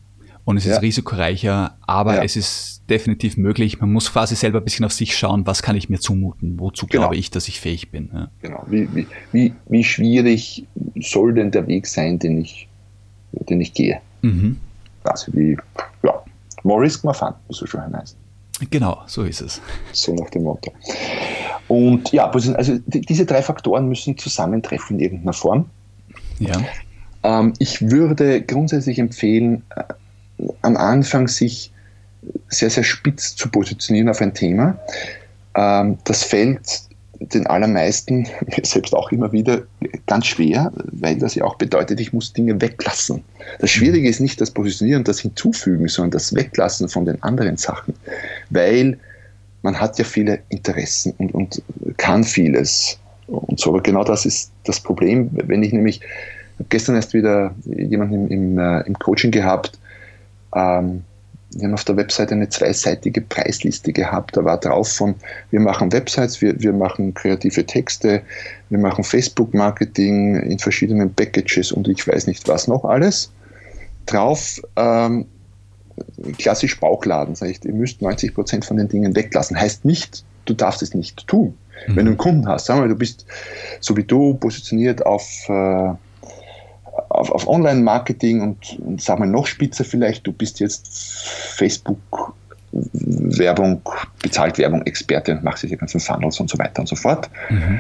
Und 0.46 0.58
es 0.58 0.66
ja. 0.66 0.74
ist 0.74 0.82
risikoreicher, 0.82 1.78
aber 1.82 2.16
ja. 2.16 2.24
es 2.24 2.36
ist 2.36 2.84
definitiv 2.90 3.38
möglich. 3.38 3.80
Man 3.80 3.92
muss 3.92 4.12
quasi 4.12 4.36
selber 4.36 4.60
ein 4.60 4.66
bisschen 4.66 4.86
auf 4.86 4.92
sich 4.92 5.18
schauen, 5.18 5.48
was 5.48 5.64
kann 5.64 5.76
ich 5.76 5.90
mir 5.90 6.00
zumuten, 6.00 6.60
wozu 6.60 6.86
genau. 6.86 7.04
glaube 7.04 7.16
ich, 7.16 7.32
dass 7.32 7.48
ich 7.48 7.62
fähig 7.62 7.92
bin. 7.92 8.10
Ja. 8.14 8.30
Genau. 8.42 8.66
Wie, 8.68 8.94
wie, 8.94 9.08
wie, 9.32 9.54
wie 9.70 9.84
schwierig 9.84 10.68
soll 11.00 11.34
denn 11.34 11.52
der 11.52 11.66
Weg 11.68 11.88
sein, 11.88 12.20
den 12.20 12.42
ich, 12.42 12.68
den 13.32 13.62
ich 13.62 13.74
gehe? 13.74 14.02
Mhm. 14.22 14.58
Also 15.06 15.34
wie, 15.34 15.58
ja, 16.04 16.24
More 16.64 16.82
risk, 16.82 17.04
more 17.04 17.14
fun, 17.14 17.34
wie 17.48 17.54
so 17.54 17.66
schön 17.66 17.96
heißt. 17.96 18.18
Genau, 18.70 19.02
so 19.08 19.24
ist 19.24 19.42
es. 19.42 19.62
So 19.92 20.14
nach 20.14 20.30
dem 20.30 20.44
Motto. 20.44 20.72
Und 21.68 22.12
ja, 22.12 22.30
also 22.30 22.80
diese 22.88 23.26
drei 23.26 23.42
Faktoren 23.42 23.88
müssen 23.88 24.18
zusammentreffen 24.18 24.98
in 24.98 25.04
irgendeiner 25.04 25.34
Form. 25.34 25.70
Ja. 26.40 26.62
Ähm, 27.24 27.54
ich 27.60 27.90
würde 27.90 28.42
grundsätzlich 28.42 29.00
empfehlen, 29.00 29.64
äh, 29.76 29.84
am 30.62 30.78
Anfang 30.78 31.28
sich 31.28 31.72
sehr, 32.50 32.70
sehr 32.70 32.84
spitz 32.84 33.36
zu 33.36 33.50
positionieren 33.50 34.10
auf 34.10 34.22
ein 34.22 34.34
Thema. 34.34 34.78
Ähm, 35.56 35.98
das 36.04 36.24
fällt 36.24 36.84
den 37.34 37.48
allermeisten, 37.48 38.28
mir 38.46 38.64
selbst 38.64 38.94
auch 38.94 39.12
immer 39.12 39.32
wieder, 39.32 39.64
ganz 40.08 40.28
schwer, 40.28 40.72
weil 40.92 41.18
das 41.18 41.36
ja 41.36 41.46
auch 41.46 41.56
bedeutet, 41.56 42.00
ich 42.00 42.14
muss 42.14 42.34
Dinge 42.34 42.60
weglassen. 42.62 43.24
Das 43.60 43.70
Schwierige 43.70 44.10
ist 44.10 44.20
nicht 44.20 44.40
das 44.42 44.52
Positionieren, 44.52 45.04
das 45.04 45.20
Hinzufügen, 45.20 45.88
sondern 45.88 46.12
das 46.12 46.34
Weglassen 46.36 46.90
von 46.90 47.06
den 47.06 47.22
anderen 47.24 47.58
Sachen, 47.58 47.94
weil 48.50 48.98
man 49.62 49.80
hat 49.80 49.98
ja 49.98 50.04
viele 50.04 50.40
Interessen 50.50 51.14
und, 51.18 51.34
und 51.34 51.62
kann 51.98 52.24
vieles 52.24 53.00
und 53.28 53.60
so. 53.60 53.70
Aber 53.70 53.82
genau 53.82 54.04
das 54.04 54.26
ist 54.26 54.52
das 54.66 54.80
Problem, 54.80 55.30
wenn 55.32 55.64
ich 55.64 55.72
nämlich, 55.74 56.02
gestern 56.70 56.96
erst 56.96 57.14
wieder 57.14 57.56
jemanden 57.66 58.28
im, 58.28 58.58
im, 58.58 58.60
äh, 58.60 58.82
im 58.82 58.94
Coaching 59.00 59.32
gehabt, 59.32 59.80
ähm, 60.56 61.04
wir 61.56 61.68
haben 61.68 61.74
auf 61.74 61.84
der 61.84 61.98
Webseite 61.98 62.34
eine 62.34 62.50
zweiseitige 62.50 63.22
Preisliste 63.22 63.94
gehabt. 63.94 64.36
Da 64.38 64.44
war 64.44 64.60
drauf 64.60 64.90
von, 64.90 65.16
wir 65.52 65.60
machen 65.60 65.92
Websites, 65.92 66.42
wir, 66.42 66.60
wir 66.62 66.74
machen 66.74 67.14
kreative 67.14 67.66
Texte, 67.66 68.22
wir 68.70 68.80
machen 68.80 69.04
Facebook-Marketing 69.04 70.36
in 70.38 70.60
verschiedenen 70.60 71.14
Packages 71.14 71.72
und 71.72 71.88
ich 71.88 72.08
weiß 72.08 72.28
nicht 72.28 72.48
was 72.48 72.68
noch 72.68 72.86
alles. 72.86 73.32
Drauf 74.06 74.62
ähm, 74.76 75.26
klassisch 76.38 76.80
Bauchladen, 76.80 77.36
sage 77.36 77.52
ich, 77.52 77.64
ihr 77.66 77.74
müsst 77.74 78.02
90 78.02 78.34
Prozent 78.34 78.66
von 78.66 78.78
den 78.78 78.88
Dingen 78.88 79.16
weglassen. 79.16 79.60
Heißt 79.60 79.86
nicht, 79.86 80.24
du 80.46 80.54
darfst 80.54 80.82
es 80.82 80.94
nicht 80.94 81.28
tun. 81.28 81.56
Mhm. 81.88 81.96
Wenn 81.96 82.06
du 82.06 82.12
einen 82.12 82.18
Kunden 82.18 82.48
hast, 82.48 82.66
sagen 82.66 82.82
wir, 82.82 82.88
du 82.88 82.96
bist 82.96 83.26
so 83.80 83.96
wie 83.98 84.04
du 84.04 84.36
positioniert 84.36 85.06
auf 85.06 85.24
äh, 85.50 85.94
auf, 87.14 87.32
auf 87.32 87.48
Online-Marketing 87.48 88.42
und, 88.42 88.80
und 88.80 89.02
sag 89.02 89.20
mal 89.20 89.28
noch 89.28 89.48
spitzer 89.48 89.84
vielleicht, 89.84 90.26
du 90.28 90.32
bist 90.34 90.60
jetzt 90.60 90.88
Facebook 91.56 92.34
Werbung, 92.72 93.82
bezahlt 94.22 94.58
Werbung 94.58 94.82
Experte 94.84 95.34
und 95.34 95.44
machst 95.44 95.64
diese 95.64 95.78
ganzen 95.78 96.00
Funnels 96.00 96.40
und 96.40 96.50
so 96.50 96.58
weiter 96.58 96.80
und 96.80 96.88
so 96.88 96.96
fort. 96.96 97.30
Mhm. 97.50 97.80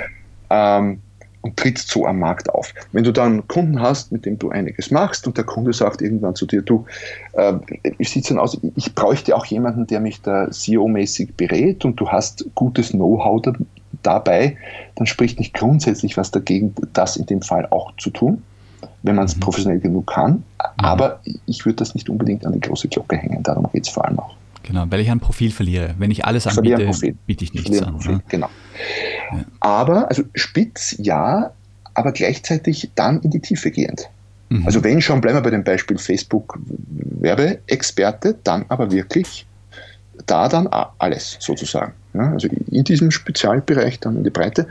Ähm, 0.49 1.01
und 1.41 1.57
trittst 1.57 1.89
so 1.89 2.05
am 2.05 2.19
Markt 2.19 2.49
auf. 2.49 2.73
Wenn 2.93 3.03
du 3.03 3.11
dann 3.11 3.45
Kunden 3.49 3.81
hast, 3.81 4.13
mit 4.13 4.25
dem 4.25 4.39
du 4.39 4.49
einiges 4.49 4.91
machst 4.91 5.27
und 5.27 5.35
der 5.35 5.43
Kunde 5.43 5.73
sagt 5.73 6.01
irgendwann 6.01 6.35
zu 6.35 6.45
dir, 6.45 6.61
du, 6.61 6.85
äh, 7.33 7.53
wie 7.97 8.05
sieht 8.05 8.29
denn 8.29 8.39
aus, 8.39 8.57
ich 8.77 8.95
bräuchte 8.95 9.35
auch 9.35 9.45
jemanden, 9.45 9.85
der 9.85 9.99
mich 9.99 10.21
da 10.21 10.45
SEO-mäßig 10.49 11.33
berät 11.35 11.83
und 11.83 11.99
du 11.99 12.07
hast 12.07 12.45
gutes 12.55 12.91
Know-how 12.91 13.41
dabei, 14.03 14.55
dann 14.95 15.05
spricht 15.05 15.37
nicht 15.37 15.53
grundsätzlich 15.53 16.15
was 16.15 16.31
dagegen, 16.31 16.73
das 16.93 17.17
in 17.17 17.25
dem 17.25 17.41
Fall 17.41 17.67
auch 17.71 17.93
zu 17.97 18.09
tun, 18.09 18.41
wenn 19.03 19.15
man 19.15 19.25
es 19.25 19.35
mhm. 19.35 19.41
professionell 19.41 19.79
genug 19.79 20.07
kann. 20.07 20.43
Aber 20.77 21.19
ich 21.45 21.65
würde 21.65 21.77
das 21.77 21.95
nicht 21.95 22.09
unbedingt 22.09 22.45
an 22.45 22.53
die 22.53 22.59
große 22.59 22.87
Glocke 22.87 23.17
hängen. 23.17 23.43
Darum 23.43 23.67
geht 23.71 23.85
es 23.85 23.89
vor 23.89 24.05
allem 24.05 24.19
auch. 24.19 24.35
Genau, 24.63 24.85
weil 24.89 25.01
ich 25.01 25.11
ein 25.11 25.19
Profil 25.19 25.51
verliere. 25.51 25.93
Wenn 25.97 26.09
ich 26.09 26.25
alles 26.25 26.47
anbiete, 26.47 26.83
ich 26.83 27.15
biete 27.25 27.43
ich 27.43 27.53
nichts 27.53 27.69
ich 27.69 27.83
an. 27.85 27.93
Profil? 27.93 28.19
Genau. 28.29 28.49
Ja. 29.31 29.45
Aber, 29.59 30.07
also 30.07 30.23
spitz 30.35 30.95
ja, 30.97 31.51
aber 31.93 32.11
gleichzeitig 32.11 32.91
dann 32.95 33.19
in 33.21 33.31
die 33.31 33.39
Tiefe 33.39 33.71
gehend. 33.71 34.09
Mhm. 34.49 34.65
Also 34.65 34.83
wenn 34.83 35.01
schon, 35.01 35.19
bleiben 35.21 35.37
wir 35.37 35.41
bei 35.41 35.49
dem 35.49 35.63
Beispiel 35.63 35.97
Facebook 35.97 36.57
Werbeexperte, 37.19 38.37
dann 38.43 38.65
aber 38.69 38.91
wirklich 38.91 39.45
da 40.25 40.47
dann 40.47 40.67
alles 40.97 41.37
sozusagen. 41.39 41.93
Ja, 42.13 42.31
also 42.31 42.47
in 42.47 42.83
diesem 42.83 43.11
Spezialbereich 43.11 43.99
dann 43.99 44.17
in 44.17 44.23
die 44.23 44.29
Breite. 44.29 44.67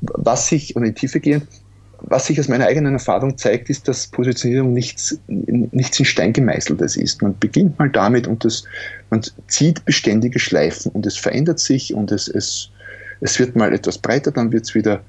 Was 0.00 0.48
sich, 0.48 0.76
und 0.76 0.84
in 0.84 0.94
die 0.94 1.00
Tiefe 1.00 1.20
gehen, 1.20 1.42
was 2.02 2.26
sich 2.26 2.38
aus 2.40 2.48
meiner 2.48 2.66
eigenen 2.66 2.94
Erfahrung 2.94 3.36
zeigt, 3.36 3.70
ist, 3.70 3.88
dass 3.88 4.06
Positionierung 4.06 4.72
nichts, 4.72 5.18
nichts 5.26 5.98
in 5.98 6.04
Stein 6.04 6.32
gemeißeltes 6.32 6.96
ist. 6.96 7.22
Man 7.22 7.38
beginnt 7.38 7.78
mal 7.78 7.90
damit 7.90 8.26
und 8.26 8.44
das, 8.44 8.64
man 9.10 9.22
zieht 9.48 9.84
beständige 9.84 10.38
Schleifen 10.38 10.92
und 10.92 11.06
es 11.06 11.16
verändert 11.16 11.58
sich 11.58 11.94
und 11.94 12.10
es, 12.12 12.28
es, 12.28 12.70
es 13.20 13.38
wird 13.38 13.56
mal 13.56 13.72
etwas 13.72 13.98
breiter, 13.98 14.30
dann 14.30 14.52
wird 14.52 14.64
es 14.64 14.74
wieder 14.74 15.00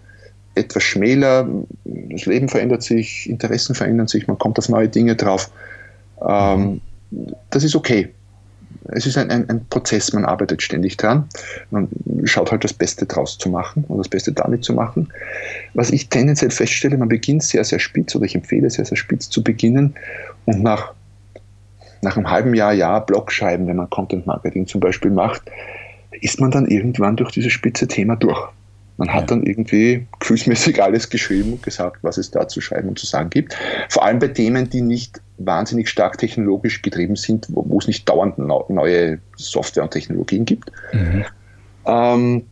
etwas 0.56 0.84
schmäler, 0.84 1.48
das 1.86 2.26
Leben 2.26 2.50
verändert 2.50 2.84
sich, 2.84 3.30
Interessen 3.30 3.74
verändern 3.74 4.08
sich, 4.08 4.28
man 4.28 4.38
kommt 4.38 4.60
auf 4.60 4.68
neue 4.68 4.90
Dinge 4.90 5.16
drauf. 5.16 5.50
Ähm, 6.28 6.82
das 7.50 7.64
ist 7.64 7.76
okay 7.76 8.10
es 8.86 9.06
ist 9.06 9.18
ein, 9.18 9.30
ein, 9.30 9.50
ein, 9.50 9.66
Prozess, 9.68 10.14
man 10.14 10.26
arbeitet 10.26 10.62
ständig 10.62 10.98
dran. 10.98 11.28
Man 11.70 11.88
schaut 12.24 12.52
halt 12.52 12.64
das 12.64 12.74
Beste 12.74 13.06
draus 13.06 13.38
zu 13.38 13.50
machen 13.50 13.84
und 13.88 13.98
das 13.98 14.10
Beste 14.10 14.32
damit 14.32 14.64
zu 14.64 14.74
machen. 14.74 15.10
Was 15.74 15.92
ich 15.92 16.10
tendenziell 16.10 16.52
feststelle, 16.52 16.98
man 16.98 17.10
beginnt 17.10 17.44
sehr, 17.44 17.64
sehr 17.64 17.80
spitz 17.80 18.16
oder 18.16 18.26
ich 18.26 18.36
empfehle 18.36 18.70
sehr, 18.70 18.86
sehr 18.86 18.98
spitz 18.98 19.30
zu 19.30 19.44
beginnen 19.44 19.96
und 20.46 20.64
nach, 20.64 20.94
nach 22.02 22.18
einem 22.18 22.30
halben 22.30 22.56
Jahr, 22.56 22.74
Jahr 22.74 23.06
Blog 23.06 23.32
schreiben, 23.32 23.68
wenn 23.68 23.76
man 23.78 23.90
Content 23.90 24.26
Marketing 24.26 24.66
zum 24.66 24.82
Beispiel 24.82 25.12
macht, 25.12 25.44
ist 26.20 26.40
man 26.40 26.52
dann 26.52 26.68
irgendwann 26.68 27.16
durch 27.16 27.32
dieses 27.32 27.52
spitze 27.52 27.88
Thema 27.88 28.16
durch. 28.16 28.50
Man 28.98 29.14
hat 29.14 29.32
dann 29.32 29.44
irgendwie 29.44 30.06
gefühlsmäßig 30.20 30.84
alles 30.84 31.10
geschrieben 31.10 31.54
und 31.54 31.64
gesagt, 31.64 32.04
was 32.04 32.18
es 32.18 32.30
da 32.30 32.48
zu 32.48 32.62
schreiben 32.62 32.90
und 32.90 33.00
zu 33.00 33.08
sagen 33.08 33.32
gibt. 33.32 33.58
Vor 33.90 34.06
allem 34.06 34.20
bei 34.20 34.28
Themen, 34.28 34.70
die 34.70 34.82
nicht 34.82 35.22
wahnsinnig 35.46 35.90
stark 35.90 36.18
technologisch 36.18 36.82
getrieben 36.82 37.16
sind, 37.16 37.48
wo, 37.50 37.78
es 37.78 37.88
nicht 37.88 38.08
dauernd 38.08 38.38
neue 38.38 39.20
Software 39.36 39.84
und 39.84 39.92
Technologien 39.92 40.46
gibt. 40.46 40.72
Mhm. 40.94 41.26
Ähm, 41.86 42.44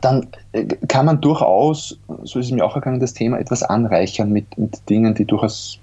dann 0.00 0.28
äh, 0.52 0.64
kann 0.88 1.06
man 1.06 1.20
durchaus, 1.20 1.98
so 2.24 2.38
ist 2.38 2.46
es 2.46 2.52
mir 2.52 2.64
auch 2.64 2.74
ergangen, 2.74 3.00
das 3.00 3.14
Thema 3.14 3.38
etwas 3.38 3.62
anreichern 3.62 4.32
mit, 4.32 4.56
mit 4.58 4.88
Dingen, 4.88 5.14
die 5.14 5.24
durchaus 5.24 5.78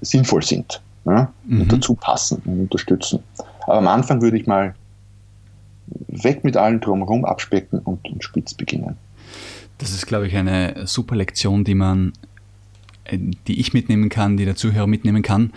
sinnvoll 0.00 0.42
sind 0.42 0.80
ja, 1.06 1.32
mhm. 1.46 1.62
und 1.62 1.72
dazu 1.72 1.94
passen 1.94 2.42
und 2.44 2.60
unterstützen. 2.60 3.20
Aber 3.62 3.78
am 3.78 3.88
Anfang 3.88 4.22
würde 4.22 4.36
ich 4.36 4.46
mal 4.46 4.74
weg 6.08 6.44
mit 6.44 6.56
allen 6.56 6.80
drumherum 6.80 7.24
abspecken 7.24 7.80
und, 7.80 8.08
und 8.08 8.22
spitz 8.22 8.54
beginnen. 8.54 8.96
Das 9.78 9.90
ist, 9.92 10.06
glaube 10.06 10.26
ich, 10.26 10.36
eine 10.36 10.86
super 10.86 11.16
Lektion, 11.16 11.64
die 11.64 11.74
man 11.74 12.08
äh, 12.08 12.12
die 13.10 13.60
ich 13.60 13.72
mitnehmen 13.72 14.08
kann, 14.08 14.36
die 14.36 14.44
der 14.44 14.56
Zuhörer 14.56 14.86
mitnehmen 14.86 15.22
kann. 15.22 15.52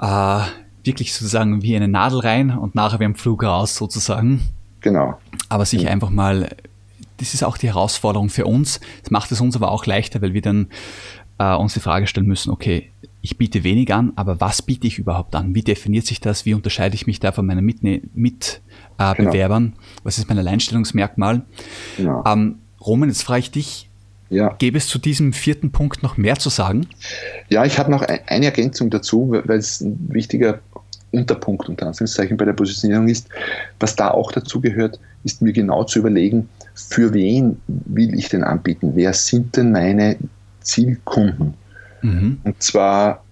Äh, 0.00 0.40
wirklich 0.84 1.14
sozusagen 1.14 1.62
wie 1.62 1.76
eine 1.76 1.88
Nadel 1.88 2.20
rein 2.20 2.56
und 2.56 2.74
nachher 2.74 3.00
wie 3.00 3.04
ein 3.04 3.16
Flug 3.16 3.42
raus 3.42 3.76
sozusagen. 3.76 4.40
Genau. 4.80 5.18
Aber 5.48 5.64
sich 5.64 5.82
ja. 5.82 5.90
einfach 5.90 6.10
mal, 6.10 6.48
das 7.16 7.34
ist 7.34 7.42
auch 7.42 7.58
die 7.58 7.68
Herausforderung 7.68 8.28
für 8.28 8.46
uns. 8.46 8.80
Das 9.02 9.10
macht 9.10 9.32
es 9.32 9.40
uns 9.40 9.56
aber 9.56 9.70
auch 9.70 9.86
leichter, 9.86 10.22
weil 10.22 10.32
wir 10.32 10.42
dann 10.42 10.68
äh, 11.38 11.54
uns 11.54 11.74
die 11.74 11.80
Frage 11.80 12.06
stellen 12.06 12.26
müssen, 12.26 12.50
okay, 12.50 12.90
ich 13.20 13.38
biete 13.38 13.64
wenig 13.64 13.92
an, 13.92 14.12
aber 14.14 14.40
was 14.40 14.62
biete 14.62 14.86
ich 14.86 14.98
überhaupt 14.98 15.34
an? 15.34 15.54
Wie 15.54 15.62
definiert 15.62 16.06
sich 16.06 16.20
das? 16.20 16.46
Wie 16.46 16.54
unterscheide 16.54 16.94
ich 16.94 17.08
mich 17.08 17.18
da 17.18 17.32
von 17.32 17.44
meinen 17.44 17.64
Mitbewerbern? 17.64 18.10
Mit, 18.14 18.62
äh, 18.98 19.14
genau. 19.14 19.72
Was 20.04 20.18
ist 20.18 20.28
mein 20.28 20.38
Alleinstellungsmerkmal? 20.38 21.44
Genau. 21.96 22.22
Ähm, 22.24 22.60
Roman, 22.80 23.08
jetzt 23.08 23.24
frage 23.24 23.40
ich 23.40 23.50
dich, 23.50 23.85
ja. 24.28 24.54
Gäbe 24.58 24.78
es 24.78 24.88
zu 24.88 24.98
diesem 24.98 25.32
vierten 25.32 25.70
Punkt 25.70 26.02
noch 26.02 26.16
mehr 26.16 26.36
zu 26.36 26.48
sagen? 26.48 26.88
Ja, 27.48 27.64
ich 27.64 27.78
habe 27.78 27.90
noch 27.90 28.02
eine 28.02 28.46
Ergänzung 28.46 28.90
dazu, 28.90 29.30
weil 29.30 29.58
es 29.58 29.80
ein 29.80 29.98
wichtiger 30.10 30.60
Unterpunkt 31.12 31.68
unter 31.68 31.86
Anführungszeichen 31.86 32.36
bei 32.36 32.44
der 32.44 32.52
Positionierung 32.52 33.08
ist. 33.08 33.28
Was 33.78 33.96
da 33.96 34.10
auch 34.10 34.32
dazu 34.32 34.60
gehört, 34.60 34.98
ist 35.24 35.42
mir 35.42 35.52
genau 35.52 35.84
zu 35.84 36.00
überlegen, 36.00 36.48
für 36.74 37.14
wen 37.14 37.60
will 37.66 38.18
ich 38.18 38.28
denn 38.28 38.44
anbieten? 38.44 38.92
Wer 38.94 39.12
sind 39.12 39.56
denn 39.56 39.72
meine 39.72 40.16
Zielkunden? 40.60 41.54
Mhm. 42.02 42.38
Und 42.44 42.62
zwar 42.62 43.24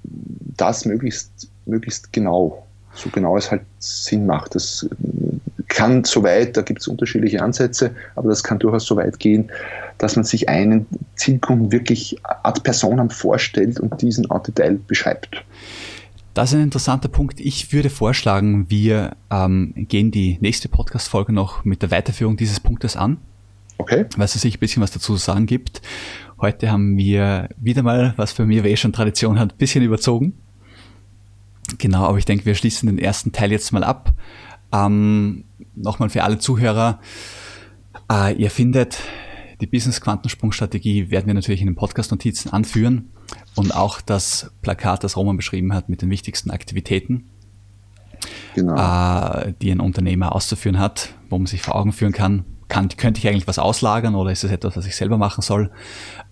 das 0.57 0.85
möglichst, 0.85 1.49
möglichst 1.67 2.13
genau, 2.13 2.67
so 2.95 3.11
genau 3.11 3.37
es 3.37 3.51
halt 3.51 3.63
Sinn 3.79 4.27
macht. 4.27 4.55
Das 4.55 4.89
kann 5.69 6.05
so 6.05 6.23
weit, 6.23 6.57
da 6.57 6.63
gibt 6.63 6.81
es 6.81 6.89
unterschiedliche 6.89 7.43
Ansätze, 7.43 7.91
aber 8.15 8.29
das 8.29 8.43
kann 8.45 8.59
durchaus 8.59 8.87
so 8.87 8.97
weit 8.97 9.19
gehen, 9.19 9.51
dass 9.99 10.17
man 10.17 10.25
sich 10.25 10.49
einen 10.49 10.87
Zielkunden 11.17 11.73
wirklich 11.73 12.17
ad 12.23 12.61
personam 12.63 13.11
vorstellt 13.11 13.81
und 13.81 14.01
diesen 14.03 14.31
en 14.31 14.43
Detail 14.43 14.79
beschreibt. 14.87 15.45
Das 16.35 16.51
ist 16.51 16.57
ein 16.57 16.65
interessanter 16.65 17.09
Punkt. 17.09 17.39
Ich 17.39 17.73
würde 17.73 17.91
vorschlagen, 17.91 18.69
wir 18.69 19.17
ähm, 19.31 19.73
gehen 19.77 20.11
die 20.11 20.39
nächste 20.41 20.69
Podcast-Folge 20.69 21.33
noch 21.33 21.65
mit 21.65 21.83
der 21.83 21.93
Weiterführung 21.93 22.37
dieses 22.37 22.59
Punktes 22.59 22.97
an. 22.97 23.19
Okay. 23.79 24.07
Weil 24.17 24.25
es 24.25 24.33
sich 24.33 24.57
ein 24.57 24.61
bisschen 24.61 24.83
was 24.83 24.91
dazu 24.91 25.15
zu 25.15 25.19
sagen 25.19 25.47
gibt. 25.47 25.81
Heute 26.41 26.71
haben 26.71 26.97
wir 26.97 27.49
wieder 27.57 27.83
mal, 27.83 28.15
was 28.17 28.33
für 28.33 28.47
mich 28.47 28.65
eh 28.65 28.77
schon 28.77 28.93
Tradition 28.93 29.39
hat, 29.39 29.53
ein 29.53 29.59
bisschen 29.59 29.85
überzogen. 29.85 30.35
Genau, 31.79 32.05
aber 32.05 32.19
ich 32.19 32.25
denke, 32.25 32.47
wir 32.47 32.55
schließen 32.55 32.89
den 32.89 32.99
ersten 32.99 33.33
Teil 33.33 33.53
jetzt 33.53 33.73
mal 33.73 33.85
ab. 33.85 34.13
Ähm, 34.73 35.45
Nochmal 35.77 36.11
für 36.11 36.25
alle 36.25 36.39
Zuhörer. 36.39 37.01
Äh, 38.11 38.35
ihr 38.35 38.51
findet 38.51 38.99
die 39.61 39.67
Business-Quantensprung-Strategie 39.67 41.11
werden 41.11 41.27
wir 41.27 41.35
natürlich 41.35 41.61
in 41.61 41.67
den 41.67 41.77
Podcast-Notizen 41.77 42.51
anführen 42.51 43.11
und 43.55 43.75
auch 43.75 44.01
das 44.01 44.51
Plakat, 44.63 45.05
das 45.05 45.17
Roman 45.17 45.37
beschrieben 45.37 45.73
hat, 45.73 45.89
mit 45.89 46.03
den 46.03 46.11
wichtigsten 46.11 46.51
Aktivitäten, 46.51 47.31
genau. 48.55 48.75
äh, 48.77 49.55
die 49.61 49.71
ein 49.71 49.81
Unternehmer 49.81 50.35
auszuführen 50.35 50.79
hat, 50.79 51.15
wo 51.31 51.39
man 51.39 51.47
sich 51.47 51.63
vor 51.63 51.77
Augen 51.77 51.93
führen 51.93 52.13
kann, 52.13 52.45
kann, 52.69 52.89
könnte 52.89 53.21
ich 53.21 53.29
eigentlich 53.29 53.47
was 53.47 53.59
auslagern 53.59 54.15
oder 54.15 54.33
ist 54.33 54.45
es 54.45 54.51
etwas, 54.51 54.77
was 54.77 54.87
ich 54.87 54.97
selber 54.97 55.19
machen 55.19 55.43
soll? 55.43 55.71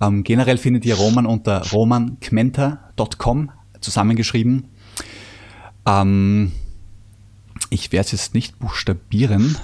Ähm, 0.01 0.25
generell 0.25 0.59
findet 0.59 0.85
ihr 0.85 0.95
Roman 0.95 1.27
unter 1.27 1.63
romankmenta.com 1.71 3.51
zusammengeschrieben. 3.81 4.69
Ähm, 5.87 6.53
ich 7.71 7.93
werde 7.93 8.07
es 8.07 8.13
jetzt 8.13 8.35
nicht 8.35 8.59
buchstabieren. 8.59 9.57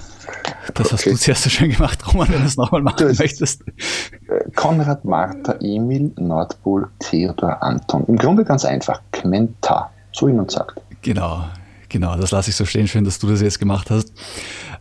Das 0.75 0.93
hast 0.93 1.07
du 1.07 1.17
sehr, 1.17 1.35
sehr 1.35 1.51
schön 1.51 1.71
gemacht, 1.71 2.07
Roman, 2.07 2.29
wenn 2.29 2.41
du 2.41 2.47
es 2.47 2.57
nochmal 2.57 2.83
machen 2.83 3.07
möchtest. 3.19 3.63
Äh, 3.67 4.51
Konrad, 4.55 5.05
Martha, 5.05 5.55
Emil, 5.61 6.13
Nordpol, 6.17 6.89
Theodor, 6.99 7.63
Anton. 7.63 8.05
Im 8.07 8.17
Grunde 8.17 8.45
ganz 8.45 8.65
einfach. 8.65 9.01
Quenta, 9.13 9.91
so 10.13 10.29
wie 10.29 10.33
man 10.33 10.49
sagt. 10.49 10.81
Genau, 11.03 11.45
genau, 11.89 12.17
das 12.17 12.31
lasse 12.31 12.51
ich 12.51 12.57
so 12.57 12.65
stehen. 12.65 12.87
Schön, 12.89 13.05
dass 13.05 13.19
du 13.19 13.29
das 13.29 13.41
jetzt 13.41 13.59
gemacht 13.59 13.91
hast. 13.91 14.13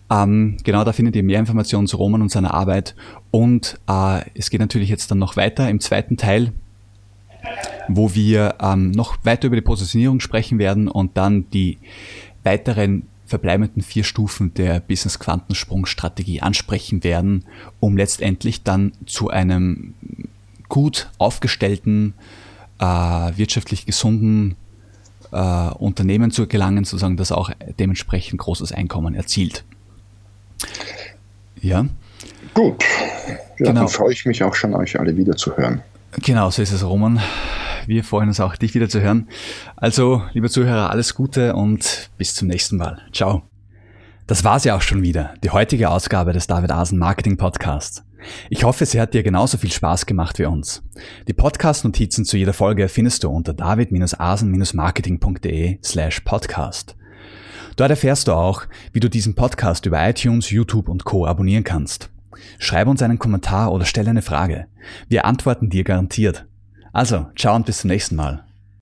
Ähm, 0.09 0.57
genau, 0.63 0.83
da 0.83 0.93
findet 0.93 1.15
ihr 1.15 1.23
mehr 1.23 1.39
Informationen 1.39 1.87
zu 1.87 1.97
Roman 1.97 2.21
und 2.21 2.31
seiner 2.31 2.53
Arbeit. 2.53 2.95
Und 3.31 3.79
äh, 3.89 4.21
es 4.35 4.49
geht 4.49 4.59
natürlich 4.59 4.89
jetzt 4.89 5.11
dann 5.11 5.19
noch 5.19 5.35
weiter 5.35 5.69
im 5.69 5.79
zweiten 5.79 6.17
Teil, 6.17 6.53
wo 7.87 8.13
wir 8.13 8.55
ähm, 8.61 8.91
noch 8.91 9.17
weiter 9.23 9.47
über 9.47 9.55
die 9.55 9.61
Positionierung 9.61 10.19
sprechen 10.19 10.59
werden 10.59 10.87
und 10.87 11.17
dann 11.17 11.49
die 11.51 11.77
weiteren 12.43 13.03
verbleibenden 13.27 13.83
vier 13.83 14.03
Stufen 14.03 14.53
der 14.53 14.79
Business 14.79 15.19
Quantensprung 15.19 15.85
Strategie 15.85 16.41
ansprechen 16.41 17.03
werden, 17.03 17.45
um 17.79 17.97
letztendlich 17.97 18.63
dann 18.63 18.93
zu 19.05 19.29
einem 19.29 19.93
gut 20.69 21.09
aufgestellten, 21.17 22.13
äh, 22.79 22.83
wirtschaftlich 22.83 23.85
gesunden 23.85 24.55
äh, 25.31 25.37
Unternehmen 25.37 26.31
zu 26.31 26.47
gelangen, 26.47 26.85
sozusagen, 26.85 27.17
das 27.17 27.31
auch 27.31 27.51
dementsprechend 27.79 28.39
großes 28.39 28.71
Einkommen 28.71 29.13
erzielt. 29.13 29.63
Ja. 31.61 31.85
Gut. 32.53 32.83
Ja, 33.27 33.35
genau. 33.57 33.73
Dann 33.73 33.87
freue 33.87 34.13
ich 34.13 34.25
mich 34.25 34.43
auch 34.43 34.55
schon, 34.55 34.73
euch 34.73 34.99
alle 34.99 35.15
wieder 35.17 35.35
zu 35.35 35.55
hören. 35.57 35.81
Genau, 36.23 36.49
so 36.49 36.61
ist 36.61 36.71
es, 36.71 36.83
Roman. 36.83 37.19
Wir 37.87 38.03
freuen 38.03 38.27
uns 38.27 38.39
auch, 38.41 38.57
dich 38.57 38.75
wieder 38.75 38.89
zu 38.89 38.99
hören. 38.99 39.29
Also, 39.77 40.21
liebe 40.33 40.49
Zuhörer, 40.49 40.89
alles 40.89 41.15
Gute 41.15 41.55
und 41.55 42.09
bis 42.17 42.35
zum 42.35 42.49
nächsten 42.49 42.75
Mal. 42.75 42.99
Ciao. 43.13 43.43
Das 44.27 44.43
war's 44.43 44.65
ja 44.65 44.75
auch 44.75 44.81
schon 44.81 45.03
wieder, 45.03 45.35
die 45.41 45.51
heutige 45.51 45.89
Ausgabe 45.89 46.33
des 46.33 46.47
David 46.47 46.71
Asen 46.71 46.99
Marketing 46.99 47.37
Podcasts. 47.37 48.03
Ich 48.49 48.65
hoffe, 48.65 48.85
sie 48.85 48.99
hat 48.99 49.13
dir 49.13 49.23
genauso 49.23 49.57
viel 49.57 49.71
Spaß 49.71 50.05
gemacht 50.05 50.37
wie 50.37 50.47
uns. 50.47 50.83
Die 51.29 51.33
Podcast-Notizen 51.33 52.25
zu 52.25 52.35
jeder 52.35 52.51
Folge 52.51 52.89
findest 52.89 53.23
du 53.23 53.29
unter 53.29 53.53
david-asen-marketing.de 53.53 55.79
slash 55.81 56.19
podcast. 56.21 56.97
Dort 57.77 57.91
erfährst 57.91 58.27
du 58.27 58.33
auch, 58.33 58.63
wie 58.91 58.99
du 58.99 59.09
diesen 59.09 59.33
Podcast 59.33 59.85
über 59.85 60.05
iTunes, 60.09 60.49
YouTube 60.49 60.89
und 60.89 61.05
Co. 61.05 61.25
abonnieren 61.25 61.63
kannst. 61.63 62.09
Schreib 62.59 62.89
uns 62.89 63.01
einen 63.01 63.17
Kommentar 63.17 63.71
oder 63.71 63.85
stell 63.85 64.09
eine 64.09 64.21
Frage. 64.21 64.67
Wir 65.07 65.23
antworten 65.23 65.69
dir 65.69 65.85
garantiert. 65.85 66.45
Also, 66.93 67.27
ciao 67.35 67.55
und 67.55 67.65
bis 67.65 67.79
zum 67.79 67.89
nächsten 67.89 68.15
Mal. 68.15 68.46